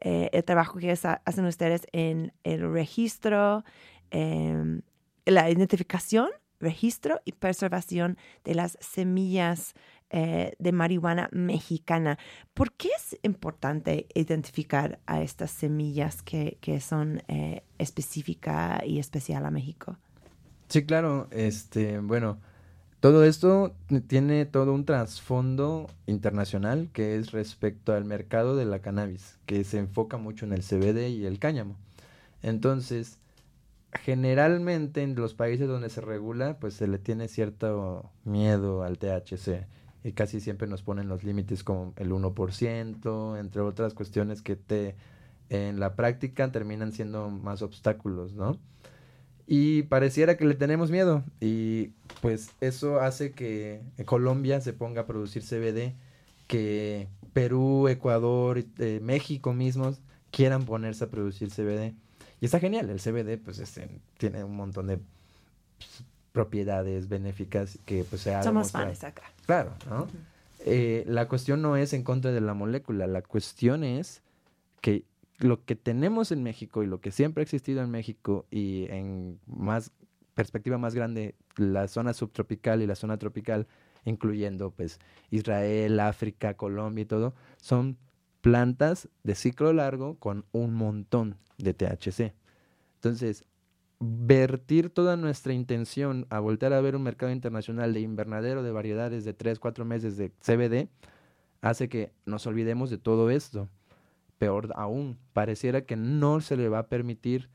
eh, 0.00 0.30
el 0.32 0.42
trabajo 0.44 0.78
que 0.78 0.90
hacen 0.90 1.44
ustedes 1.44 1.86
en 1.92 2.32
el 2.44 2.72
registro, 2.72 3.62
em, 4.10 4.80
la 5.26 5.50
identificación, 5.50 6.30
registro 6.60 7.20
y 7.26 7.32
preservación 7.32 8.16
de 8.44 8.54
las 8.54 8.78
semillas 8.80 9.74
eh, 10.16 10.54
de 10.60 10.70
marihuana 10.70 11.28
mexicana. 11.32 12.20
¿Por 12.54 12.70
qué 12.70 12.90
es 12.96 13.18
importante 13.24 14.06
identificar 14.14 15.00
a 15.06 15.20
estas 15.22 15.50
semillas 15.50 16.22
que, 16.22 16.56
que 16.60 16.80
son 16.80 17.24
eh, 17.26 17.64
específica 17.78 18.80
y 18.86 19.00
especial 19.00 19.44
a 19.44 19.50
México? 19.50 19.98
Sí, 20.68 20.86
claro, 20.86 21.26
este, 21.32 21.98
bueno, 21.98 22.38
todo 23.00 23.24
esto 23.24 23.74
tiene 24.06 24.46
todo 24.46 24.72
un 24.72 24.84
trasfondo 24.84 25.90
internacional 26.06 26.90
que 26.92 27.16
es 27.16 27.32
respecto 27.32 27.92
al 27.92 28.04
mercado 28.04 28.54
de 28.54 28.66
la 28.66 28.78
cannabis, 28.78 29.40
que 29.46 29.64
se 29.64 29.78
enfoca 29.78 30.16
mucho 30.16 30.46
en 30.46 30.52
el 30.52 30.62
CBD 30.62 31.08
y 31.08 31.26
el 31.26 31.40
cáñamo. 31.40 31.74
Entonces, 32.40 33.18
generalmente 33.92 35.02
en 35.02 35.16
los 35.16 35.34
países 35.34 35.66
donde 35.66 35.90
se 35.90 36.02
regula, 36.02 36.56
pues 36.60 36.74
se 36.74 36.86
le 36.86 36.98
tiene 36.98 37.26
cierto 37.26 38.12
miedo 38.22 38.84
al 38.84 38.98
THC 38.98 39.66
y 40.04 40.12
casi 40.12 40.38
siempre 40.40 40.68
nos 40.68 40.82
ponen 40.82 41.08
los 41.08 41.24
límites 41.24 41.64
como 41.64 41.94
el 41.96 42.12
1%, 42.12 43.40
entre 43.40 43.62
otras 43.62 43.94
cuestiones 43.94 44.42
que 44.42 44.54
te 44.54 44.94
en 45.48 45.80
la 45.80 45.94
práctica 45.96 46.50
terminan 46.52 46.92
siendo 46.92 47.30
más 47.30 47.62
obstáculos, 47.62 48.34
¿no? 48.34 48.58
Y 49.46 49.82
pareciera 49.84 50.36
que 50.36 50.46
le 50.46 50.54
tenemos 50.54 50.90
miedo. 50.90 51.22
Y 51.40 51.92
pues 52.22 52.50
eso 52.60 53.00
hace 53.00 53.32
que 53.32 53.82
Colombia 54.06 54.60
se 54.60 54.72
ponga 54.72 55.02
a 55.02 55.06
producir 55.06 55.42
CBD, 55.42 55.94
que 56.46 57.08
Perú, 57.32 57.88
Ecuador, 57.88 58.64
eh, 58.78 59.00
México 59.02 59.52
mismos 59.52 60.00
quieran 60.30 60.64
ponerse 60.64 61.04
a 61.04 61.10
producir 61.10 61.50
CBD. 61.50 61.94
Y 62.40 62.46
está 62.46 62.58
genial, 62.58 62.90
el 62.90 63.00
CBD 63.00 63.38
pues 63.42 63.58
este, 63.58 64.00
tiene 64.18 64.44
un 64.44 64.56
montón 64.56 64.86
de 64.86 64.98
pues, 65.78 66.04
propiedades 66.34 67.08
benéficas 67.08 67.78
que 67.86 68.02
pues 68.02 68.22
se 68.22 68.34
ha 68.34 68.42
Somos 68.42 68.72
demostrado. 68.72 68.86
fans 68.86 69.04
acá. 69.04 69.22
Claro, 69.46 69.72
¿no? 69.88 70.08
Eh, 70.66 71.04
la 71.06 71.28
cuestión 71.28 71.62
no 71.62 71.76
es 71.76 71.92
en 71.92 72.02
contra 72.02 72.32
de 72.32 72.40
la 72.40 72.54
molécula, 72.54 73.06
la 73.06 73.22
cuestión 73.22 73.84
es 73.84 74.20
que 74.80 75.04
lo 75.38 75.64
que 75.64 75.76
tenemos 75.76 76.32
en 76.32 76.42
México 76.42 76.82
y 76.82 76.88
lo 76.88 77.00
que 77.00 77.12
siempre 77.12 77.42
ha 77.42 77.44
existido 77.44 77.82
en 77.82 77.90
México 77.90 78.46
y 78.50 78.86
en 78.90 79.38
más 79.46 79.92
perspectiva 80.34 80.76
más 80.76 80.96
grande, 80.96 81.36
la 81.56 81.86
zona 81.86 82.12
subtropical 82.12 82.82
y 82.82 82.88
la 82.88 82.96
zona 82.96 83.16
tropical, 83.16 83.68
incluyendo 84.04 84.72
pues 84.72 84.98
Israel, 85.30 86.00
África, 86.00 86.54
Colombia 86.54 87.02
y 87.02 87.06
todo, 87.06 87.34
son 87.58 87.96
plantas 88.40 89.08
de 89.22 89.36
ciclo 89.36 89.72
largo 89.72 90.18
con 90.18 90.46
un 90.50 90.74
montón 90.74 91.36
de 91.58 91.74
THC. 91.74 92.34
Entonces, 92.96 93.44
vertir 94.04 94.90
toda 94.90 95.16
nuestra 95.16 95.52
intención 95.52 96.26
a 96.30 96.40
voltear 96.40 96.72
a 96.72 96.80
ver 96.80 96.96
un 96.96 97.02
mercado 97.02 97.32
internacional 97.32 97.94
de 97.94 98.00
invernadero 98.00 98.62
de 98.62 98.72
variedades 98.72 99.24
de 99.24 99.34
3, 99.34 99.58
4 99.58 99.84
meses 99.84 100.16
de 100.16 100.30
CBD 100.30 100.88
hace 101.60 101.88
que 101.88 102.12
nos 102.26 102.46
olvidemos 102.46 102.90
de 102.90 102.98
todo 102.98 103.30
esto. 103.30 103.68
Peor 104.38 104.72
aún, 104.76 105.18
pareciera 105.32 105.86
que 105.86 105.96
no 105.96 106.40
se 106.40 106.56
le 106.56 106.68
va 106.68 106.80
a 106.80 106.88
permitir 106.88 107.48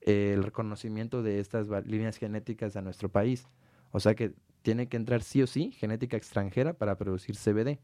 el 0.00 0.42
reconocimiento 0.42 1.22
de 1.22 1.40
estas 1.40 1.68
líneas 1.86 2.16
genéticas 2.16 2.76
a 2.76 2.82
nuestro 2.82 3.10
país. 3.10 3.46
O 3.90 4.00
sea 4.00 4.14
que 4.14 4.32
tiene 4.62 4.88
que 4.88 4.96
entrar 4.96 5.22
sí 5.22 5.42
o 5.42 5.46
sí 5.46 5.72
genética 5.72 6.16
extranjera 6.16 6.72
para 6.72 6.96
producir 6.96 7.36
CBD. 7.36 7.80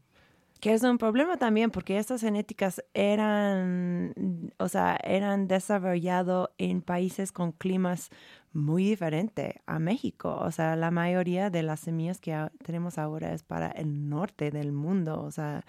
Que 0.59 0.73
es 0.73 0.83
un 0.83 0.97
problema 0.97 1.37
también 1.37 1.69
porque 1.71 1.97
estas 1.97 2.21
genéticas 2.21 2.83
eran, 2.93 4.13
o 4.57 4.67
sea, 4.67 4.97
eran 5.03 5.47
desarrollados 5.47 6.49
en 6.57 6.81
países 6.81 7.31
con 7.31 7.51
climas 7.51 8.09
muy 8.53 8.83
diferentes 8.83 9.55
a 9.67 9.79
México. 9.79 10.35
O 10.41 10.51
sea, 10.51 10.75
la 10.75 10.89
mayoría 10.91 11.49
de 11.49 11.63
las 11.63 11.81
semillas 11.81 12.19
que 12.19 12.35
tenemos 12.63 12.97
ahora 12.97 13.33
es 13.33 13.43
para 13.43 13.69
el 13.69 14.09
norte 14.09 14.51
del 14.51 14.71
mundo. 14.71 15.21
O 15.21 15.31
sea, 15.31 15.63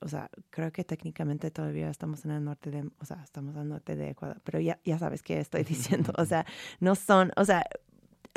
o 0.00 0.08
sea, 0.08 0.30
creo 0.50 0.70
que 0.72 0.84
técnicamente 0.84 1.50
todavía 1.50 1.90
estamos 1.90 2.24
en 2.24 2.30
el 2.32 2.44
norte 2.44 2.70
de, 2.70 2.88
o 3.00 3.04
sea, 3.04 3.20
estamos 3.24 3.56
al 3.56 3.68
norte 3.68 3.96
de 3.96 4.10
Ecuador, 4.10 4.40
pero 4.44 4.60
ya, 4.60 4.78
ya 4.84 4.98
sabes 4.98 5.22
qué 5.22 5.40
estoy 5.40 5.64
diciendo. 5.64 6.12
O 6.16 6.24
sea, 6.24 6.46
no 6.80 6.94
son, 6.94 7.32
o 7.36 7.44
sea, 7.44 7.64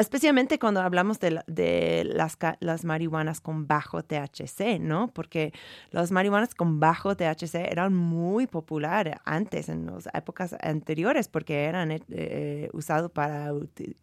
especialmente 0.01 0.59
cuando 0.59 0.81
hablamos 0.81 1.19
de, 1.19 1.41
de 1.47 2.03
las, 2.05 2.37
las, 2.59 2.83
marihuanas 2.83 3.39
con 3.39 3.67
bajo 3.67 4.03
THC, 4.03 4.79
¿no? 4.79 5.07
Porque 5.13 5.53
las 5.91 6.11
marihuanas 6.11 6.55
con 6.55 6.79
bajo 6.79 7.15
THC 7.15 7.55
eran 7.55 7.93
muy 7.93 8.47
populares 8.47 9.15
antes, 9.23 9.69
en 9.69 9.85
las 9.85 10.09
épocas 10.13 10.55
anteriores, 10.61 11.27
porque 11.27 11.65
eran 11.65 11.91
eh, 11.91 12.01
eh, 12.09 12.69
usados 12.73 13.11
para, 13.11 13.51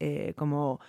eh, 0.00 0.32
como, 0.36 0.80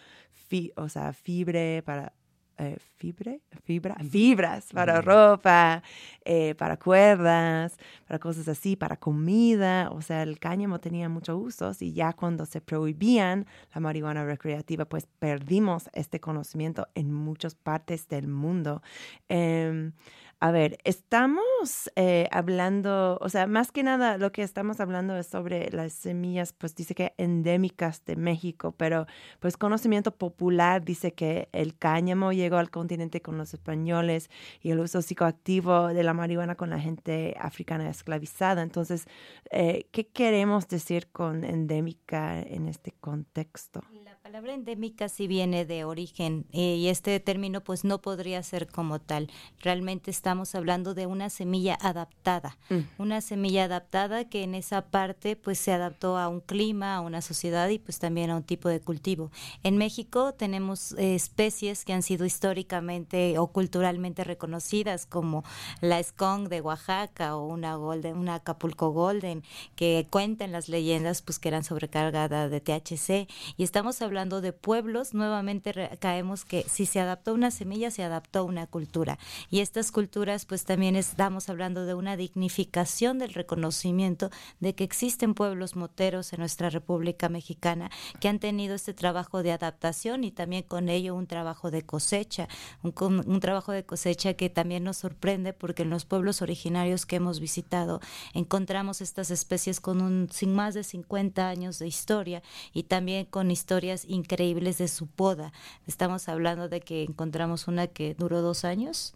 fibre, 1.14 1.84
para 1.84 2.14
eh, 2.60 2.78
fibre, 2.98 3.40
fibra, 3.64 3.96
fibras 4.12 4.66
para 4.74 5.00
ropa, 5.02 5.82
eh, 6.26 6.56
para 6.56 6.76
cuerdas, 6.78 7.78
para 8.06 8.20
cosas 8.20 8.50
así, 8.50 8.76
para 8.76 8.98
comida. 8.98 9.90
O 9.92 10.02
sea, 10.02 10.24
el 10.24 10.40
cáñamo 10.40 10.80
tenía 10.80 11.08
muchos 11.08 11.42
usos 11.42 11.82
y 11.82 11.94
ya 11.94 12.12
cuando 12.12 12.46
se 12.46 12.60
prohibían 12.60 13.48
la 13.74 13.80
marihuana 13.80 14.26
recreativa, 14.26 14.84
pues 14.84 15.08
perdimos 15.20 15.90
este 15.94 16.20
conocimiento 16.20 16.88
en 16.96 17.14
muchas 17.14 17.56
partes 17.56 18.10
del 18.10 18.28
mundo. 18.28 18.82
Em, 19.30 19.94
a 20.42 20.52
ver, 20.52 20.78
estamos 20.86 21.92
eh, 21.98 22.30
hablando, 22.32 23.18
o 23.20 23.28
sea, 23.28 23.46
más 23.46 23.74
que 23.74 23.84
nada 23.84 24.18
lo 24.18 24.32
que 24.32 24.42
estamos 24.42 24.80
hablando 24.80 25.18
es 25.18 25.28
sobre 25.28 25.70
las 25.72 25.92
semillas, 25.92 26.54
pues 26.54 26.76
dice 26.76 26.96
que 26.96 27.14
endémicas 27.18 28.06
de 28.06 28.16
México, 28.16 28.74
pero 28.78 29.06
pues 29.42 29.58
conocimiento 29.58 30.12
popular 30.12 30.86
dice 30.86 31.14
que 31.14 31.50
el 31.52 31.78
cáñamo 31.78 32.32
llegó 32.32 32.56
al 32.56 32.72
continente 32.72 33.22
con 33.22 33.38
los 33.38 33.54
españoles 33.54 34.30
y 34.62 34.72
el 34.72 34.80
uso 34.80 35.02
psicoactivo 35.02 35.88
de 35.88 36.04
la 36.04 36.14
marihuana 36.14 36.56
con 36.56 36.70
la 36.70 36.80
gente 36.80 37.36
africana 37.38 37.90
esclavizada. 37.90 38.62
Entonces, 38.62 39.08
eh, 39.52 39.88
¿qué 39.92 40.08
queremos 40.08 40.70
decir 40.70 41.12
con 41.12 41.44
endémica 41.44 42.40
en 42.40 42.70
este 42.70 42.94
contexto? 42.94 43.82
La 44.06 44.19
palabra 44.30 44.54
endémica 44.54 45.10
sí 45.10 45.26
viene 45.26 45.66
de 45.66 45.86
origen 45.86 46.46
eh, 46.52 46.76
y 46.76 46.90
este 46.90 47.20
término 47.20 47.62
pues 47.62 47.84
no 47.84 48.00
podría 48.00 48.44
ser 48.44 48.68
como 48.68 49.00
tal. 49.00 49.28
Realmente 49.60 50.12
estamos 50.12 50.54
hablando 50.54 50.94
de 50.94 51.08
una 51.08 51.32
semilla 51.32 51.76
adaptada, 51.82 52.56
mm. 52.70 53.02
una 53.02 53.22
semilla 53.22 53.64
adaptada 53.64 54.30
que 54.30 54.44
en 54.44 54.54
esa 54.54 54.84
parte 54.84 55.36
pues 55.36 55.58
se 55.58 55.72
adaptó 55.72 56.16
a 56.16 56.28
un 56.28 56.42
clima, 56.42 56.96
a 56.96 57.02
una 57.02 57.24
sociedad 57.24 57.70
y 57.70 57.80
pues 57.80 57.98
también 57.98 58.30
a 58.30 58.36
un 58.36 58.44
tipo 58.44 58.70
de 58.70 58.80
cultivo. 58.80 59.32
En 59.64 59.78
México 59.78 60.32
tenemos 60.36 60.92
eh, 60.92 61.16
especies 61.16 61.84
que 61.84 61.94
han 61.94 62.04
sido 62.04 62.24
históricamente 62.24 63.40
o 63.40 63.48
culturalmente 63.48 64.24
reconocidas 64.24 65.08
como 65.08 65.44
la 65.82 66.04
skunk 66.04 66.50
de 66.50 66.62
Oaxaca 66.62 67.36
o 67.36 67.48
una 67.48 67.78
golden, 67.78 68.16
una 68.16 68.36
Acapulco 68.36 68.92
golden 68.92 69.42
que 69.76 70.06
cuentan 70.12 70.52
las 70.52 70.70
leyendas 70.70 71.24
pues 71.24 71.40
que 71.40 71.48
eran 71.48 71.64
sobrecargadas 71.64 72.52
de 72.52 72.62
THC 72.62 73.28
y 73.58 73.64
estamos 73.64 74.04
hablando 74.04 74.19
hablando 74.20 74.42
de 74.42 74.52
pueblos, 74.52 75.14
nuevamente 75.14 75.98
caemos 76.00 76.44
que 76.44 76.66
si 76.68 76.86
se 76.86 77.00
adaptó 77.00 77.34
una 77.34 77.52
semilla, 77.52 77.90
se 77.90 78.04
adaptó 78.04 78.44
una 78.44 78.68
cultura. 78.68 79.18
Y 79.50 79.62
estas 79.62 79.94
culturas, 79.94 80.46
pues 80.46 80.66
también 80.66 80.98
estamos 80.98 81.48
hablando 81.48 81.86
de 81.86 81.94
una 81.94 82.18
dignificación 82.18 83.18
del 83.18 83.34
reconocimiento 83.34 84.30
de 84.60 84.76
que 84.76 84.84
existen 84.84 85.36
pueblos 85.36 85.78
moteros 85.78 86.34
en 86.34 86.42
nuestra 86.42 86.70
República 86.70 87.30
Mexicana 87.30 87.92
que 88.20 88.28
han 88.28 88.40
tenido 88.40 88.76
este 88.76 88.94
trabajo 88.94 89.42
de 89.42 89.54
adaptación 89.54 90.26
y 90.26 90.32
también 90.32 90.64
con 90.64 90.90
ello 90.90 91.16
un 91.16 91.26
trabajo 91.26 91.72
de 91.72 91.84
cosecha, 91.84 92.50
un, 92.84 92.94
un 93.26 93.40
trabajo 93.40 93.72
de 93.72 93.86
cosecha 93.86 94.34
que 94.34 94.50
también 94.50 94.84
nos 94.84 94.98
sorprende 94.98 95.54
porque 95.54 95.84
en 95.84 95.92
los 95.92 96.04
pueblos 96.04 96.42
originarios 96.42 97.06
que 97.06 97.16
hemos 97.16 97.40
visitado 97.40 98.02
encontramos 98.34 99.00
estas 99.00 99.32
especies 99.32 99.80
con 99.80 100.02
un 100.02 100.28
sin 100.30 100.54
más 100.54 100.74
de 100.74 100.84
50 100.84 101.48
años 101.48 101.80
de 101.80 101.88
historia 101.88 102.44
y 102.74 102.84
también 102.84 103.26
con 103.26 103.50
historias 103.50 103.99
increíbles 104.06 104.78
de 104.78 104.88
su 104.88 105.08
poda. 105.08 105.52
Estamos 105.88 106.30
hablando 106.30 106.70
de 106.70 106.82
que 106.82 107.04
encontramos 107.04 107.68
una 107.68 107.88
que 107.88 108.16
duró 108.16 108.42
dos 108.42 108.66
años 108.66 109.16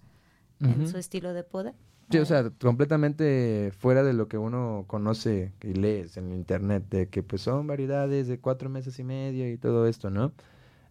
en 0.59 0.87
su 0.87 0.97
estilo 0.97 1.33
de 1.33 1.43
poda. 1.43 1.73
Sí, 2.09 2.19
o 2.19 2.25
sea, 2.25 2.49
completamente 2.61 3.71
fuera 3.77 4.03
de 4.03 4.13
lo 4.13 4.27
que 4.27 4.37
uno 4.37 4.85
conoce 4.87 5.51
y 5.61 5.73
lees 5.73 6.15
en 6.17 6.31
internet, 6.31 6.85
de 6.89 7.07
que 7.09 7.23
pues 7.23 7.41
son 7.41 7.67
variedades 7.67 8.27
de 8.27 8.39
cuatro 8.39 8.69
meses 8.69 8.99
y 8.99 9.03
medio 9.03 9.51
y 9.51 9.57
todo 9.57 9.87
esto, 9.87 10.09
¿no? 10.09 10.31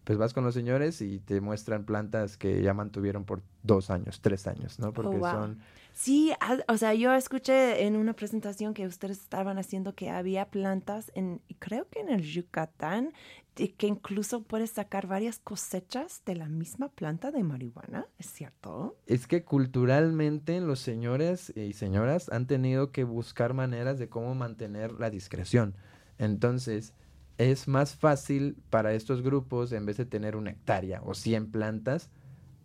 Pues 0.03 0.17
vas 0.17 0.33
con 0.33 0.43
los 0.43 0.53
señores 0.53 1.01
y 1.01 1.19
te 1.19 1.39
muestran 1.39 1.85
plantas 1.85 2.37
que 2.37 2.61
ya 2.61 2.73
mantuvieron 2.73 3.23
por 3.23 3.41
dos 3.63 3.89
años, 3.89 4.19
tres 4.21 4.47
años, 4.47 4.79
¿no? 4.79 4.91
Porque 4.91 5.15
oh, 5.15 5.31
son 5.31 5.59
Sí, 5.93 6.33
o 6.67 6.77
sea, 6.77 6.95
yo 6.95 7.13
escuché 7.13 7.85
en 7.85 7.95
una 7.95 8.13
presentación 8.13 8.73
que 8.73 8.87
ustedes 8.87 9.19
estaban 9.19 9.59
haciendo 9.59 9.93
que 9.93 10.09
había 10.09 10.45
plantas 10.45 11.11
en, 11.13 11.39
creo 11.59 11.87
que 11.87 11.99
en 11.99 12.09
el 12.09 12.23
Yucatán, 12.23 13.13
que 13.55 13.87
incluso 13.87 14.43
puedes 14.43 14.71
sacar 14.71 15.07
varias 15.07 15.39
cosechas 15.39 16.23
de 16.25 16.35
la 16.35 16.47
misma 16.47 16.89
planta 16.89 17.31
de 17.31 17.43
marihuana, 17.43 18.07
¿es 18.17 18.27
cierto? 18.27 18.97
Es 19.05 19.27
que 19.27 19.43
culturalmente 19.43 20.59
los 20.59 20.79
señores 20.79 21.53
y 21.55 21.73
señoras 21.73 22.29
han 22.29 22.47
tenido 22.47 22.91
que 22.91 23.03
buscar 23.03 23.53
maneras 23.53 23.99
de 23.99 24.09
cómo 24.09 24.33
mantener 24.35 24.93
la 24.93 25.09
discreción. 25.09 25.75
Entonces, 26.17 26.93
es 27.37 27.67
más 27.67 27.95
fácil 27.95 28.57
para 28.69 28.93
estos 28.93 29.21
grupos, 29.21 29.71
en 29.71 29.85
vez 29.85 29.97
de 29.97 30.05
tener 30.05 30.35
una 30.35 30.51
hectárea 30.51 31.01
o 31.03 31.13
100 31.13 31.51
plantas, 31.51 32.09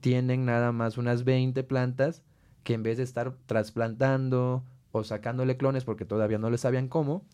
tienen 0.00 0.44
nada 0.44 0.72
más 0.72 0.98
unas 0.98 1.24
20 1.24 1.62
plantas 1.64 2.22
que 2.62 2.74
en 2.74 2.82
vez 2.82 2.98
de 2.98 3.04
estar 3.04 3.34
trasplantando 3.46 4.64
o 4.92 5.04
sacándole 5.04 5.56
clones 5.56 5.84
porque 5.84 6.04
todavía 6.04 6.38
no 6.38 6.50
le 6.50 6.58
sabían 6.58 6.88
cómo, 6.88 7.24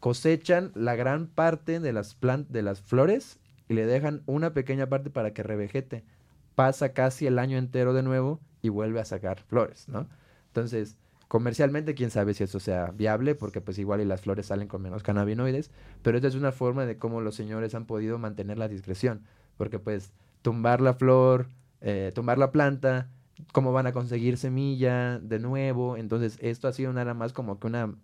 cosechan 0.00 0.72
la 0.74 0.96
gran 0.96 1.26
parte 1.26 1.78
de 1.78 1.92
las, 1.92 2.16
de 2.48 2.62
las 2.62 2.80
flores 2.80 3.38
y 3.68 3.74
le 3.74 3.86
dejan 3.86 4.22
una 4.26 4.52
pequeña 4.52 4.88
parte 4.88 5.10
para 5.10 5.32
que 5.32 5.42
revejete. 5.42 6.04
Pasa 6.54 6.92
casi 6.92 7.26
el 7.26 7.38
año 7.38 7.58
entero 7.58 7.92
de 7.92 8.02
nuevo 8.02 8.40
y 8.62 8.70
vuelve 8.70 9.00
a 9.00 9.04
sacar 9.04 9.40
flores, 9.40 9.88
¿no? 9.88 10.08
Entonces, 10.48 10.96
comercialmente, 11.28 11.94
quién 11.94 12.10
sabe 12.10 12.34
si 12.34 12.44
eso 12.44 12.58
sea 12.58 12.86
viable, 12.90 13.34
porque 13.34 13.60
pues 13.60 13.78
igual 13.78 14.00
y 14.00 14.04
las 14.04 14.22
flores 14.22 14.46
salen 14.46 14.66
con 14.66 14.82
menos 14.82 15.02
cannabinoides, 15.02 15.70
pero 16.02 16.16
esta 16.16 16.28
es 16.28 16.34
una 16.34 16.50
forma 16.50 16.86
de 16.86 16.96
cómo 16.96 17.20
los 17.20 17.36
señores 17.36 17.74
han 17.74 17.86
podido 17.86 18.18
mantener 18.18 18.58
la 18.58 18.68
discreción, 18.68 19.22
porque 19.56 19.78
pues 19.78 20.12
tumbar 20.42 20.80
la 20.80 20.94
flor, 20.94 21.46
eh, 21.80 22.10
tumbar 22.14 22.38
la 22.38 22.50
planta, 22.50 23.08
cómo 23.52 23.72
van 23.72 23.86
a 23.86 23.92
conseguir 23.92 24.36
semilla 24.38 25.18
de 25.20 25.38
nuevo. 25.38 25.96
Entonces, 25.96 26.38
esto 26.40 26.68
ha 26.68 26.72
sido 26.72 26.92
nada 26.92 27.14
más 27.14 27.32
como 27.32 27.60
que 27.60 27.68
una, 27.68 27.94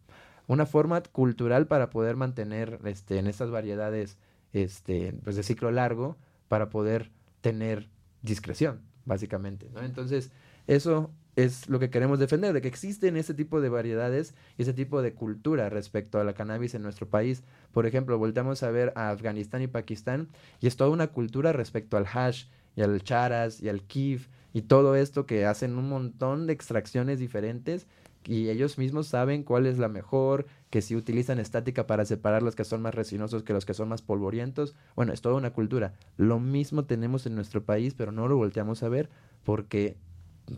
una 0.46 0.66
forma 0.66 1.02
cultural 1.02 1.66
para 1.66 1.90
poder 1.90 2.16
mantener 2.16 2.78
este, 2.84 3.18
en 3.18 3.26
estas 3.26 3.50
variedades 3.50 4.18
este, 4.52 5.14
pues 5.24 5.36
de 5.36 5.42
ciclo 5.42 5.70
largo, 5.70 6.16
para 6.48 6.70
poder 6.70 7.10
tener 7.40 7.88
discreción, 8.22 8.80
básicamente. 9.04 9.68
¿no? 9.74 9.82
Entonces, 9.82 10.30
eso 10.66 11.10
es 11.36 11.68
lo 11.68 11.78
que 11.78 11.90
queremos 11.90 12.18
defender, 12.18 12.54
de 12.54 12.62
que 12.62 12.68
existen 12.68 13.16
ese 13.16 13.34
tipo 13.34 13.60
de 13.60 13.68
variedades 13.68 14.34
y 14.56 14.62
ese 14.62 14.72
tipo 14.72 15.02
de 15.02 15.12
cultura 15.12 15.68
respecto 15.68 16.18
a 16.18 16.24
la 16.24 16.32
cannabis 16.32 16.74
en 16.74 16.82
nuestro 16.82 17.08
país. 17.08 17.42
Por 17.72 17.86
ejemplo, 17.86 18.18
volteamos 18.18 18.62
a 18.62 18.70
ver 18.70 18.92
a 18.96 19.10
Afganistán 19.10 19.60
y 19.62 19.66
Pakistán 19.66 20.28
y 20.60 20.66
es 20.66 20.76
toda 20.76 20.90
una 20.90 21.08
cultura 21.08 21.52
respecto 21.52 21.98
al 21.98 22.06
hash 22.06 22.46
y 22.74 22.82
al 22.82 23.02
charas 23.02 23.60
y 23.60 23.68
al 23.68 23.82
kif 23.82 24.28
y 24.54 24.62
todo 24.62 24.96
esto 24.96 25.26
que 25.26 25.44
hacen 25.44 25.76
un 25.76 25.90
montón 25.90 26.46
de 26.46 26.54
extracciones 26.54 27.18
diferentes 27.18 27.86
y 28.26 28.50
ellos 28.50 28.76
mismos 28.76 29.06
saben 29.06 29.44
cuál 29.44 29.66
es 29.66 29.78
la 29.78 29.88
mejor, 29.88 30.46
que 30.70 30.82
si 30.82 30.96
utilizan 30.96 31.38
estática 31.38 31.86
para 31.86 32.04
separar 32.04 32.42
los 32.42 32.56
que 32.56 32.64
son 32.64 32.82
más 32.82 32.94
resinosos 32.94 33.44
que 33.44 33.52
los 33.52 33.64
que 33.64 33.74
son 33.74 33.88
más 33.88 34.02
polvorientos. 34.02 34.74
Bueno, 34.96 35.12
es 35.12 35.20
toda 35.20 35.36
una 35.36 35.52
cultura. 35.52 35.94
Lo 36.16 36.40
mismo 36.40 36.84
tenemos 36.84 37.26
en 37.26 37.34
nuestro 37.34 37.64
país, 37.64 37.94
pero 37.94 38.12
no 38.12 38.26
lo 38.26 38.36
volteamos 38.36 38.82
a 38.82 38.88
ver 38.88 39.08
porque, 39.44 39.96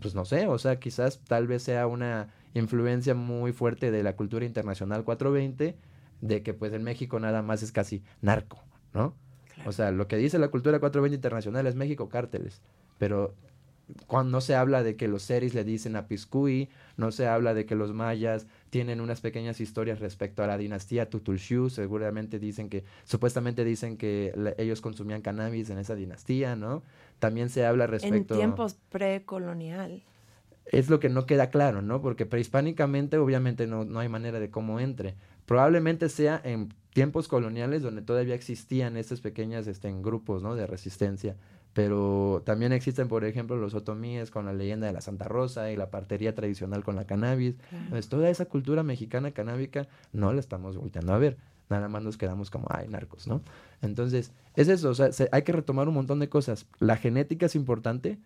pues 0.01 0.15
no 0.15 0.25
sé, 0.25 0.47
o 0.47 0.57
sea, 0.57 0.79
quizás 0.79 1.19
tal 1.27 1.47
vez 1.47 1.63
sea 1.63 1.85
una 1.85 2.29
influencia 2.53 3.13
muy 3.13 3.53
fuerte 3.53 3.91
de 3.91 4.01
la 4.01 4.15
cultura 4.15 4.45
internacional 4.45 5.03
420, 5.03 5.77
de 6.21 6.43
que 6.43 6.53
pues 6.53 6.73
en 6.73 6.83
México 6.83 7.19
nada 7.19 7.41
más 7.43 7.61
es 7.61 7.71
casi 7.71 8.03
narco, 8.21 8.63
¿no? 8.93 9.15
O 9.65 9.71
sea, 9.71 9.91
lo 9.91 10.07
que 10.07 10.17
dice 10.17 10.39
la 10.39 10.47
cultura 10.47 10.79
420 10.79 11.15
internacional 11.15 11.67
es 11.67 11.75
México 11.75 12.09
cárteles, 12.09 12.61
pero 12.97 13.35
cuando 14.07 14.31
no 14.31 14.41
se 14.41 14.55
habla 14.55 14.83
de 14.83 14.95
que 14.95 15.07
los 15.07 15.23
seris 15.23 15.53
le 15.53 15.63
dicen 15.63 15.95
a 15.95 16.07
Piscuy, 16.07 16.69
no 16.97 17.11
se 17.11 17.27
habla 17.27 17.53
de 17.53 17.65
que 17.65 17.75
los 17.75 17.93
mayas 17.93 18.47
tienen 18.69 19.01
unas 19.01 19.21
pequeñas 19.21 19.59
historias 19.61 19.99
respecto 19.99 20.43
a 20.43 20.47
la 20.47 20.57
dinastía 20.57 21.09
Tutulxu, 21.09 21.69
seguramente 21.69 22.39
dicen 22.39 22.69
que, 22.69 22.83
supuestamente 23.03 23.63
dicen 23.63 23.97
que 23.97 24.33
ellos 24.57 24.81
consumían 24.81 25.21
cannabis 25.21 25.69
en 25.69 25.79
esa 25.79 25.95
dinastía, 25.95 26.55
¿no? 26.55 26.83
También 27.19 27.49
se 27.49 27.65
habla 27.65 27.87
respecto... 27.87 28.35
En 28.35 28.39
tiempos 28.39 28.77
precolonial. 28.89 30.03
Es 30.65 30.89
lo 30.89 30.99
que 30.99 31.09
no 31.09 31.25
queda 31.25 31.49
claro, 31.49 31.81
¿no? 31.81 32.01
Porque 32.01 32.25
prehispánicamente 32.25 33.17
obviamente 33.17 33.65
no, 33.65 33.85
no 33.85 33.99
hay 33.99 34.09
manera 34.09 34.39
de 34.39 34.51
cómo 34.51 34.79
entre. 34.79 35.15
Probablemente 35.45 36.09
sea 36.09 36.39
en 36.43 36.69
tiempos 36.93 37.27
coloniales 37.27 37.81
donde 37.81 38.03
todavía 38.03 38.35
existían 38.35 38.97
estos 38.97 39.21
pequeños 39.21 39.65
este, 39.65 39.91
grupos, 40.01 40.43
¿no? 40.43 40.55
De 40.55 40.67
resistencia 40.67 41.35
pero 41.79 42.41
también 42.43 42.73
existen, 42.73 43.07
por 43.07 43.23
ejemplo, 43.23 43.55
los 43.55 43.73
otomíes 43.73 44.31
con 44.31 44.45
la 44.45 44.51
leyenda 44.51 44.85
de 44.85 44.91
la 44.91 44.99
Santa 44.99 45.29
Rosa 45.29 45.71
y 45.71 45.77
la 45.77 45.89
partería 45.89 46.35
tradicional 46.35 46.83
con 46.83 46.97
la 46.97 47.05
cannabis. 47.05 47.55
Entonces, 47.71 48.09
toda 48.09 48.29
esa 48.29 48.47
cultura 48.47 48.83
mexicana 48.83 49.31
canábica 49.31 49.87
no 50.11 50.33
la 50.33 50.41
estamos 50.41 50.75
volteando 50.75 51.13
a 51.13 51.17
ver. 51.17 51.37
Nada 51.69 51.87
más 51.87 52.03
nos 52.03 52.17
quedamos 52.17 52.49
como, 52.49 52.67
ay, 52.69 52.89
narcos, 52.89 53.27
¿no? 53.27 53.41
Entonces, 53.81 54.33
es 54.57 54.67
eso, 54.67 54.89
o 54.89 54.93
sea, 54.93 55.09
hay 55.31 55.43
que 55.43 55.53
retomar 55.53 55.87
un 55.87 55.93
montón 55.93 56.19
de 56.19 56.27
cosas. 56.27 56.65
La 56.79 56.97
genética 56.97 57.45
es 57.45 57.55
importante, 57.55 58.19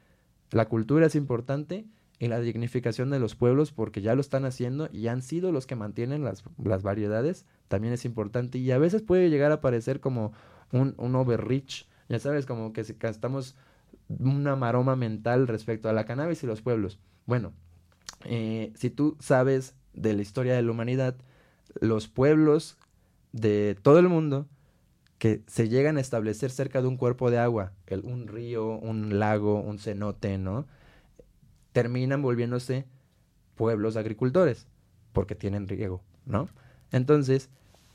la 0.49 0.68
cultura 0.68 1.06
es 1.06 1.14
importante 1.14 1.86
y 2.18 2.30
la 2.30 2.39
dignificación 2.39 3.12
de 3.12 3.20
los 3.20 3.36
pueblos, 3.36 3.72
porque 3.72 4.01
ya 4.01 4.16
lo 4.16 4.22
están 4.22 4.45
haciendo 4.45 4.89
y 4.91 5.10
han 5.10 5.22
sido 5.22 5.51
los 5.51 5.68
que 5.68 5.76
mantienen 5.76 6.24
las, 6.24 6.43
las 6.58 6.82
variedades, 6.82 7.45
también 7.68 7.93
es 7.93 8.04
importante. 8.04 8.58
Y 8.58 8.72
a 8.72 8.80
veces 8.80 9.04
puede 9.04 9.30
llegar 9.30 9.51
a 9.51 9.62
parecer 9.62 9.99
como 9.99 10.34
un, 10.72 10.95
un 10.97 11.16
overreach, 11.16 11.86
ya 12.10 12.20
sabes, 12.20 12.45
como 12.45 12.74
que 12.74 12.82
estamos 12.82 13.56
una 14.08 14.56
maroma 14.56 14.95
mental 14.95 15.47
respecto 15.47 15.89
a 15.89 15.93
la 15.93 16.06
cannabis 16.06 16.43
y 16.43 16.47
los 16.47 16.62
pueblos. 16.62 16.99
Bueno, 17.26 17.54
eh, 18.26 18.72
si 18.76 18.89
tú 18.89 19.18
sabes 19.20 19.76
de 19.93 20.14
la 20.14 20.22
historia 20.22 20.56
de 20.56 20.62
la 20.62 20.72
humanidad, 20.72 21.16
los 21.80 22.08
pueblos 22.08 22.78
de 23.32 23.78
todo 23.82 23.99
el 23.99 24.10
mundo 24.10 24.47
que 25.18 25.41
se 25.47 25.70
llegan 25.70 25.97
a 25.97 26.01
establecer 26.01 26.51
cerca 26.51 26.82
de 26.82 26.88
un 26.88 26.97
cuerpo 26.97 27.32
de 27.32 27.39
agua, 27.39 27.72
el, 27.88 28.04
un 28.04 28.28
río, 28.28 28.78
un 28.78 29.20
lago, 29.20 29.62
un 29.62 29.80
cenote, 29.80 30.38
¿no? 30.38 30.68
Terminan 31.72 32.22
volviéndose 32.22 32.86
pueblos 33.56 33.95
agricultores, 33.95 34.68
porque 35.14 35.36
tienen 35.36 35.68
riego, 35.68 36.04
¿no? 36.26 36.49
Entonces, 36.91 37.49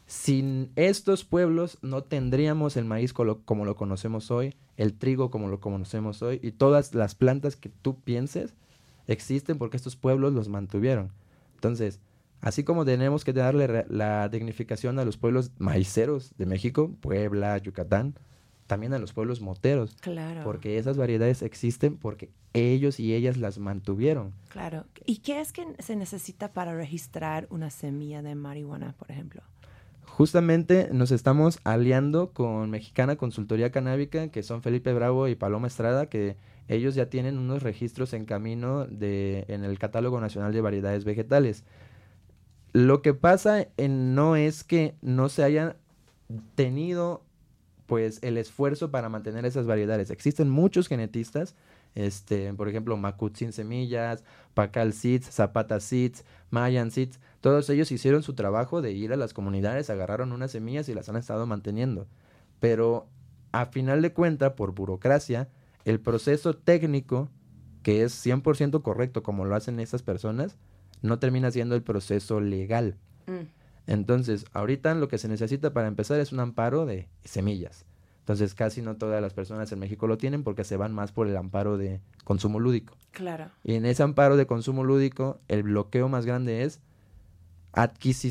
sin 0.08 0.72
estos 0.74 1.26
pueblos 1.26 1.76
no 1.82 2.02
tendríamos 2.02 2.78
el 2.78 2.86
maíz 2.86 3.12
como 3.12 3.66
lo 3.66 3.76
conocemos 3.76 4.30
hoy, 4.30 4.56
el 4.78 4.94
trigo 4.94 5.30
como 5.30 5.48
lo 5.48 5.60
conocemos 5.60 6.22
hoy 6.22 6.40
y 6.42 6.52
todas 6.52 6.94
las 6.94 7.14
plantas 7.14 7.56
que 7.56 7.68
tú 7.68 8.00
pienses 8.00 8.54
existen 9.06 9.58
porque 9.58 9.76
estos 9.76 9.96
pueblos 9.96 10.32
los 10.32 10.48
mantuvieron. 10.48 11.12
Entonces, 11.56 12.00
así 12.40 12.64
como 12.64 12.86
tenemos 12.86 13.22
que 13.22 13.34
darle 13.34 13.84
la 13.90 14.30
dignificación 14.30 14.98
a 14.98 15.04
los 15.04 15.18
pueblos 15.18 15.52
maiceros 15.58 16.32
de 16.38 16.46
México, 16.46 16.90
Puebla, 17.02 17.58
Yucatán, 17.58 18.14
también 18.66 18.94
a 18.94 18.98
los 18.98 19.12
pueblos 19.12 19.42
moteros. 19.42 19.94
Claro. 20.00 20.42
Porque 20.42 20.78
esas 20.78 20.96
variedades 20.96 21.42
existen 21.42 21.98
porque 21.98 22.30
ellos 22.54 22.98
y 22.98 23.12
ellas 23.12 23.36
las 23.36 23.58
mantuvieron. 23.58 24.32
Claro. 24.48 24.86
¿Y 25.04 25.18
qué 25.18 25.42
es 25.42 25.52
que 25.52 25.66
se 25.80 25.96
necesita 25.96 26.54
para 26.54 26.74
registrar 26.74 27.46
una 27.50 27.68
semilla 27.68 28.22
de 28.22 28.34
marihuana, 28.34 28.94
por 28.96 29.10
ejemplo? 29.10 29.42
Justamente 30.18 30.88
nos 30.92 31.12
estamos 31.12 31.60
aliando 31.62 32.32
con 32.32 32.70
Mexicana 32.70 33.14
Consultoría 33.14 33.70
Canábica, 33.70 34.32
que 34.32 34.42
son 34.42 34.62
Felipe 34.62 34.92
Bravo 34.92 35.28
y 35.28 35.36
Paloma 35.36 35.68
Estrada, 35.68 36.06
que 36.06 36.34
ellos 36.66 36.96
ya 36.96 37.08
tienen 37.08 37.38
unos 37.38 37.62
registros 37.62 38.12
en 38.12 38.24
camino 38.24 38.84
de, 38.86 39.44
en 39.46 39.62
el 39.62 39.78
Catálogo 39.78 40.20
Nacional 40.20 40.52
de 40.52 40.60
Variedades 40.60 41.04
Vegetales. 41.04 41.62
Lo 42.72 43.00
que 43.00 43.14
pasa 43.14 43.68
no 43.78 44.34
es 44.34 44.64
que 44.64 44.96
no 45.02 45.28
se 45.28 45.44
haya 45.44 45.76
tenido 46.56 47.22
pues 47.86 48.18
el 48.22 48.38
esfuerzo 48.38 48.90
para 48.90 49.08
mantener 49.08 49.46
esas 49.46 49.68
variedades. 49.68 50.10
Existen 50.10 50.50
muchos 50.50 50.88
genetistas, 50.88 51.54
este, 51.94 52.52
por 52.54 52.68
ejemplo, 52.68 52.96
Macut 52.96 53.36
sin 53.36 53.52
semillas, 53.52 54.24
Pacal 54.54 54.94
Seeds, 54.94 55.30
Zapata 55.30 55.78
Seeds, 55.78 56.24
Mayan 56.50 56.90
Seeds, 56.90 57.20
todos 57.40 57.70
ellos 57.70 57.92
hicieron 57.92 58.22
su 58.22 58.34
trabajo 58.34 58.82
de 58.82 58.92
ir 58.92 59.12
a 59.12 59.16
las 59.16 59.32
comunidades, 59.32 59.90
agarraron 59.90 60.32
unas 60.32 60.50
semillas 60.50 60.88
y 60.88 60.94
las 60.94 61.08
han 61.08 61.16
estado 61.16 61.46
manteniendo. 61.46 62.06
Pero 62.60 63.08
a 63.52 63.66
final 63.66 64.02
de 64.02 64.12
cuenta, 64.12 64.56
por 64.56 64.72
burocracia, 64.72 65.48
el 65.84 66.00
proceso 66.00 66.54
técnico, 66.54 67.28
que 67.82 68.02
es 68.02 68.26
100% 68.26 68.82
correcto 68.82 69.22
como 69.22 69.44
lo 69.44 69.54
hacen 69.54 69.78
estas 69.80 70.02
personas, 70.02 70.56
no 71.00 71.18
termina 71.18 71.50
siendo 71.50 71.74
el 71.74 71.82
proceso 71.82 72.40
legal. 72.40 72.96
Mm. 73.26 73.46
Entonces, 73.86 74.44
ahorita 74.52 74.94
lo 74.94 75.08
que 75.08 75.18
se 75.18 75.28
necesita 75.28 75.72
para 75.72 75.88
empezar 75.88 76.20
es 76.20 76.32
un 76.32 76.40
amparo 76.40 76.84
de 76.84 77.08
semillas. 77.24 77.86
Entonces, 78.20 78.54
casi 78.54 78.82
no 78.82 78.96
todas 78.96 79.22
las 79.22 79.32
personas 79.32 79.72
en 79.72 79.78
México 79.78 80.06
lo 80.06 80.18
tienen 80.18 80.42
porque 80.42 80.64
se 80.64 80.76
van 80.76 80.92
más 80.92 81.12
por 81.12 81.28
el 81.28 81.36
amparo 81.36 81.78
de 81.78 82.02
consumo 82.24 82.60
lúdico. 82.60 82.94
Claro. 83.12 83.46
Y 83.64 83.74
en 83.74 83.86
ese 83.86 84.02
amparo 84.02 84.36
de 84.36 84.46
consumo 84.46 84.84
lúdico, 84.84 85.40
el 85.48 85.62
bloqueo 85.62 86.10
más 86.10 86.26
grande 86.26 86.64
es 86.64 86.82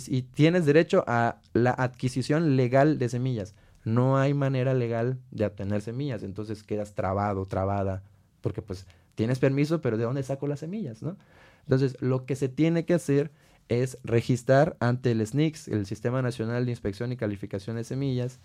y 0.08 0.22
tienes 0.24 0.66
derecho 0.66 1.04
a 1.08 1.38
la 1.54 1.72
adquisición 1.72 2.56
legal 2.56 2.98
de 2.98 3.10
semillas. 3.10 3.56
No 3.86 4.18
hay 4.18 4.34
manera 4.34 4.74
legal 4.74 5.20
de 5.32 5.46
obtener 5.46 5.82
semillas, 5.82 6.24
entonces 6.24 6.64
quedas 6.64 6.94
trabado, 6.94 7.46
trabada, 7.46 8.04
porque 8.42 8.62
pues 8.62 8.86
tienes 9.16 9.40
permiso, 9.40 9.80
pero 9.80 9.98
¿de 9.98 10.04
dónde 10.04 10.24
saco 10.24 10.48
las 10.48 10.60
semillas, 10.60 11.02
no? 11.02 11.16
Entonces, 11.62 11.98
lo 12.02 12.26
que 12.26 12.36
se 12.36 12.50
tiene 12.50 12.86
que 12.86 12.94
hacer 12.94 13.32
es 13.68 13.98
registrar 14.04 14.78
ante 14.80 15.12
el 15.12 15.26
SNICS, 15.26 15.68
el 15.68 15.86
Sistema 15.86 16.22
Nacional 16.22 16.66
de 16.66 16.72
Inspección 16.72 17.12
y 17.12 17.18
Calificación 17.18 17.76
de 17.76 17.84
Semillas, 17.84 18.40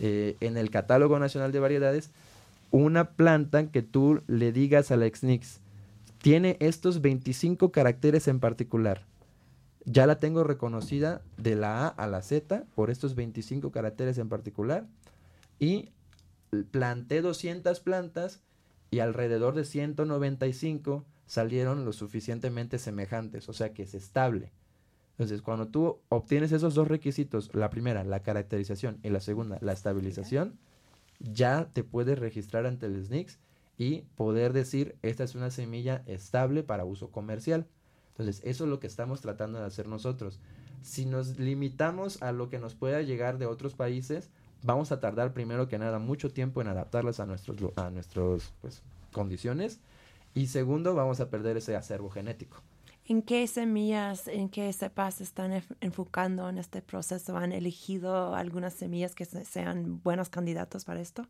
eh, 0.00 0.36
en 0.40 0.56
el 0.56 0.70
Catálogo 0.70 1.18
Nacional 1.18 1.52
de 1.52 1.60
Variedades, 1.60 2.10
una 2.72 3.10
planta 3.10 3.70
que 3.70 3.82
tú 3.82 4.22
le 4.26 4.50
digas 4.50 4.90
a 4.90 4.96
la 4.96 5.08
SNICS, 5.08 5.60
tiene 6.18 6.56
estos 6.58 7.00
25 7.00 7.70
caracteres 7.70 8.26
en 8.26 8.40
particular 8.40 9.04
ya 9.84 10.06
la 10.06 10.18
tengo 10.18 10.44
reconocida 10.44 11.22
de 11.36 11.56
la 11.56 11.86
A 11.86 11.88
a 11.88 12.06
la 12.06 12.22
Z 12.22 12.64
por 12.74 12.90
estos 12.90 13.14
25 13.14 13.70
caracteres 13.70 14.18
en 14.18 14.28
particular 14.28 14.86
y 15.58 15.92
planté 16.70 17.20
200 17.20 17.80
plantas 17.80 18.42
y 18.90 19.00
alrededor 19.00 19.54
de 19.54 19.64
195 19.64 21.04
salieron 21.26 21.84
lo 21.84 21.92
suficientemente 21.92 22.78
semejantes, 22.78 23.48
o 23.48 23.52
sea 23.52 23.72
que 23.72 23.82
es 23.82 23.94
estable. 23.94 24.52
Entonces, 25.12 25.42
cuando 25.42 25.68
tú 25.68 26.00
obtienes 26.08 26.52
esos 26.52 26.74
dos 26.74 26.88
requisitos, 26.88 27.54
la 27.54 27.70
primera, 27.70 28.04
la 28.04 28.20
caracterización, 28.20 28.98
y 29.02 29.10
la 29.10 29.20
segunda, 29.20 29.58
la 29.60 29.72
estabilización, 29.72 30.58
ya 31.20 31.70
te 31.72 31.84
puedes 31.84 32.18
registrar 32.18 32.66
ante 32.66 32.86
el 32.86 33.04
SNICS 33.04 33.38
y 33.78 34.02
poder 34.16 34.52
decir, 34.52 34.96
esta 35.02 35.24
es 35.24 35.34
una 35.34 35.50
semilla 35.50 36.02
estable 36.06 36.62
para 36.62 36.84
uso 36.84 37.10
comercial. 37.10 37.66
Entonces, 38.14 38.40
eso 38.44 38.64
es 38.64 38.70
lo 38.70 38.78
que 38.78 38.86
estamos 38.86 39.20
tratando 39.20 39.58
de 39.58 39.64
hacer 39.64 39.88
nosotros. 39.88 40.38
Si 40.82 41.04
nos 41.04 41.38
limitamos 41.38 42.22
a 42.22 42.32
lo 42.32 42.48
que 42.48 42.58
nos 42.58 42.74
pueda 42.74 43.02
llegar 43.02 43.38
de 43.38 43.46
otros 43.46 43.74
países, 43.74 44.30
vamos 44.62 44.92
a 44.92 45.00
tardar 45.00 45.32
primero 45.32 45.68
que 45.68 45.78
nada 45.78 45.98
mucho 45.98 46.30
tiempo 46.30 46.60
en 46.60 46.68
adaptarlas 46.68 47.20
a 47.20 47.26
nuestros 47.26 47.56
a 47.76 47.90
nuestros 47.90 48.52
pues, 48.60 48.82
condiciones 49.12 49.80
y 50.34 50.48
segundo 50.48 50.94
vamos 50.94 51.20
a 51.20 51.30
perder 51.30 51.56
ese 51.56 51.76
acervo 51.76 52.10
genético. 52.10 52.58
¿En 53.06 53.20
qué 53.20 53.46
semillas, 53.46 54.28
en 54.28 54.48
qué 54.48 54.72
cepas 54.72 55.20
están 55.20 55.62
enfocando 55.80 56.48
en 56.48 56.56
este 56.56 56.80
proceso? 56.80 57.36
¿Han 57.36 57.52
elegido 57.52 58.34
algunas 58.34 58.72
semillas 58.72 59.14
que 59.14 59.26
sean 59.26 60.00
buenos 60.02 60.30
candidatos 60.30 60.86
para 60.86 61.00
esto? 61.00 61.26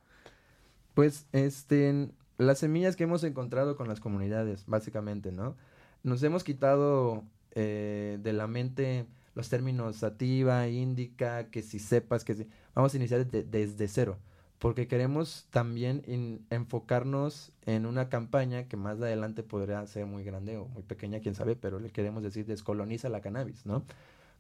Pues 0.95 1.27
este, 1.33 2.11
las 2.39 2.59
semillas 2.59 2.95
que 2.95 3.05
hemos 3.05 3.25
encontrado 3.25 3.77
con 3.77 3.89
las 3.89 3.99
comunidades, 3.99 4.65
básicamente, 4.67 5.33
¿no? 5.33 5.57
Nos 6.05 6.23
hemos 6.23 6.45
quitado 6.45 7.25
eh, 7.53 8.19
de 8.23 8.33
la 8.33 8.47
mente 8.47 9.07
los 9.35 9.49
términos 9.49 9.97
sativa, 9.97 10.69
índica, 10.69 11.51
que 11.51 11.63
si 11.63 11.81
sepas, 11.81 12.25
que 12.25 12.37
si... 12.37 12.47
Vamos 12.75 12.95
a 12.95 12.97
iniciar 12.97 13.27
desde 13.27 13.89
cero, 13.89 14.19
porque 14.61 14.87
queremos 14.87 15.49
también 15.51 16.45
enfocarnos 16.51 17.51
en 17.67 17.87
una 17.87 18.09
campaña 18.09 18.69
que 18.69 18.77
más 18.77 18.99
adelante 18.99 19.43
podría 19.43 19.85
ser 19.87 20.07
muy 20.07 20.23
grande 20.23 20.57
o 20.57 20.67
muy 20.67 20.83
pequeña, 20.85 21.19
quién 21.21 21.35
sabe, 21.35 21.57
pero 21.57 21.81
le 21.81 21.91
queremos 21.91 22.23
decir 22.23 22.47
descoloniza 22.47 23.09
la 23.09 23.21
cannabis, 23.21 23.67
¿no? 23.67 23.85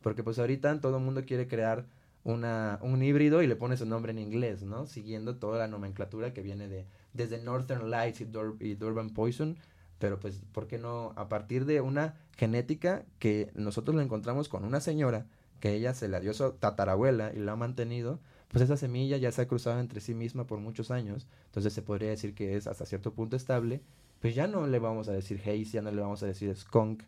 Porque 0.00 0.22
pues 0.22 0.38
ahorita 0.38 0.80
todo 0.80 0.98
el 0.98 1.02
mundo 1.02 1.24
quiere 1.24 1.48
crear 1.48 1.86
una, 2.22 2.78
un 2.82 3.02
híbrido 3.02 3.42
y 3.42 3.46
le 3.46 3.56
pone 3.56 3.76
su 3.76 3.86
nombre 3.86 4.12
en 4.12 4.18
inglés, 4.18 4.62
¿no? 4.62 4.86
Siguiendo 4.86 5.36
toda 5.36 5.58
la 5.58 5.66
nomenclatura 5.66 6.32
que 6.32 6.42
viene 6.42 6.68
de 6.68 6.86
desde 7.14 7.42
Northern 7.42 7.90
Lights 7.90 8.20
y 8.20 8.74
Durban 8.74 9.10
Poison 9.10 9.56
pero 9.98 10.18
pues, 10.20 10.40
¿por 10.52 10.66
qué 10.66 10.78
no? 10.78 11.12
A 11.16 11.28
partir 11.28 11.64
de 11.64 11.80
una 11.80 12.16
genética 12.36 13.04
que 13.18 13.50
nosotros 13.54 13.96
la 13.96 14.02
encontramos 14.02 14.48
con 14.48 14.64
una 14.64 14.80
señora, 14.80 15.26
que 15.60 15.74
ella 15.74 15.94
se 15.94 16.08
la 16.08 16.20
dio 16.20 16.34
su 16.34 16.52
tatarabuela 16.52 17.32
y 17.34 17.38
la 17.38 17.52
ha 17.52 17.56
mantenido, 17.56 18.20
pues 18.48 18.62
esa 18.62 18.76
semilla 18.76 19.16
ya 19.16 19.32
se 19.32 19.42
ha 19.42 19.48
cruzado 19.48 19.80
entre 19.80 20.00
sí 20.00 20.14
misma 20.14 20.46
por 20.46 20.58
muchos 20.58 20.90
años, 20.90 21.26
entonces 21.46 21.72
se 21.72 21.82
podría 21.82 22.10
decir 22.10 22.34
que 22.34 22.56
es 22.56 22.66
hasta 22.66 22.86
cierto 22.86 23.12
punto 23.14 23.36
estable, 23.36 23.80
pues 24.20 24.34
ya 24.34 24.46
no 24.46 24.66
le 24.66 24.78
vamos 24.78 25.08
a 25.08 25.12
decir 25.12 25.40
haze, 25.40 25.64
ya 25.64 25.82
no 25.82 25.90
le 25.90 26.00
vamos 26.00 26.22
a 26.22 26.26
decir 26.26 26.54
skunk, 26.54 27.02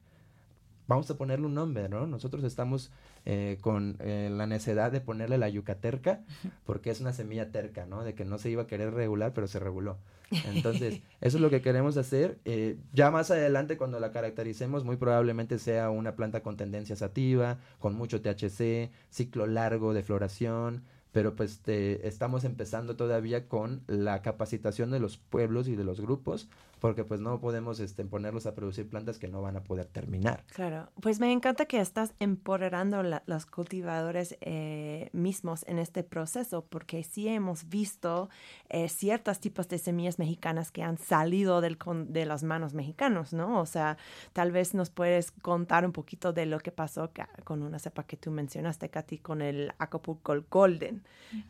vamos 0.86 1.10
a 1.10 1.16
ponerle 1.16 1.46
un 1.46 1.54
nombre, 1.54 1.88
¿no? 1.88 2.06
Nosotros 2.06 2.44
estamos 2.44 2.90
eh, 3.24 3.58
con 3.60 3.96
eh, 4.00 4.28
la 4.32 4.46
necesidad 4.46 4.92
de 4.92 5.00
ponerle 5.00 5.38
la 5.38 5.48
yucaterca 5.48 6.20
porque 6.64 6.90
es 6.90 7.00
una 7.00 7.12
semilla 7.12 7.50
terca, 7.50 7.86
¿no? 7.86 8.04
De 8.04 8.14
que 8.14 8.24
no 8.24 8.38
se 8.38 8.50
iba 8.50 8.62
a 8.62 8.66
querer 8.66 8.94
regular, 8.94 9.32
pero 9.34 9.46
se 9.46 9.58
reguló. 9.58 9.98
Entonces, 10.46 11.00
eso 11.20 11.36
es 11.36 11.40
lo 11.40 11.50
que 11.50 11.62
queremos 11.62 11.96
hacer. 11.96 12.38
Eh, 12.44 12.78
ya 12.92 13.10
más 13.10 13.30
adelante, 13.30 13.76
cuando 13.76 14.00
la 14.00 14.10
caractericemos, 14.10 14.84
muy 14.84 14.96
probablemente 14.96 15.58
sea 15.58 15.90
una 15.90 16.16
planta 16.16 16.42
con 16.42 16.56
tendencia 16.56 16.96
sativa, 16.96 17.58
con 17.78 17.94
mucho 17.94 18.20
THC, 18.20 18.90
ciclo 19.10 19.46
largo 19.46 19.94
de 19.94 20.02
floración, 20.02 20.82
pero 21.12 21.34
pues 21.34 21.60
estamos 21.66 22.44
empezando 22.44 22.96
todavía 22.96 23.48
con 23.48 23.82
la 23.86 24.20
capacitación 24.20 24.90
de 24.90 25.00
los 25.00 25.16
pueblos 25.16 25.66
y 25.66 25.74
de 25.74 25.84
los 25.84 26.00
grupos 26.00 26.48
porque 26.80 27.04
pues 27.04 27.20
no 27.20 27.40
podemos 27.40 27.80
este, 27.80 28.04
ponerlos 28.04 28.46
a 28.46 28.54
producir 28.54 28.88
plantas 28.88 29.18
que 29.18 29.28
no 29.28 29.40
van 29.40 29.56
a 29.56 29.62
poder 29.62 29.86
terminar. 29.86 30.44
Claro, 30.52 30.90
pues 31.00 31.20
me 31.20 31.32
encanta 31.32 31.64
que 31.66 31.80
estás 31.80 32.12
empoderando 32.20 33.02
los 33.26 33.46
cultivadores 33.46 34.36
eh, 34.40 35.08
mismos 35.12 35.64
en 35.68 35.78
este 35.78 36.02
proceso, 36.02 36.64
porque 36.68 37.02
sí 37.02 37.28
hemos 37.28 37.68
visto 37.68 38.28
eh, 38.68 38.88
ciertos 38.88 39.40
tipos 39.40 39.68
de 39.68 39.78
semillas 39.78 40.18
mexicanas 40.18 40.70
que 40.70 40.82
han 40.82 40.98
salido 40.98 41.60
del, 41.60 41.78
de 42.08 42.26
las 42.26 42.42
manos 42.42 42.74
mexicanos, 42.74 43.32
¿no? 43.32 43.60
O 43.60 43.66
sea, 43.66 43.96
tal 44.32 44.52
vez 44.52 44.74
nos 44.74 44.90
puedes 44.90 45.30
contar 45.30 45.86
un 45.86 45.92
poquito 45.92 46.32
de 46.32 46.46
lo 46.46 46.58
que 46.60 46.72
pasó 46.72 47.10
con 47.44 47.62
una 47.62 47.78
cepa 47.78 48.04
que 48.04 48.16
tú 48.16 48.30
mencionaste, 48.30 48.90
Katy, 48.90 49.18
con 49.18 49.40
el 49.40 49.72
Acapulco 49.78 50.34
Golden, 50.50 51.02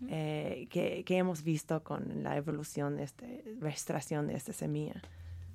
eh, 0.09 0.69
que, 0.71 1.05
que, 1.05 1.17
hemos 1.17 1.43
visto 1.43 1.83
con 1.83 2.23
la 2.23 2.37
evolución, 2.37 2.97
de 2.97 3.05
este, 3.05 3.57
registración 3.61 4.27
de 4.29 4.35
esta 4.35 4.53
semilla 4.53 5.03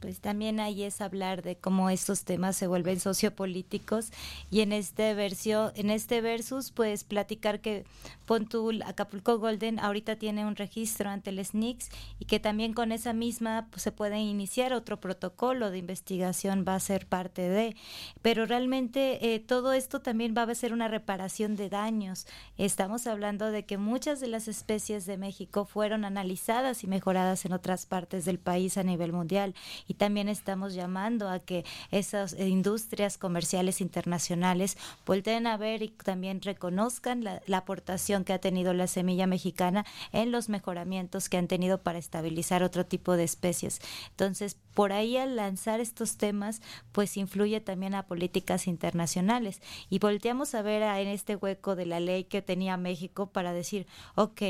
pues 0.02 0.20
también 0.20 0.60
ahí 0.60 0.84
es 0.84 1.00
hablar 1.00 1.44
de 1.44 1.56
cómo 1.56 1.90
estos 1.90 2.24
temas 2.26 2.58
se 2.58 2.68
vuelven 2.68 3.00
sociopolíticos 3.00 4.12
y 4.50 4.62
en 4.62 4.74
este 4.74 5.14
versio, 5.14 5.72
en 5.76 5.92
este 5.92 6.22
versus 6.22 6.72
pues 6.72 7.04
platicar 7.04 7.62
que 7.62 7.86
Pontul 8.26 8.82
Acapulco 8.82 9.38
Golden 9.38 9.80
ahorita 9.80 10.16
tiene 10.16 10.46
un 10.46 10.56
registro 10.56 11.10
ante 11.10 11.30
el 11.30 11.46
SNICS 11.46 11.90
y 12.20 12.26
que 12.26 12.40
también 12.40 12.74
con 12.74 12.92
esa 12.92 13.14
misma 13.14 13.68
pues, 13.70 13.84
se 13.84 13.92
puede 13.92 14.18
iniciar 14.20 14.74
otro 14.74 15.00
protocolo 15.00 15.70
de 15.70 15.78
investigación 15.78 16.66
va 16.68 16.76
a 16.76 16.80
ser 16.80 17.06
parte 17.06 17.48
de, 17.48 17.76
pero 18.22 18.46
realmente 18.46 19.34
eh, 19.34 19.40
todo 19.40 19.74
esto 19.74 20.02
también 20.02 20.34
va 20.36 20.44
a 20.44 20.56
ser 20.56 20.74
una 20.74 20.88
reparación 20.88 21.56
de 21.56 21.70
daños. 21.70 22.26
Estamos 22.58 23.06
hablando 23.06 23.52
de 23.52 23.66
que 23.66 23.78
muchas 23.78 24.20
de 24.20 24.28
las 24.28 24.48
especies 24.48 25.06
de 25.06 25.18
México 25.18 25.66
fueron 25.66 26.06
analizadas 26.06 26.84
y 26.84 26.88
mejoradas 26.88 27.46
en 27.46 27.54
otras 27.54 27.86
partes 27.86 28.26
del 28.26 28.40
país 28.40 28.78
a 28.78 28.84
nivel 28.84 29.14
mundial 29.14 29.54
y 29.92 29.94
también 29.94 30.30
estamos 30.30 30.74
llamando 30.74 31.28
a 31.28 31.40
que 31.40 31.66
esas 31.92 32.32
industrias 32.40 33.18
comerciales 33.18 33.82
internacionales 33.82 34.78
volteen 35.06 35.48
a 35.48 35.58
ver 35.58 35.82
y 35.82 35.90
también 35.90 36.42
reconozcan 36.42 37.26
la, 37.26 37.42
aportación 37.52 38.24
que 38.24 38.32
ha 38.32 38.40
tenido 38.40 38.74
la 38.74 38.88
semilla 38.88 39.28
mexicana 39.28 39.86
en 40.14 40.32
los 40.32 40.48
mejoramientos 40.48 41.28
que 41.28 41.36
han 41.36 41.50
tenido 41.50 41.80
para 41.80 42.00
estabilizar 42.00 42.64
otro 42.64 42.86
tipo 42.86 43.18
de 43.18 43.26
especies. 43.26 43.82
Entonces, 44.12 44.56
por 44.74 44.94
ahí 44.94 45.18
al 45.18 45.36
lanzar 45.36 45.82
estos 45.82 46.16
temas, 46.16 46.62
pues 46.94 47.18
influye 47.18 47.60
también 47.60 47.94
a 47.94 48.04
políticas 48.04 48.68
internacionales. 48.68 49.62
Y 49.90 50.00
volteamos 50.00 50.56
a 50.56 50.62
ver 50.62 50.84
en 50.84 51.10
este 51.10 51.36
hueco 51.36 51.76
de 51.76 51.86
la 51.86 52.00
ley 52.00 52.24
que 52.24 52.42
tenía 52.42 52.78
México 52.78 53.28
para 53.28 53.52
decir, 53.52 53.88
ok, 54.16 54.42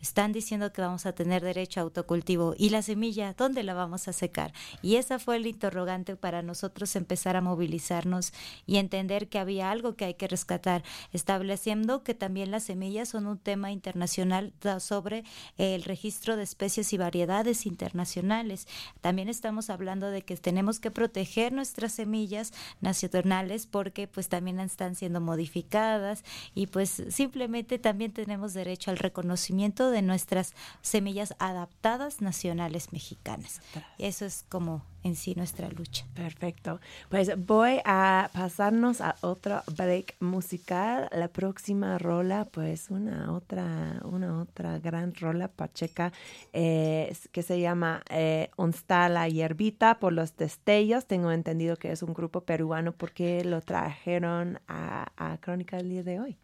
están 0.00 0.32
diciendo 0.32 0.72
que 0.72 0.80
vamos 0.80 1.06
a 1.06 1.12
tener 1.12 1.42
derecho 1.42 1.80
a 1.80 1.82
autocultivo. 1.82 2.54
¿Y 2.56 2.70
la 2.70 2.82
semilla, 2.82 3.34
dónde 3.36 3.62
la 3.62 3.74
vamos 3.74 4.08
a 4.08 4.12
secar? 4.12 4.52
Y 4.82 4.96
esa 4.96 5.18
fue 5.18 5.36
el 5.36 5.46
interrogante 5.46 6.16
para 6.16 6.42
nosotros 6.42 6.94
empezar 6.96 7.36
a 7.36 7.40
movilizarnos 7.40 8.32
y 8.66 8.76
entender 8.76 9.28
que 9.28 9.38
había 9.38 9.70
algo 9.70 9.96
que 9.96 10.04
hay 10.04 10.14
que 10.14 10.28
rescatar, 10.28 10.82
estableciendo 11.12 12.02
que 12.02 12.14
también 12.14 12.50
las 12.50 12.64
semillas 12.64 13.08
son 13.08 13.26
un 13.26 13.38
tema 13.38 13.72
internacional 13.72 14.52
sobre 14.80 15.24
el 15.56 15.82
registro 15.82 16.36
de 16.36 16.42
especies 16.42 16.92
y 16.92 16.98
variedades 16.98 17.66
internacionales. 17.66 18.66
También 19.00 19.28
estamos 19.28 19.70
hablando 19.70 20.10
de 20.10 20.22
que 20.22 20.36
tenemos 20.36 20.80
que 20.80 20.90
proteger 20.90 21.52
nuestras 21.52 21.92
semillas 21.92 22.52
nacionales 22.80 23.66
porque 23.66 24.08
pues 24.08 24.28
también 24.28 24.60
están 24.60 24.94
siendo 24.94 25.20
modificadas 25.20 26.24
y 26.54 26.66
pues 26.66 27.02
simplemente 27.08 27.78
también 27.78 28.12
tenemos 28.12 28.54
derecho 28.54 28.90
al 28.90 28.98
reconocimiento 28.98 29.87
de 29.90 30.02
nuestras 30.02 30.54
semillas 30.82 31.34
adaptadas 31.38 32.20
nacionales 32.20 32.92
mexicanas. 32.92 33.60
Eso 33.98 34.24
es 34.24 34.44
como 34.48 34.82
en 35.04 35.16
sí 35.16 35.34
nuestra 35.36 35.68
lucha. 35.68 36.04
Perfecto. 36.14 36.80
Pues 37.08 37.30
voy 37.46 37.80
a 37.84 38.30
pasarnos 38.32 39.00
a 39.00 39.16
otro 39.20 39.62
break 39.76 40.16
musical. 40.20 41.08
La 41.12 41.28
próxima 41.28 41.98
rola, 41.98 42.46
pues 42.46 42.90
una 42.90 43.32
otra, 43.32 44.00
una 44.04 44.40
otra 44.40 44.78
gran 44.78 45.14
rola 45.14 45.48
pacheca 45.48 46.12
eh, 46.52 47.14
que 47.32 47.42
se 47.42 47.60
llama 47.60 48.02
eh, 48.10 48.50
la 48.88 49.28
Hierbita 49.28 49.98
por 49.98 50.12
los 50.12 50.36
Destellos. 50.36 51.06
Tengo 51.06 51.30
entendido 51.30 51.76
que 51.76 51.92
es 51.92 52.02
un 52.02 52.14
grupo 52.14 52.42
peruano 52.42 52.92
porque 52.92 53.44
lo 53.44 53.60
trajeron 53.60 54.60
a, 54.68 55.12
a 55.16 55.38
Crónica 55.38 55.76
del 55.76 55.88
día 55.90 56.02
de 56.02 56.20
hoy. 56.20 56.38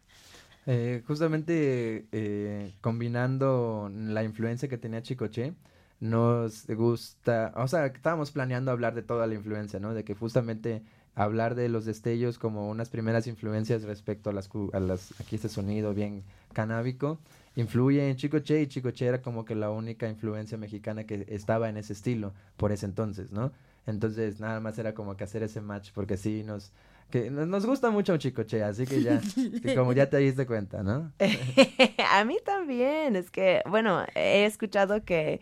Eh, 0.67 1.03
justamente 1.07 2.07
eh, 2.11 2.73
combinando 2.81 3.91
la 3.93 4.23
influencia 4.23 4.67
que 4.67 4.77
tenía 4.79 5.03
Chicoche, 5.03 5.53
nos 5.99 6.65
gusta, 6.67 7.53
o 7.55 7.67
sea, 7.67 7.85
estábamos 7.87 8.31
planeando 8.31 8.71
hablar 8.71 8.95
de 8.95 9.03
toda 9.03 9.27
la 9.27 9.35
influencia, 9.35 9.79
¿no? 9.79 9.93
De 9.93 10.03
que 10.03 10.15
justamente 10.15 10.83
hablar 11.13 11.55
de 11.55 11.69
los 11.69 11.85
destellos 11.85 12.37
como 12.39 12.69
unas 12.69 12.89
primeras 12.89 13.27
influencias 13.27 13.83
respecto 13.83 14.29
a 14.29 14.33
las, 14.33 14.49
a 14.73 14.79
las 14.79 15.19
aquí 15.21 15.35
este 15.35 15.49
sonido 15.49 15.93
bien 15.93 16.23
canábico, 16.53 17.19
influye 17.55 18.09
en 18.09 18.15
Chicoche 18.17 18.61
y 18.61 18.67
Chicoche 18.67 19.05
era 19.05 19.21
como 19.21 19.45
que 19.45 19.55
la 19.55 19.69
única 19.69 20.09
influencia 20.09 20.57
mexicana 20.57 21.05
que 21.05 21.25
estaba 21.29 21.69
en 21.69 21.77
ese 21.77 21.93
estilo 21.93 22.33
por 22.57 22.71
ese 22.71 22.85
entonces, 22.87 23.31
¿no? 23.31 23.51
Entonces 23.85 24.39
nada 24.39 24.59
más 24.59 24.77
era 24.79 24.93
como 24.93 25.15
que 25.15 25.23
hacer 25.23 25.43
ese 25.43 25.61
match 25.61 25.91
porque 25.93 26.17
sí 26.17 26.43
nos 26.43 26.71
que 27.09 27.29
nos 27.29 27.65
gusta 27.65 27.91
mucho 27.91 28.13
un 28.13 28.19
chicoche, 28.19 28.63
así 28.63 28.85
que 28.85 29.01
ya, 29.01 29.21
como 29.75 29.93
ya 29.93 30.09
te 30.09 30.17
diste 30.17 30.45
cuenta, 30.45 30.83
¿no? 30.83 31.11
a 32.11 32.25
mí 32.25 32.37
también, 32.43 33.15
es 33.15 33.31
que, 33.31 33.61
bueno, 33.69 34.05
he 34.15 34.45
escuchado 34.45 35.03
que 35.03 35.39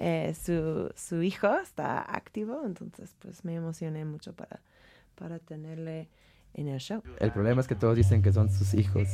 eh, 0.00 0.34
su, 0.34 0.92
su 0.96 1.22
hijo 1.22 1.56
está 1.58 2.00
activo, 2.00 2.62
entonces 2.66 3.14
pues 3.20 3.44
me 3.44 3.54
emocioné 3.54 4.04
mucho 4.04 4.32
para, 4.32 4.60
para 5.14 5.38
tenerle 5.38 6.08
en 6.54 6.68
el 6.68 6.78
show. 6.78 7.02
El 7.18 7.32
problema 7.32 7.60
es 7.60 7.68
que 7.68 7.74
todos 7.74 7.96
dicen 7.96 8.22
que 8.22 8.32
son 8.32 8.50
sus 8.50 8.74
hijos. 8.74 9.08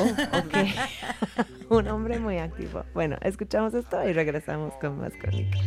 Oh, 0.00 0.04
ok. 0.04 1.66
un 1.70 1.88
hombre 1.88 2.18
muy 2.18 2.38
activo. 2.38 2.84
Bueno, 2.94 3.16
escuchamos 3.22 3.74
esto 3.74 4.06
y 4.08 4.12
regresamos 4.12 4.74
con 4.74 4.98
más 4.98 5.12
crónicas. 5.14 5.60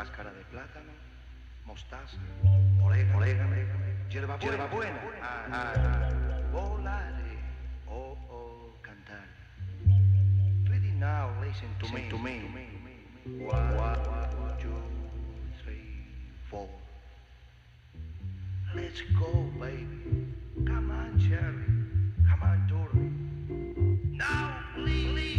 Cáscara 0.00 0.30
de 0.32 0.42
plátano, 0.44 0.92
mostaza, 1.66 2.16
orégano, 2.82 3.18
orégano 3.18 3.54
hierba, 4.08 4.38
hierba 4.38 4.66
buena, 4.66 4.98
ah, 5.20 5.46
ah, 5.52 5.72
ah. 5.76 6.40
volare, 6.50 7.36
oh, 7.86 8.16
oh, 8.30 8.72
cantar. 8.80 9.28
Ready 10.70 10.92
now, 10.92 11.28
listen 11.42 11.68
to 11.80 11.92
me, 11.92 12.08
to 12.08 12.16
me. 12.16 12.40
One, 13.44 13.98
two, 14.58 14.72
three, 15.62 16.06
four. 16.48 16.70
Let's 18.74 19.02
go, 19.18 19.50
baby. 19.60 20.32
Come 20.64 20.90
on, 20.92 21.18
Cherry. 21.18 21.68
Come 22.26 22.42
on, 22.42 22.58
Dory. 22.70 24.16
Now, 24.16 24.64
please, 24.74 25.29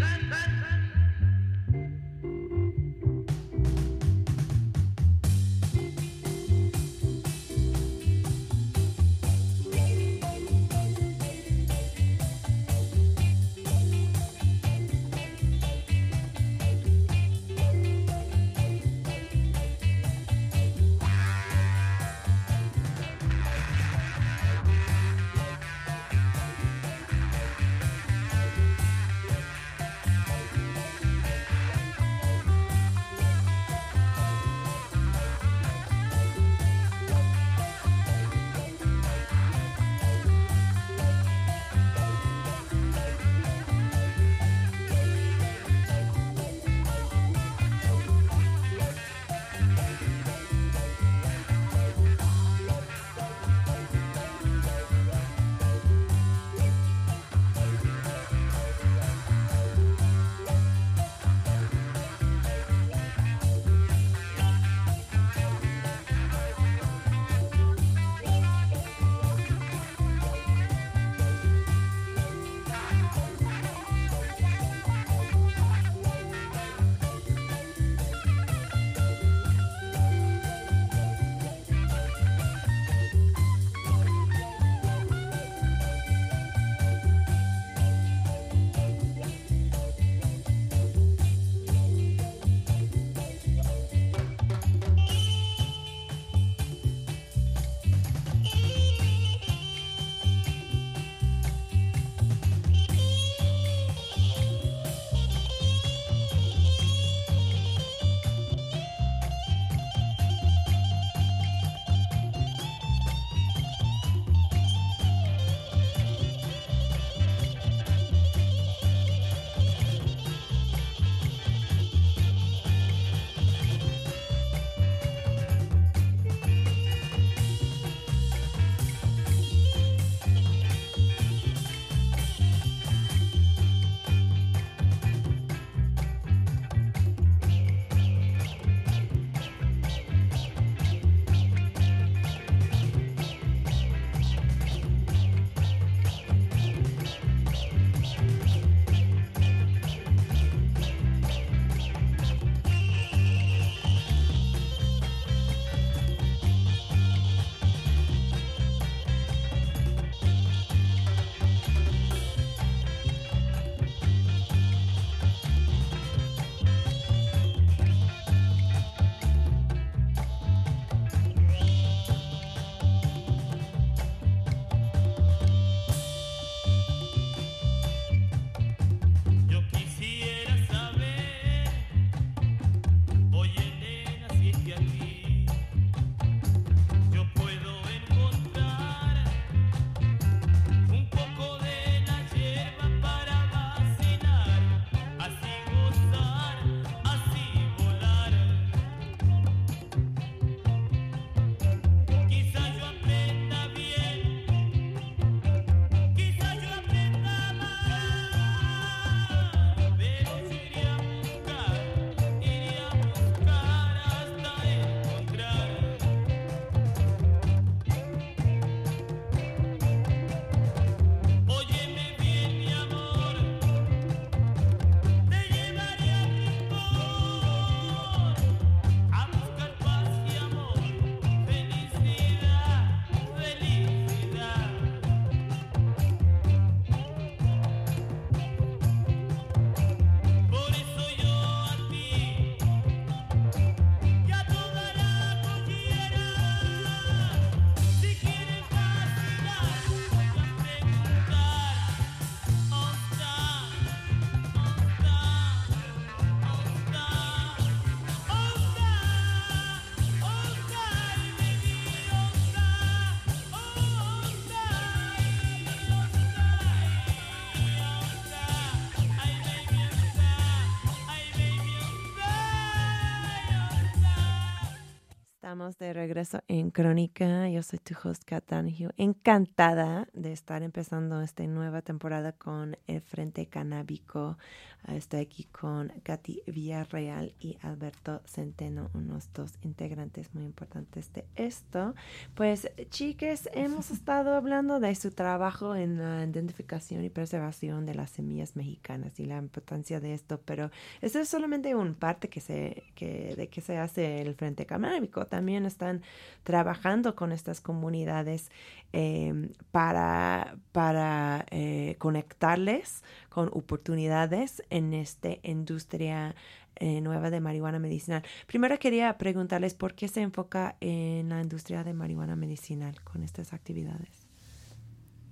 estamos 275.61 275.77
de 275.77 275.93
regreso 275.93 276.41
en 276.47 276.71
Crónica. 276.71 277.47
Yo 277.47 277.61
soy 277.61 277.77
tu 277.77 277.93
host, 278.03 278.23
Kat 278.25 278.49
Donahue. 278.49 278.89
Encantada 278.97 280.07
de 280.11 280.31
estar 280.31 280.63
empezando 280.63 281.21
esta 281.21 281.45
nueva 281.45 281.83
temporada 281.83 282.31
con 282.31 282.77
el 282.87 282.99
Frente 283.01 283.45
Canábico. 283.45 284.39
Ah, 284.83 284.95
estoy 284.95 285.19
aquí 285.19 285.43
con 285.43 285.89
Katy 286.01 286.41
Villarreal 286.47 287.35
y 287.39 287.59
Alberto 287.61 288.23
Centeno, 288.25 288.89
unos 288.95 289.31
dos 289.31 289.53
integrantes 289.61 290.33
muy 290.33 290.43
importantes 290.43 291.13
de 291.13 291.23
esto. 291.35 291.93
Pues, 292.33 292.67
chiques, 292.89 293.47
hemos 293.53 293.91
estado 293.91 294.33
hablando 294.33 294.79
de 294.79 294.95
su 294.95 295.11
trabajo 295.11 295.75
en 295.75 295.99
la 295.99 296.25
identificación 296.25 297.03
y 297.03 297.09
preservación 297.09 297.85
de 297.85 297.93
las 297.93 298.09
semillas 298.09 298.55
mexicanas 298.55 299.19
y 299.19 299.25
la 299.25 299.37
importancia 299.37 299.99
de 299.99 300.15
esto, 300.15 300.41
pero 300.43 300.71
esto 301.01 301.19
es 301.19 301.29
solamente 301.29 301.75
una 301.75 301.93
parte 301.93 302.29
que 302.29 302.41
se, 302.41 302.83
que, 302.95 303.35
de 303.35 303.49
que 303.49 303.61
se 303.61 303.77
hace 303.77 304.23
el 304.23 304.33
Frente 304.33 304.65
Canábico. 304.65 305.27
También 305.27 305.50
están 305.65 306.01
trabajando 306.43 307.15
con 307.15 307.31
estas 307.31 307.61
comunidades 307.61 308.51
eh, 308.93 309.49
para, 309.71 310.57
para 310.71 311.45
eh, 311.51 311.95
conectarles 311.97 313.03
con 313.29 313.49
oportunidades 313.53 314.63
en 314.69 314.93
esta 314.93 315.29
industria 315.43 316.35
eh, 316.77 316.99
nueva 317.01 317.29
de 317.29 317.39
marihuana 317.41 317.79
medicinal. 317.79 318.23
Primero 318.47 318.79
quería 318.79 319.17
preguntarles 319.17 319.75
por 319.75 319.93
qué 319.93 320.07
se 320.07 320.21
enfoca 320.21 320.77
en 320.79 321.29
la 321.29 321.41
industria 321.41 321.83
de 321.83 321.93
marihuana 321.93 322.35
medicinal 322.35 323.01
con 323.03 323.23
estas 323.23 323.53
actividades. 323.53 324.27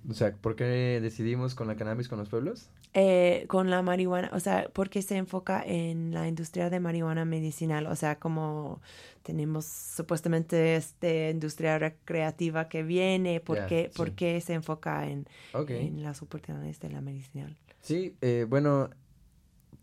O 0.08 0.14
sea, 0.14 0.32
¿por 0.32 0.54
qué 0.56 1.00
decidimos 1.02 1.54
con 1.54 1.66
la 1.66 1.76
cannabis 1.76 2.08
con 2.08 2.18
los 2.18 2.28
pueblos? 2.28 2.70
Eh, 2.92 3.44
con 3.46 3.70
la 3.70 3.82
marihuana, 3.82 4.30
o 4.32 4.40
sea, 4.40 4.68
¿por 4.72 4.90
qué 4.90 5.00
se 5.00 5.16
enfoca 5.16 5.62
en 5.64 6.12
la 6.12 6.26
industria 6.26 6.70
de 6.70 6.80
marihuana 6.80 7.24
medicinal? 7.24 7.86
O 7.86 7.94
sea, 7.94 8.18
como 8.18 8.80
tenemos 9.22 9.64
supuestamente 9.64 10.74
esta 10.74 11.30
industria 11.30 11.78
recreativa 11.78 12.68
que 12.68 12.82
viene, 12.82 13.38
¿por, 13.38 13.64
qué, 13.66 13.90
sí. 13.92 13.96
¿por 13.96 14.10
qué 14.12 14.40
se 14.40 14.54
enfoca 14.54 15.08
en, 15.08 15.28
en 15.68 16.02
las 16.02 16.20
oportunidades 16.20 16.80
de 16.80 16.90
la 16.90 17.00
medicinal? 17.00 17.56
Sí, 17.80 18.16
eh, 18.22 18.44
bueno, 18.48 18.90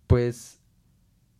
pues 0.08 0.60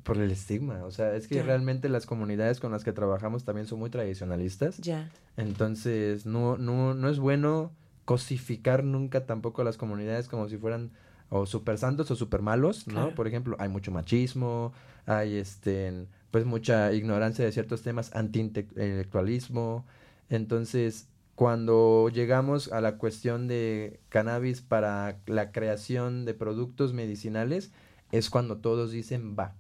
por 0.04 0.18
el 0.18 0.32
estigma, 0.32 0.86
o 0.86 0.92
sea, 0.92 1.16
es 1.16 1.28
que 1.28 1.44
realmente 1.44 1.90
las 1.90 2.06
comunidades 2.06 2.62
con 2.62 2.72
las 2.72 2.86
que 2.86 2.94
trabajamos 2.94 3.44
también 3.44 3.68
son 3.68 3.80
muy 3.80 3.90
tradicionalistas, 3.90 4.78
Ya, 4.78 5.12
entonces 5.36 6.26
no, 6.26 6.58
no, 6.58 6.94
no 6.94 7.10
es 7.10 7.20
bueno 7.20 7.74
cosificar 8.06 8.86
nunca 8.86 9.26
tampoco 9.26 9.64
a 9.64 9.66
las 9.66 9.76
comunidades 9.76 10.30
como 10.30 10.48
si 10.48 10.56
fueran 10.58 10.92
o 11.30 11.46
super 11.46 11.78
santos 11.78 12.10
o 12.12 12.16
super 12.16 12.42
malos, 12.42 12.88
¿no? 12.88 12.94
Claro. 12.94 13.16
Por 13.16 13.28
ejemplo, 13.28 13.56
hay 13.60 13.70
mucho 13.70 13.92
machismo, 13.92 14.74
hay 15.06 15.36
este, 15.36 16.08
pues 16.32 16.46
mucha 16.46 16.94
ignorancia 16.94 17.44
de 17.46 17.52
ciertos 17.52 17.82
temas, 17.82 18.16
antiintelectualismo, 18.16 19.86
entonces 20.30 21.08
cuando 21.36 22.10
llegamos 22.10 22.72
a 22.72 22.82
la 22.82 22.98
cuestión 22.98 23.48
de 23.48 24.00
cannabis 24.10 24.62
para 24.62 25.20
la 25.28 25.52
creación 25.52 26.26
de 26.26 26.34
productos 26.34 26.94
medicinales, 26.94 27.72
es 28.12 28.32
cuando 28.32 28.58
todos 28.58 28.92
dicen 28.92 29.36
va. 29.38 29.54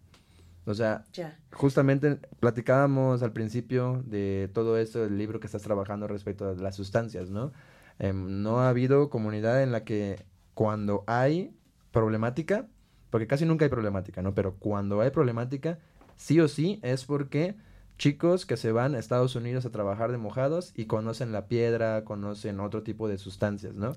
O 0.65 0.73
sea, 0.73 1.05
ya, 1.13 1.37
justamente 1.53 2.19
platicábamos 2.39 3.21
al 3.21 3.31
principio 3.31 4.03
de 4.05 4.49
todo 4.53 4.77
esto, 4.77 5.01
del 5.01 5.17
libro 5.17 5.39
que 5.39 5.45
estás 5.45 5.61
trabajando 5.61 6.07
respecto 6.07 6.49
a 6.49 6.55
las 6.55 6.75
sustancias, 6.75 7.29
¿no? 7.29 7.53
Em, 7.99 8.41
no 8.41 8.59
ha 8.59 8.69
habido 8.69 9.09
comunidad 9.09 9.61
en 9.61 9.71
la 9.71 9.83
que 9.83 10.25
cuando 10.55 11.03
hay 11.05 11.55
problemática, 11.97 12.67
porque 13.09 13.25
casi 13.25 13.45
nunca 13.45 13.65
hay 13.65 13.69
problemática, 13.69 14.21
¿no? 14.21 14.35
Pero 14.35 14.55
cuando 14.59 15.01
hay 15.01 15.09
problemática, 15.09 15.79
sí 16.15 16.39
o 16.39 16.47
sí 16.47 16.79
es 16.83 17.05
porque 17.05 17.55
chicos 17.97 18.45
que 18.45 18.55
se 18.55 18.71
van 18.71 18.93
a 18.93 18.99
Estados 18.99 19.35
Unidos 19.35 19.65
a 19.65 19.71
trabajar 19.71 20.11
de 20.11 20.19
mojados 20.19 20.73
y 20.75 20.85
conocen 20.85 21.31
la 21.31 21.47
piedra, 21.47 22.03
conocen 22.03 22.59
otro 22.59 22.83
tipo 22.83 23.07
de 23.07 23.17
sustancias, 23.17 23.73
¿no? 23.73 23.93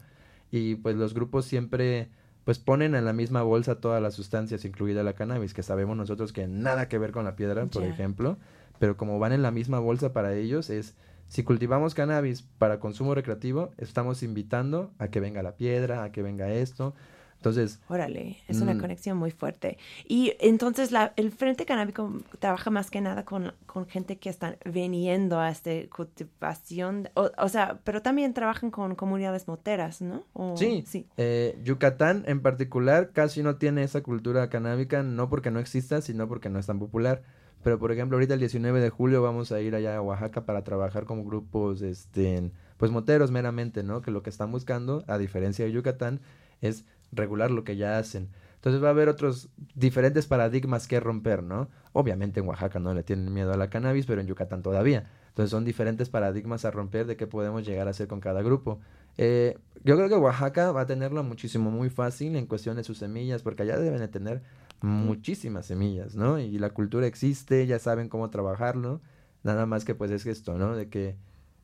Y 0.51 0.77
pues 0.77 0.97
los 0.97 1.13
grupos 1.13 1.45
siempre 1.45 2.09
pues 2.45 2.59
ponen 2.59 2.95
en 2.95 3.05
la 3.05 3.13
misma 3.13 3.43
bolsa 3.43 3.81
todas 3.81 4.01
las 4.01 4.15
sustancias, 4.15 4.65
incluida 4.65 5.03
la 5.03 5.13
cannabis, 5.13 5.53
que 5.53 5.63
sabemos 5.63 5.95
nosotros 5.95 6.33
que 6.33 6.49
nada 6.49 6.89
que 6.89 6.97
ver 6.97 7.13
con 7.13 7.27
la 7.27 7.37
piedra, 7.37 7.67
por 7.67 7.83
ejemplo, 7.85 8.39
pero 8.79 8.97
como 8.97 9.19
van 9.19 9.33
en 9.33 9.43
la 9.43 9.51
misma 9.51 9.79
bolsa 9.79 10.15
para 10.15 10.35
ellos 10.35 10.71
es 10.71 10.95
si 11.29 11.45
cultivamos 11.45 11.95
cannabis 11.95 12.43
para 12.57 12.81
consumo 12.81 13.15
recreativo, 13.15 13.73
estamos 13.77 14.23
invitando 14.23 14.91
a 14.99 15.09
que 15.09 15.21
venga 15.21 15.43
la 15.43 15.57
piedra, 15.57 16.03
a 16.03 16.13
que 16.13 16.23
venga 16.23 16.51
esto. 16.51 16.95
Entonces, 17.41 17.81
órale, 17.89 18.37
es 18.49 18.61
una 18.61 18.75
Mm. 18.75 18.81
conexión 18.81 19.17
muy 19.17 19.31
fuerte. 19.31 19.79
Y 20.07 20.35
entonces 20.41 20.93
la, 20.93 21.15
el 21.17 21.31
Frente 21.33 21.65
Canábico 21.65 22.13
trabaja 22.39 22.69
más 22.71 22.91
que 22.91 23.01
nada 23.01 23.25
con, 23.25 23.55
con 23.65 23.87
gente 23.87 24.19
que 24.19 24.29
están 24.29 24.59
viniendo 24.67 25.41
a 25.41 25.49
esta 25.49 25.71
cultivación, 25.89 27.09
o, 27.15 27.31
o 27.39 27.49
sea, 27.49 27.81
pero 27.85 28.03
también 28.03 28.35
trabajan 28.35 28.71
con 28.71 28.95
comunidades 28.95 29.49
moteras, 29.49 30.03
¿no? 30.03 30.25
O- 30.35 30.57
Sí, 30.57 30.85
sí. 30.87 31.07
eh, 31.17 31.59
Yucatán 31.65 32.25
en 32.27 32.43
particular 32.43 33.11
casi 33.13 33.43
no 33.43 33.57
tiene 33.57 33.83
esa 33.85 34.03
cultura 34.03 34.51
canábica, 34.51 35.03
no 35.03 35.31
porque 35.31 35.51
no 35.51 35.61
exista, 35.61 36.03
sino 36.03 36.29
porque 36.29 36.51
no 36.51 36.59
es 36.59 36.67
tan 36.67 36.79
popular. 36.79 37.23
Pero 37.63 37.79
por 37.79 37.93
ejemplo, 37.93 38.17
ahorita 38.17 38.35
el 38.35 38.41
19 38.41 38.81
de 38.81 38.91
julio 38.91 39.23
vamos 39.23 39.51
a 39.53 39.61
ir 39.61 39.75
allá 39.75 39.97
a 39.97 40.03
Oaxaca 40.03 40.45
para 40.47 40.63
trabajar 40.65 41.05
como 41.05 41.25
grupos, 41.25 41.83
este, 41.83 42.51
pues 42.79 42.91
moteros 42.91 43.31
meramente, 43.31 43.83
¿no? 43.83 44.01
Que 44.03 44.11
lo 44.11 44.23
que 44.23 44.31
están 44.31 44.51
buscando, 44.51 45.05
a 45.07 45.19
diferencia 45.19 45.65
de 45.67 45.73
Yucatán, 45.73 46.21
es 46.63 46.85
regular 47.13 47.51
lo 47.51 47.65
que 47.65 47.77
ya 47.77 47.99
hacen. 47.99 48.29
Entonces 48.57 48.83
va 48.83 48.89
a 48.89 48.91
haber 48.91 49.09
otros 49.09 49.49
diferentes 49.75 50.27
paradigmas 50.27 50.87
que 50.87 51.01
romper, 51.01 51.43
¿no? 51.43 51.71
Obviamente 51.95 52.41
en 52.41 52.47
Oaxaca 52.47 52.79
no 52.79 52.93
le 52.93 53.03
tienen 53.03 53.33
miedo 53.33 53.55
a 53.55 53.57
la 53.57 53.71
cannabis, 53.71 54.05
pero 54.05 54.21
en 54.21 54.27
Yucatán 54.27 54.63
todavía. 54.63 55.11
Entonces 55.29 55.51
son 55.51 55.65
diferentes 55.65 56.11
paradigmas 56.11 56.67
a 56.67 56.71
romper 56.71 57.07
de 57.07 57.17
qué 57.17 57.27
podemos 57.27 57.67
llegar 57.67 57.87
a 57.87 57.93
hacer 57.93 58.07
con 58.07 58.21
cada 58.21 58.43
grupo. 58.43 58.81
Eh, 59.17 59.57
yo 59.83 59.97
creo 59.97 60.11
que 60.11 60.17
Oaxaca 60.17 60.73
va 60.73 60.83
a 60.83 60.87
tenerlo 60.87 61.23
muchísimo 61.25 61.71
muy 61.71 61.89
fácil 61.89 62.37
en 62.37 62.47
cuestión 62.47 62.77
de 62.77 62.85
sus 62.85 62.99
semillas, 62.99 63.43
porque 63.43 63.63
allá 63.63 63.79
deben 63.79 64.01
de 64.01 64.09
tener 64.09 64.43
muchísimas 64.83 65.65
semillas, 65.67 66.15
¿no? 66.15 66.39
Y 66.39 66.59
la 66.59 66.71
cultura 66.71 67.07
existe, 67.07 67.67
ya 67.67 67.79
saben 67.79 68.11
cómo 68.11 68.29
trabajarlo. 68.29 69.01
Nada 69.43 69.65
más 69.65 69.87
que 69.87 69.95
pues 69.95 70.11
es 70.11 70.27
esto, 70.27 70.59
¿no? 70.59 70.77
De 70.77 70.91
que 70.91 71.17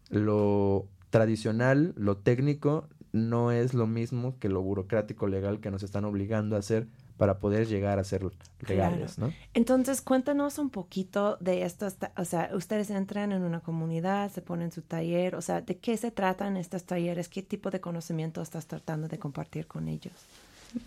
lo 0.08 0.88
tradicional, 1.10 1.92
lo 1.96 2.16
técnico, 2.16 2.88
no 3.12 3.52
es 3.52 3.74
lo 3.74 3.86
mismo 3.86 4.38
que 4.38 4.48
lo 4.48 4.62
burocrático 4.62 5.26
legal 5.26 5.60
que 5.60 5.70
nos 5.70 5.82
están 5.82 6.04
obligando 6.04 6.56
a 6.56 6.60
hacer 6.60 6.86
para 7.16 7.38
poder 7.38 7.66
llegar 7.66 7.98
a 7.98 8.04
ser 8.04 8.26
legales, 8.68 9.18
¿no? 9.18 9.32
Entonces, 9.54 10.02
cuéntanos 10.02 10.58
un 10.58 10.70
poquito 10.70 11.38
de 11.40 11.62
esto. 11.62 11.88
O 12.16 12.24
sea, 12.24 12.50
ustedes 12.54 12.90
entran 12.90 13.32
en 13.32 13.42
una 13.42 13.60
comunidad, 13.60 14.30
se 14.30 14.42
ponen 14.42 14.70
su 14.70 14.82
taller. 14.82 15.34
O 15.34 15.40
sea, 15.40 15.62
¿de 15.62 15.78
qué 15.78 15.96
se 15.96 16.10
tratan 16.10 16.56
estos 16.56 16.84
talleres? 16.84 17.28
¿Qué 17.28 17.42
tipo 17.42 17.70
de 17.70 17.80
conocimiento 17.80 18.42
estás 18.42 18.66
tratando 18.66 19.08
de 19.08 19.18
compartir 19.18 19.66
con 19.66 19.88
ellos? 19.88 20.12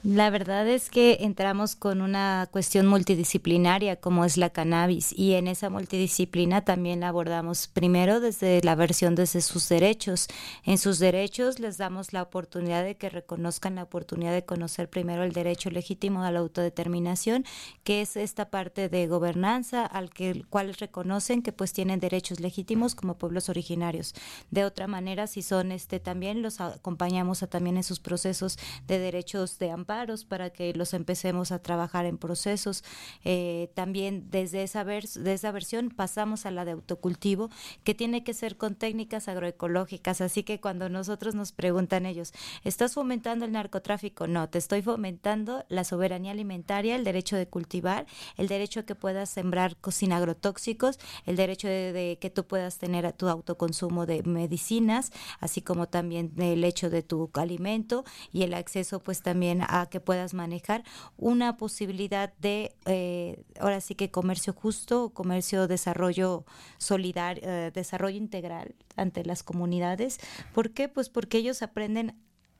La 0.04 0.30
verdad 0.30 0.68
es 0.68 0.90
que 0.90 1.18
entramos 1.22 1.76
con 1.76 2.02
una 2.02 2.48
cuestión 2.52 2.86
multidisciplinaria 2.86 3.96
como 3.96 4.24
es 4.24 4.38
la 4.38 4.52
cannabis 4.52 5.18
y 5.18 5.34
en 5.34 5.48
esa 5.48 5.70
multidisciplina 5.70 6.64
también 6.64 7.00
la 7.00 7.10
abordamos 7.10 7.68
primero 7.68 8.20
desde 8.20 8.62
la 8.64 8.76
versión 8.76 9.16
desde 9.16 9.42
sus 9.42 9.68
derechos. 9.68 10.28
En 10.64 10.78
sus 10.78 11.00
derechos 11.00 11.60
les 11.60 11.78
damos 11.78 12.14
la 12.14 12.22
oportunidad 12.22 12.84
de 12.84 12.98
que 12.98 13.10
reconozcan 13.10 13.76
la 13.76 13.84
oportunidad 13.84 14.32
de 14.32 14.46
conocer 14.46 14.90
primero 14.90 15.24
el 15.24 15.34
derecho 15.34 15.70
legítimo 15.70 16.24
a 16.24 16.32
la 16.32 16.40
autodeterminación, 16.40 17.46
que 17.84 18.02
es 18.02 18.16
esta 18.16 18.50
parte 18.50 18.90
de 18.90 19.08
gobernanza 19.08 19.86
al 19.86 20.12
que 20.12 20.44
cual 20.50 20.74
reconocen 20.76 21.42
que 21.42 21.52
pues 21.52 21.74
tienen 21.74 22.00
derechos 22.00 22.40
legítimos 22.40 22.96
como 22.96 23.18
pueblos 23.18 23.50
originarios. 23.50 24.14
De 24.52 24.66
otra 24.66 24.88
manera, 24.88 25.28
si 25.28 25.42
son 25.42 25.72
este 25.72 26.00
también 26.00 26.42
los 26.42 26.62
acompañamos 26.62 27.44
a, 27.44 27.48
también 27.48 27.78
en 27.78 27.84
sus 27.84 28.00
procesos 28.00 28.58
de 28.88 29.00
derechos 29.00 29.60
de 29.60 29.69
amparos 29.72 30.26
para 30.26 30.50
que 30.50 30.74
los 30.74 30.94
empecemos 30.94 31.52
a 31.52 31.60
trabajar 31.60 32.06
en 32.06 32.18
procesos. 32.18 32.84
Eh, 33.24 33.72
también 33.74 34.30
desde 34.30 34.64
esa, 34.64 34.84
de 34.84 35.34
esa 35.34 35.52
versión 35.52 35.90
pasamos 35.90 36.46
a 36.46 36.52
la 36.52 36.66
de 36.66 36.72
autocultivo, 36.72 37.50
que 37.84 37.96
tiene 37.96 38.24
que 38.24 38.34
ser 38.34 38.58
con 38.58 38.76
técnicas 38.76 39.28
agroecológicas. 39.28 40.22
Así 40.22 40.44
que 40.44 40.60
cuando 40.60 40.90
nosotros 40.90 41.36
nos 41.36 41.52
preguntan 41.52 42.06
ellos, 42.06 42.34
¿estás 42.64 42.94
fomentando 42.94 43.46
el 43.46 43.52
narcotráfico? 43.52 44.28
No, 44.28 44.50
te 44.50 44.58
estoy 44.58 44.82
fomentando 44.82 45.66
la 45.70 45.84
soberanía 45.84 46.32
alimentaria, 46.32 46.96
el 46.96 47.04
derecho 47.04 47.36
de 47.36 47.48
cultivar, 47.48 48.06
el 48.38 48.48
derecho 48.48 48.82
a 48.82 48.84
que 48.84 48.96
puedas 48.96 49.30
sembrar 49.30 49.78
sin 49.92 50.14
agrotóxicos, 50.14 51.00
el 51.26 51.36
derecho 51.36 51.68
de, 51.68 51.94
de 51.94 52.18
que 52.20 52.30
tú 52.30 52.46
puedas 52.46 52.78
tener 52.78 53.12
tu 53.14 53.28
autoconsumo 53.28 54.06
de 54.06 54.24
medicinas, 54.24 55.12
así 55.40 55.62
como 55.62 55.88
también 55.88 56.32
el 56.38 56.64
hecho 56.64 56.90
de 56.90 57.04
tu 57.04 57.30
alimento 57.34 58.06
y 58.32 58.44
el 58.44 58.54
acceso 58.54 59.00
pues 59.00 59.22
también 59.22 59.59
a 59.68 59.88
que 59.88 60.00
puedas 60.00 60.34
manejar 60.34 60.84
una 61.18 61.58
posibilidad 61.58 62.34
de, 62.38 62.76
eh, 62.86 63.44
ahora 63.60 63.82
sí 63.82 63.96
que 63.96 64.12
comercio 64.12 64.54
justo, 64.54 65.10
comercio, 65.10 65.68
desarrollo 65.68 66.46
solidario, 66.78 67.44
eh, 67.46 67.72
desarrollo 67.74 68.18
integral 68.18 68.76
ante 68.96 69.26
las 69.26 69.44
comunidades. 69.44 70.20
¿Por 70.54 70.72
qué? 70.72 70.90
Pues 70.90 71.10
porque 71.10 71.38
ellos 71.38 71.62
aprenden 71.62 72.16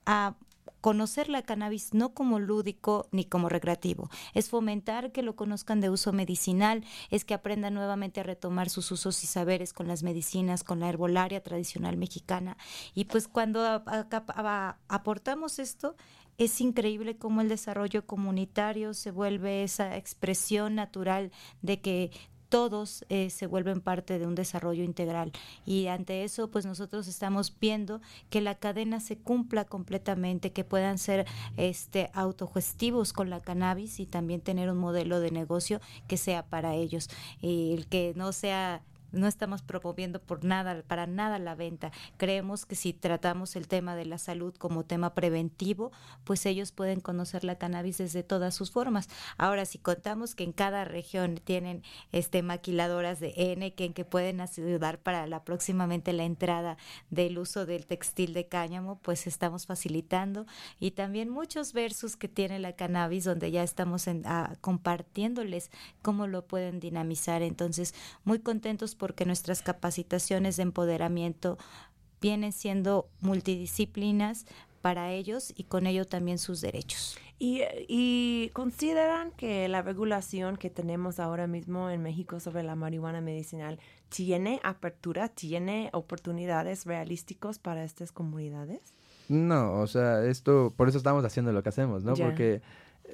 a 0.06 0.36
conocer 0.80 1.28
la 1.28 1.42
cannabis 1.42 1.94
no 1.94 2.14
como 2.14 2.38
lúdico 2.38 3.06
ni 3.12 3.24
como 3.24 3.48
recreativo, 3.48 4.08
es 4.34 4.48
fomentar 4.48 5.12
que 5.12 5.22
lo 5.22 5.36
conozcan 5.36 5.80
de 5.80 5.90
uso 5.90 6.12
medicinal, 6.12 6.84
es 7.10 7.24
que 7.24 7.34
aprendan 7.34 7.74
nuevamente 7.74 8.20
a 8.20 8.24
retomar 8.24 8.70
sus 8.70 8.90
usos 8.90 9.22
y 9.24 9.26
saberes 9.26 9.72
con 9.72 9.88
las 9.88 10.02
medicinas, 10.02 10.64
con 10.64 10.80
la 10.80 10.88
herbolaria 10.88 11.42
tradicional 11.42 11.96
mexicana. 11.96 12.56
Y 12.94 13.04
pues 13.04 13.28
cuando 13.28 13.62
aportamos 14.88 15.58
esto, 15.58 15.96
es 16.40 16.58
increíble 16.62 17.18
cómo 17.18 17.42
el 17.42 17.50
desarrollo 17.50 18.06
comunitario 18.06 18.94
se 18.94 19.10
vuelve 19.10 19.62
esa 19.62 19.98
expresión 19.98 20.74
natural 20.74 21.32
de 21.60 21.82
que 21.82 22.10
todos 22.48 23.04
eh, 23.10 23.28
se 23.28 23.46
vuelven 23.46 23.82
parte 23.82 24.18
de 24.18 24.26
un 24.26 24.34
desarrollo 24.34 24.82
integral. 24.82 25.32
Y 25.66 25.88
ante 25.88 26.24
eso, 26.24 26.50
pues 26.50 26.64
nosotros 26.64 27.08
estamos 27.08 27.54
viendo 27.60 28.00
que 28.30 28.40
la 28.40 28.54
cadena 28.54 29.00
se 29.00 29.18
cumpla 29.18 29.66
completamente, 29.66 30.50
que 30.50 30.64
puedan 30.64 30.96
ser 30.96 31.26
este, 31.58 32.10
autogestivos 32.14 33.12
con 33.12 33.28
la 33.28 33.40
cannabis 33.40 34.00
y 34.00 34.06
también 34.06 34.40
tener 34.40 34.70
un 34.70 34.78
modelo 34.78 35.20
de 35.20 35.30
negocio 35.30 35.78
que 36.08 36.16
sea 36.16 36.46
para 36.46 36.74
ellos. 36.74 37.10
Y 37.42 37.74
el 37.74 37.86
que 37.86 38.14
no 38.16 38.32
sea 38.32 38.82
no 39.12 39.26
estamos 39.26 39.62
promoviendo 39.62 40.20
por 40.20 40.44
nada, 40.44 40.82
para 40.86 41.06
nada 41.06 41.38
la 41.38 41.54
venta. 41.54 41.92
Creemos 42.16 42.66
que 42.66 42.74
si 42.74 42.92
tratamos 42.92 43.56
el 43.56 43.68
tema 43.68 43.94
de 43.96 44.06
la 44.06 44.18
salud 44.18 44.54
como 44.56 44.84
tema 44.84 45.14
preventivo, 45.14 45.92
pues 46.24 46.46
ellos 46.46 46.72
pueden 46.72 47.00
conocer 47.00 47.44
la 47.44 47.56
cannabis 47.56 47.98
desde 47.98 48.22
todas 48.22 48.54
sus 48.54 48.70
formas. 48.70 49.08
Ahora, 49.38 49.64
si 49.64 49.78
contamos 49.78 50.34
que 50.34 50.44
en 50.44 50.52
cada 50.52 50.84
región 50.84 51.36
tienen 51.36 51.82
este 52.12 52.42
maquiladoras 52.42 53.20
de 53.20 53.32
N 53.36 53.74
que, 53.74 53.90
pueden 54.10 54.40
ayudar 54.40 54.98
para 54.98 55.26
la 55.26 55.44
próximamente 55.44 56.12
la 56.12 56.24
entrada 56.24 56.78
del 57.10 57.38
uso 57.38 57.66
del 57.66 57.86
textil 57.86 58.32
de 58.32 58.48
cáñamo, 58.48 58.98
pues 58.98 59.26
estamos 59.26 59.66
facilitando 59.66 60.46
y 60.78 60.92
también 60.92 61.28
muchos 61.28 61.72
versos 61.72 62.16
que 62.16 62.28
tiene 62.28 62.58
la 62.58 62.74
cannabis 62.74 63.24
donde 63.24 63.50
ya 63.50 63.62
estamos 63.62 64.06
en, 64.06 64.22
ah, 64.26 64.56
compartiéndoles 64.60 65.70
cómo 66.02 66.26
lo 66.26 66.46
pueden 66.46 66.80
dinamizar. 66.80 67.42
Entonces, 67.42 67.94
muy 68.24 68.38
contentos 68.40 68.94
porque 69.00 69.24
nuestras 69.24 69.62
capacitaciones 69.62 70.58
de 70.58 70.64
empoderamiento 70.64 71.58
vienen 72.20 72.52
siendo 72.52 73.08
multidisciplinas 73.20 74.44
para 74.82 75.10
ellos 75.10 75.52
y 75.56 75.64
con 75.64 75.86
ello 75.86 76.04
también 76.06 76.38
sus 76.38 76.60
derechos. 76.60 77.18
Y, 77.42 78.50
consideran 78.52 79.30
que 79.30 79.66
la 79.68 79.80
regulación 79.80 80.58
que 80.58 80.68
tenemos 80.68 81.18
ahora 81.18 81.46
mismo 81.46 81.88
en 81.88 82.02
México 82.02 82.38
sobre 82.38 82.62
la 82.62 82.74
marihuana 82.74 83.22
medicinal 83.22 83.78
tiene 84.10 84.60
apertura, 84.62 85.28
tiene 85.28 85.88
oportunidades 85.94 86.84
realísticos 86.84 87.58
para 87.58 87.82
estas 87.82 88.12
comunidades? 88.12 88.80
No, 89.30 89.80
o 89.80 89.86
sea, 89.86 90.22
esto, 90.26 90.74
por 90.76 90.90
eso 90.90 90.98
estamos 90.98 91.24
haciendo 91.24 91.50
lo 91.52 91.62
que 91.62 91.70
hacemos, 91.70 92.04
¿no? 92.04 92.12
Porque 92.14 92.60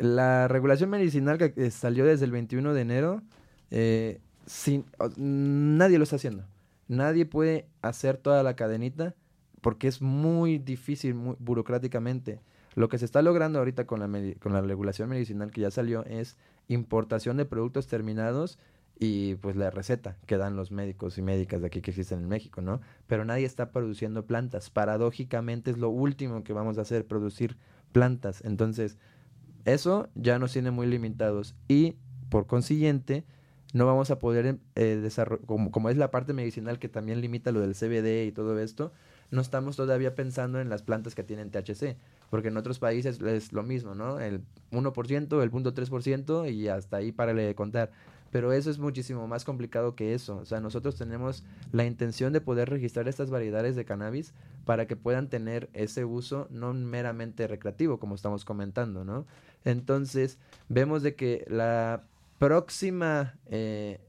la 0.01 0.49
regulación 0.49 0.91
medicinal 0.91 1.39
que 1.39 1.70
salió 1.70 2.05
desde 2.05 2.24
el 2.24 2.32
21 2.32 2.74
de 2.74 2.80
enero 2.80 3.22
eh, 3.70 4.20
sin, 4.47 4.84
nadie 5.16 5.99
lo 5.99 6.05
está 6.05 6.16
haciendo. 6.16 6.44
Nadie 6.88 7.26
puede 7.26 7.68
hacer 7.82 8.16
toda 8.16 8.42
la 8.42 8.57
cadenita 8.57 9.14
porque 9.61 9.88
es 9.88 10.01
muy 10.01 10.59
difícil 10.59 11.14
burocráticamente. 11.14 12.40
Lo 12.74 12.88
que 12.88 12.99
se 12.99 13.05
está 13.05 13.22
logrando 13.22 13.59
ahorita 13.59 13.86
con 13.86 14.01
la, 14.01 14.09
con 14.38 14.53
la 14.53 14.61
regulación 14.61 15.09
medicinal 15.09 15.51
que 15.51 15.62
ya 15.62 15.70
salió 15.70 16.05
es 16.05 16.36
importación 16.68 17.36
de 17.36 17.44
productos 17.44 17.86
terminados 17.86 18.59
y 18.99 19.34
pues 19.36 19.57
la 19.57 19.70
receta 19.70 20.16
que 20.26 20.36
dan 20.36 20.57
los 20.57 20.70
médicos 20.70 21.18
y 21.18 21.22
médicas 21.22 21.61
de 21.61 21.66
aquí 21.66 21.82
que 21.82 21.90
existen 21.90 22.20
en 22.20 22.28
México, 22.28 22.62
¿no? 22.62 22.80
Pero 23.07 23.24
nadie 23.24 23.44
está 23.44 23.70
produciendo 23.72 24.26
plantas. 24.26 24.70
Paradójicamente 24.70 25.70
es 25.70 25.78
lo 25.78 25.90
último 25.90 26.44
que 26.44 26.53
vamos 26.53 26.78
a 26.78 26.82
hacer, 26.82 27.07
producir 27.07 27.57
plantas. 27.92 28.42
Entonces, 28.44 28.99
eso 29.64 30.09
ya 30.14 30.38
nos 30.38 30.53
tiene 30.53 30.70
muy 30.70 30.86
limitados 30.86 31.55
y 31.68 31.97
por 32.28 32.47
consiguiente 32.47 33.24
no 33.76 33.84
vamos 33.84 34.10
a 34.10 34.18
poder 34.18 34.58
eh, 34.74 34.84
desarrollar, 35.02 35.44
como, 35.44 35.70
como 35.70 35.90
es 35.90 35.98
la 35.98 36.10
parte 36.10 36.32
medicinal 36.32 36.78
que 36.78 36.88
también 36.88 37.20
limita 37.20 37.52
lo 37.52 37.60
del 37.60 37.74
CBD 37.74 38.26
y 38.26 38.32
todo 38.32 38.58
esto, 38.58 38.90
no 39.30 39.42
estamos 39.42 39.76
todavía 39.76 40.14
pensando 40.14 40.60
en 40.60 40.70
las 40.70 40.82
plantas 40.82 41.14
que 41.14 41.22
tienen 41.22 41.50
THC, 41.50 41.96
porque 42.30 42.48
en 42.48 42.56
otros 42.56 42.78
países 42.78 43.20
es 43.20 43.52
lo 43.52 43.62
mismo, 43.62 43.94
¿no? 43.94 44.18
El 44.18 44.40
1%, 44.70 45.42
el 45.42 45.50
0.3% 45.50 46.50
y 46.50 46.68
hasta 46.68 46.96
ahí 46.96 47.12
párale 47.12 47.42
de 47.42 47.54
contar. 47.54 47.92
Pero 48.30 48.52
eso 48.54 48.70
es 48.70 48.78
muchísimo 48.78 49.28
más 49.28 49.44
complicado 49.44 49.94
que 49.94 50.14
eso. 50.14 50.38
O 50.38 50.46
sea, 50.46 50.60
nosotros 50.60 50.96
tenemos 50.96 51.44
la 51.72 51.84
intención 51.84 52.32
de 52.32 52.40
poder 52.40 52.70
registrar 52.70 53.08
estas 53.08 53.28
variedades 53.28 53.76
de 53.76 53.84
cannabis 53.84 54.32
para 54.64 54.86
que 54.86 54.96
puedan 54.96 55.28
tener 55.28 55.68
ese 55.74 56.06
uso 56.06 56.48
no 56.50 56.72
meramente 56.72 57.46
recreativo, 57.46 57.98
como 57.98 58.14
estamos 58.14 58.46
comentando, 58.46 59.04
¿no? 59.04 59.26
Entonces, 59.64 60.38
vemos 60.68 61.02
de 61.02 61.14
que 61.14 61.44
la 61.48 62.04
próxima 62.39 63.39
eh, 63.47 64.01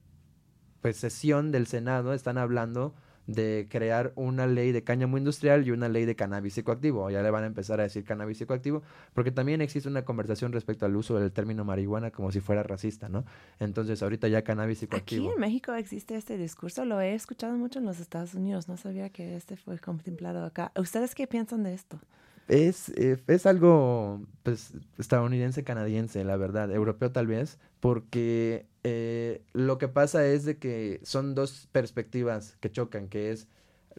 pues, 0.82 0.98
sesión 0.98 1.52
del 1.52 1.68
Senado 1.68 2.14
están 2.14 2.38
hablando 2.38 2.94
de 3.28 3.68
crear 3.70 4.14
una 4.16 4.48
ley 4.48 4.72
de 4.72 4.84
cáñamo 4.84 5.18
industrial 5.18 5.68
y 5.68 5.72
una 5.72 5.90
ley 5.90 6.06
de 6.06 6.16
cannabis 6.16 6.54
psicoactivo. 6.54 7.10
Ya 7.12 7.22
le 7.22 7.30
van 7.30 7.44
a 7.44 7.48
empezar 7.48 7.80
a 7.82 7.84
decir 7.84 8.06
cannabis 8.06 8.38
psicoactivo, 8.38 8.84
porque 9.14 9.32
también 9.32 9.62
existe 9.62 9.90
una 9.90 10.06
conversación 10.06 10.54
respecto 10.54 10.86
al 10.86 10.96
uso 10.96 11.20
del 11.20 11.32
término 11.34 11.66
marihuana 11.66 12.10
como 12.10 12.32
si 12.32 12.40
fuera 12.40 12.64
racista, 12.64 13.10
¿no? 13.10 13.26
Entonces 13.60 14.02
ahorita 14.02 14.30
ya 14.30 14.44
cannabis 14.44 14.80
psicoactivo. 14.80 15.28
Aquí 15.28 15.34
en 15.34 15.42
México 15.42 15.74
existe 15.74 16.16
este 16.16 16.38
discurso, 16.38 16.86
lo 16.86 17.02
he 17.02 17.14
escuchado 17.14 17.58
mucho 17.58 17.80
en 17.80 17.86
los 17.86 18.00
Estados 18.00 18.34
Unidos, 18.34 18.70
no 18.70 18.78
sabía 18.78 19.10
que 19.10 19.36
este 19.36 19.58
fue 19.58 19.78
contemplado 19.78 20.46
acá. 20.46 20.72
¿Ustedes 20.78 21.14
qué 21.14 21.28
piensan 21.28 21.64
de 21.64 21.74
esto? 21.74 22.00
Es, 22.48 22.90
eh, 22.90 23.18
es 23.28 23.46
algo 23.46 24.22
pues, 24.44 24.74
estadounidense-canadiense, 24.98 26.24
la 26.24 26.38
verdad, 26.38 26.72
europeo 26.72 27.12
tal 27.12 27.28
vez, 27.28 27.60
porque 27.82 28.66
eh, 28.84 29.42
lo 29.52 29.78
que 29.78 29.90
pasa 29.90 30.26
es 30.26 30.46
de 30.46 30.58
que 30.58 31.02
son 31.04 31.36
dos 31.36 31.68
perspectivas 31.74 32.56
que 32.62 32.72
chocan, 32.72 33.10
que 33.10 33.32
es 33.32 33.50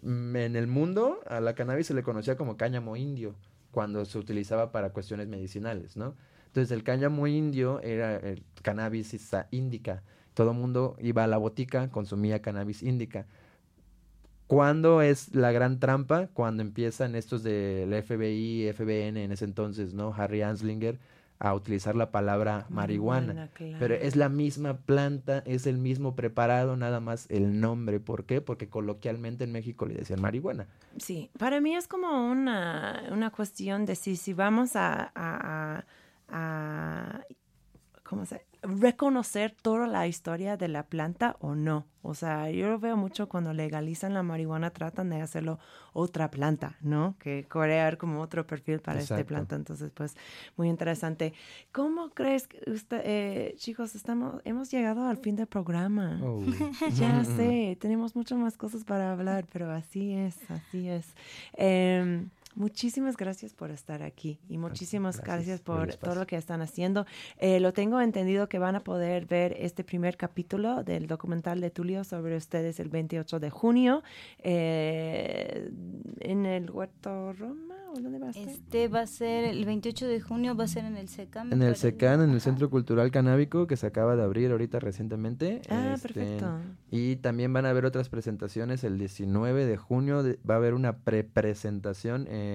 mm, 0.03 0.37
en 0.37 0.57
el 0.57 0.67
mundo 0.67 1.21
a 1.27 1.41
la 1.41 1.55
cannabis 1.55 1.89
se 1.89 1.95
le 1.95 2.03
conocía 2.03 2.37
como 2.39 2.57
cáñamo 2.57 2.97
indio 2.97 3.35
cuando 3.71 4.07
se 4.07 4.19
utilizaba 4.19 4.73
para 4.73 4.91
cuestiones 4.95 5.29
medicinales, 5.29 5.97
¿no? 5.97 6.15
Entonces 6.47 6.71
el 6.71 6.83
cáñamo 6.83 7.27
indio 7.27 7.81
era 7.83 8.17
el 8.17 8.43
cannabis 8.63 9.15
índica. 9.51 10.03
Todo 10.33 10.53
el 10.53 10.57
mundo 10.57 10.97
iba 11.01 11.25
a 11.25 11.27
la 11.27 11.37
botica, 11.37 11.91
consumía 11.91 12.41
cannabis 12.41 12.83
índica. 12.83 13.27
¿Cuándo 14.49 15.03
es 15.03 15.35
la 15.35 15.53
gran 15.53 15.79
trampa? 15.79 16.29
Cuando 16.33 16.63
empiezan 16.63 17.15
estos 17.15 17.43
del 17.43 17.93
FBI, 18.03 18.73
FBN 18.73 19.23
en 19.23 19.31
ese 19.31 19.45
entonces, 19.45 19.93
¿no? 19.93 20.15
Harry 20.17 20.41
Anslinger 20.41 20.99
a 21.39 21.55
utilizar 21.55 21.95
la 21.95 22.11
palabra 22.11 22.67
marihuana. 22.71 23.51
Pero 23.79 23.95
es 23.95 24.17
la 24.17 24.31
misma 24.31 24.79
planta, 24.79 25.43
es 25.47 25.67
el 25.67 25.77
mismo 25.77 26.17
preparado, 26.17 26.77
nada 26.77 26.99
más 26.99 27.27
el 27.29 27.61
nombre. 27.61 28.01
¿Por 28.01 28.25
qué? 28.25 28.41
Porque 28.41 28.71
coloquialmente 28.71 29.45
en 29.45 29.53
México 29.53 29.85
le 29.85 29.95
decían 29.95 30.23
marihuana. 30.23 30.67
Sí, 30.97 31.31
para 31.39 31.61
mí 31.61 31.77
es 31.77 31.87
como 31.87 32.31
una, 32.31 33.05
una 33.13 33.31
cuestión 33.31 33.85
de 33.85 33.97
si, 33.97 34.17
si 34.17 34.33
vamos 34.33 34.77
a, 34.77 35.13
a, 35.15 35.85
a, 36.29 37.21
¿cómo 38.03 38.25
se 38.25 38.48
reconocer 38.63 39.55
toda 39.63 39.87
la 39.87 40.07
historia 40.07 40.57
de 40.57 40.69
la 40.69 40.85
planta 40.85 41.37
o 41.41 41.55
no. 41.55 41.87
O 42.03 42.15
sea, 42.15 42.51
yo 42.51 42.69
lo 42.69 42.79
veo 42.79 42.97
mucho 42.97 43.29
cuando 43.29 43.53
legalizan 43.53 44.15
la 44.15 44.23
marihuana, 44.23 44.71
tratan 44.71 45.11
de 45.11 45.21
hacerlo 45.21 45.59
otra 45.93 46.31
planta, 46.31 46.77
¿no? 46.81 47.17
Que 47.19 47.45
crear 47.49 47.99
como 47.99 48.21
otro 48.21 48.47
perfil 48.47 48.81
para 48.81 49.01
esta 49.01 49.23
planta. 49.25 49.57
Entonces, 49.57 49.91
pues, 49.93 50.17
muy 50.57 50.69
interesante. 50.69 51.35
¿Cómo 51.73 52.11
crees 52.11 52.47
que 52.47 52.59
usted, 52.71 53.03
eh, 53.05 53.55
chicos, 53.59 53.95
estamos, 53.95 54.41
hemos 54.45 54.71
llegado 54.71 55.07
al 55.07 55.19
fin 55.19 55.37
del 55.37 55.49
programa? 55.49 56.21
Oh. 56.23 56.41
ya 56.95 57.25
sé, 57.25 57.77
tenemos 57.81 58.17
muchas 58.17 58.39
más 58.39 58.57
cosas 58.57 58.85
para 58.85 59.13
hablar, 59.13 59.47
pero 59.53 59.71
así 59.71 60.15
es, 60.15 60.51
así 60.51 60.89
es. 60.89 61.15
Eh, 61.55 62.27
Muchísimas 62.59 63.17
gracias 63.17 63.55
por 63.55 63.71
estar 63.71 64.03
aquí 64.03 64.41
y 64.49 64.59
muchísimas 64.59 65.21
gracias, 65.21 65.61
por 65.61 65.95
todo 65.95 66.17
lo 66.17 66.27
que 66.27 66.35
están 66.35 66.61
haciendo. 66.61 67.07
Eh, 67.37 67.61
lo 67.61 67.73
tengo 67.73 68.01
entendido 68.01 68.49
que 68.49 68.59
van 68.59 68.75
a 68.75 68.81
poder 68.81 69.27
ver 69.27 69.55
este 69.61 69.85
primer 69.85 70.17
capítulo 70.17 70.83
del 70.83 71.07
documental 71.07 71.61
de 71.61 71.71
Tulio 71.71 72.03
sobre 72.03 72.37
ustedes 72.37 72.81
el 72.81 72.89
28 72.89 73.39
de 73.39 73.51
junio 73.51 74.03
eh, 74.41 75.71
en 76.19 76.47
el 76.47 76.69
Huerto 76.69 77.33
Roma. 77.33 77.77
dónde 77.95 78.19
va 78.19 78.31
a 78.31 78.33
ser? 78.33 78.49
Este 78.49 78.89
va 78.89 79.03
a 79.03 79.07
ser 79.07 79.45
el 79.45 79.65
28 79.65 80.09
de 80.09 80.21
junio, 80.21 80.57
va 80.57 80.65
a 80.65 80.69
ser 80.69 80.85
en 80.85 80.97
el 80.97 81.09
SECAM. 81.09 81.53
En 81.53 81.63
el 81.63 81.77
SECAM, 81.77 82.23
en 82.23 82.31
el 82.31 82.41
Centro 82.41 82.71
Cultural 82.71 83.13
Canábico 83.13 83.69
que 83.69 83.77
se 83.77 83.87
acaba 83.87 84.17
de 84.17 84.25
abrir 84.25 84.51
ahorita 84.51 84.81
recientemente. 84.81 85.63
Ah, 85.69 85.93
este, 85.95 86.13
perfecto. 86.13 86.59
Y 86.91 87.17
también 87.17 87.53
van 87.53 87.67
a 87.67 87.71
haber 87.71 87.85
otras 87.85 88.09
presentaciones 88.09 88.83
el 88.83 88.99
19 88.99 89.65
de 89.65 89.77
junio. 89.77 90.25
va 90.49 90.55
a 90.55 90.57
haber 90.57 90.75
una 90.75 90.99
pre-presentación 90.99 92.27
en 92.27 92.48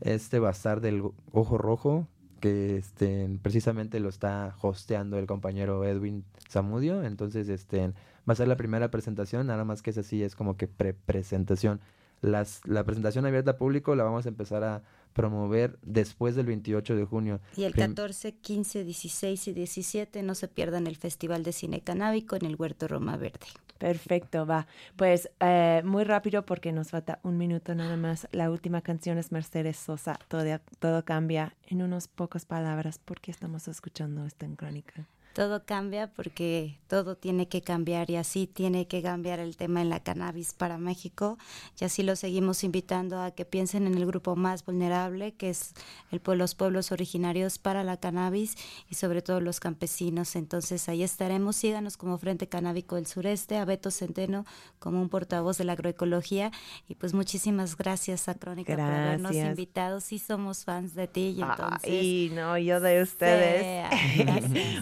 este 0.00 0.38
bazar 0.38 0.80
del 0.80 1.02
Ojo 1.32 1.58
Rojo, 1.58 2.08
que 2.40 2.76
este, 2.76 3.28
precisamente 3.42 4.00
lo 4.00 4.08
está 4.08 4.56
hosteando 4.60 5.18
el 5.18 5.26
compañero 5.26 5.84
Edwin 5.84 6.24
Zamudio. 6.50 7.04
Entonces, 7.04 7.48
este, 7.48 7.88
va 7.88 8.32
a 8.32 8.34
ser 8.34 8.48
la 8.48 8.56
primera 8.56 8.90
presentación, 8.90 9.46
nada 9.46 9.64
más 9.64 9.82
que 9.82 9.90
esa 9.90 10.02
sí 10.02 10.22
es 10.22 10.34
como 10.34 10.56
que 10.56 10.66
pre-presentación. 10.66 11.80
las, 12.20 12.60
la 12.66 12.84
presentación 12.84 13.26
abierta 13.26 13.52
al 13.52 13.56
público 13.56 13.94
la 13.94 14.04
vamos 14.04 14.26
a 14.26 14.28
empezar 14.28 14.64
a 14.64 14.82
promover 15.12 15.78
después 15.82 16.34
del 16.34 16.46
28 16.46 16.96
de 16.96 17.04
junio. 17.04 17.40
Y 17.56 17.64
el 17.64 17.74
14, 17.74 18.32
15, 18.32 18.84
16 18.84 19.48
y 19.48 19.52
17 19.52 20.22
no 20.22 20.34
se 20.34 20.48
pierdan 20.48 20.86
el 20.86 20.96
Festival 20.96 21.42
de 21.42 21.52
Cine 21.52 21.80
Canábico 21.80 22.36
en 22.36 22.46
el 22.46 22.56
Huerto 22.56 22.88
Roma 22.88 23.16
Verde. 23.16 23.46
Perfecto, 23.78 24.46
va. 24.46 24.68
Pues 24.94 25.28
eh, 25.40 25.82
muy 25.84 26.04
rápido 26.04 26.44
porque 26.44 26.70
nos 26.70 26.90
falta 26.90 27.18
un 27.24 27.36
minuto 27.36 27.74
nada 27.74 27.96
más. 27.96 28.28
La 28.30 28.50
última 28.50 28.80
canción 28.80 29.18
es 29.18 29.32
Mercedes 29.32 29.76
Sosa, 29.76 30.18
Todo, 30.28 30.60
todo 30.78 31.04
cambia. 31.04 31.56
En 31.66 31.82
unas 31.82 32.06
pocas 32.06 32.46
palabras, 32.46 32.98
¿por 32.98 33.20
qué 33.20 33.32
estamos 33.32 33.66
escuchando 33.66 34.24
esta 34.24 34.46
en 34.46 34.54
crónica? 34.54 35.08
Todo 35.32 35.64
cambia 35.64 36.12
porque 36.12 36.78
todo 36.88 37.16
tiene 37.16 37.48
que 37.48 37.62
cambiar 37.62 38.10
y 38.10 38.16
así 38.16 38.46
tiene 38.46 38.86
que 38.86 39.02
cambiar 39.02 39.38
el 39.38 39.56
tema 39.56 39.80
en 39.80 39.88
la 39.88 40.00
cannabis 40.00 40.52
para 40.52 40.76
México 40.76 41.38
y 41.80 41.84
así 41.84 42.02
lo 42.02 42.16
seguimos 42.16 42.64
invitando 42.64 43.20
a 43.20 43.30
que 43.30 43.44
piensen 43.46 43.86
en 43.86 43.94
el 43.94 44.04
grupo 44.04 44.36
más 44.36 44.64
vulnerable 44.64 45.32
que 45.32 45.50
es 45.50 45.72
el, 46.10 46.20
los 46.36 46.54
pueblos 46.54 46.92
originarios 46.92 47.58
para 47.58 47.82
la 47.82 47.96
cannabis 47.96 48.56
y 48.90 48.96
sobre 48.96 49.22
todo 49.22 49.40
los 49.40 49.58
campesinos. 49.58 50.36
Entonces 50.36 50.88
ahí 50.90 51.02
estaremos, 51.02 51.56
síganos 51.56 51.96
como 51.96 52.18
Frente 52.18 52.46
Canábico 52.46 52.96
del 52.96 53.06
Sureste, 53.06 53.56
a 53.56 53.64
Beto 53.64 53.90
Centeno 53.90 54.44
como 54.78 55.00
un 55.00 55.08
portavoz 55.08 55.56
de 55.56 55.64
la 55.64 55.72
agroecología 55.72 56.52
y 56.88 56.94
pues 56.94 57.14
muchísimas 57.14 57.76
gracias 57.76 58.28
a 58.28 58.34
Crónica 58.34 58.74
por 58.74 58.82
habernos 58.82 59.34
invitado. 59.34 60.00
Sí 60.00 60.18
somos 60.18 60.64
fans 60.64 60.94
de 60.94 61.08
ti 61.08 61.34
y 61.38 61.42
entonces... 61.42 61.90
y 61.90 62.30
no, 62.34 62.58
yo 62.58 62.80
de 62.80 63.02
ustedes. 63.02 63.86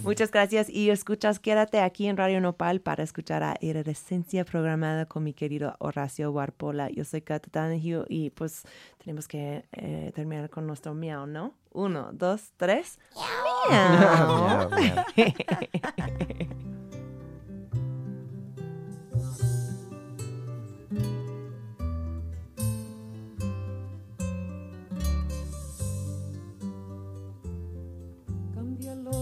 Muchas 0.02 0.30
gracias 0.32 0.39
gracias 0.40 0.70
y 0.70 0.88
escuchas, 0.88 1.38
quédate 1.38 1.80
aquí 1.80 2.06
en 2.06 2.16
Radio 2.16 2.40
Nopal 2.40 2.80
para 2.80 3.02
escuchar 3.02 3.42
a 3.42 3.58
Iridescencia 3.60 4.42
programada 4.46 5.04
con 5.04 5.22
mi 5.22 5.34
querido 5.34 5.76
Horacio 5.80 6.32
Warpola. 6.32 6.88
Yo 6.88 7.04
soy 7.04 7.20
Cata 7.20 7.68
y 8.08 8.30
pues 8.30 8.62
tenemos 9.04 9.28
que 9.28 9.66
eh, 9.72 10.12
terminar 10.14 10.48
con 10.48 10.66
nuestro 10.66 10.94
miau, 10.94 11.26
¿no? 11.26 11.52
Uno, 11.72 12.08
dos, 12.14 12.54
tres. 12.56 12.98
miau. 13.68 14.70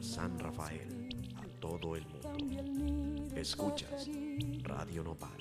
San 0.00 0.38
Rafael 0.38 1.08
a 1.36 1.46
todo 1.60 1.96
el 1.96 2.06
mundo. 2.06 3.36
Escuchas 3.36 4.08
Radio 4.62 5.02
Nopal. 5.02 5.36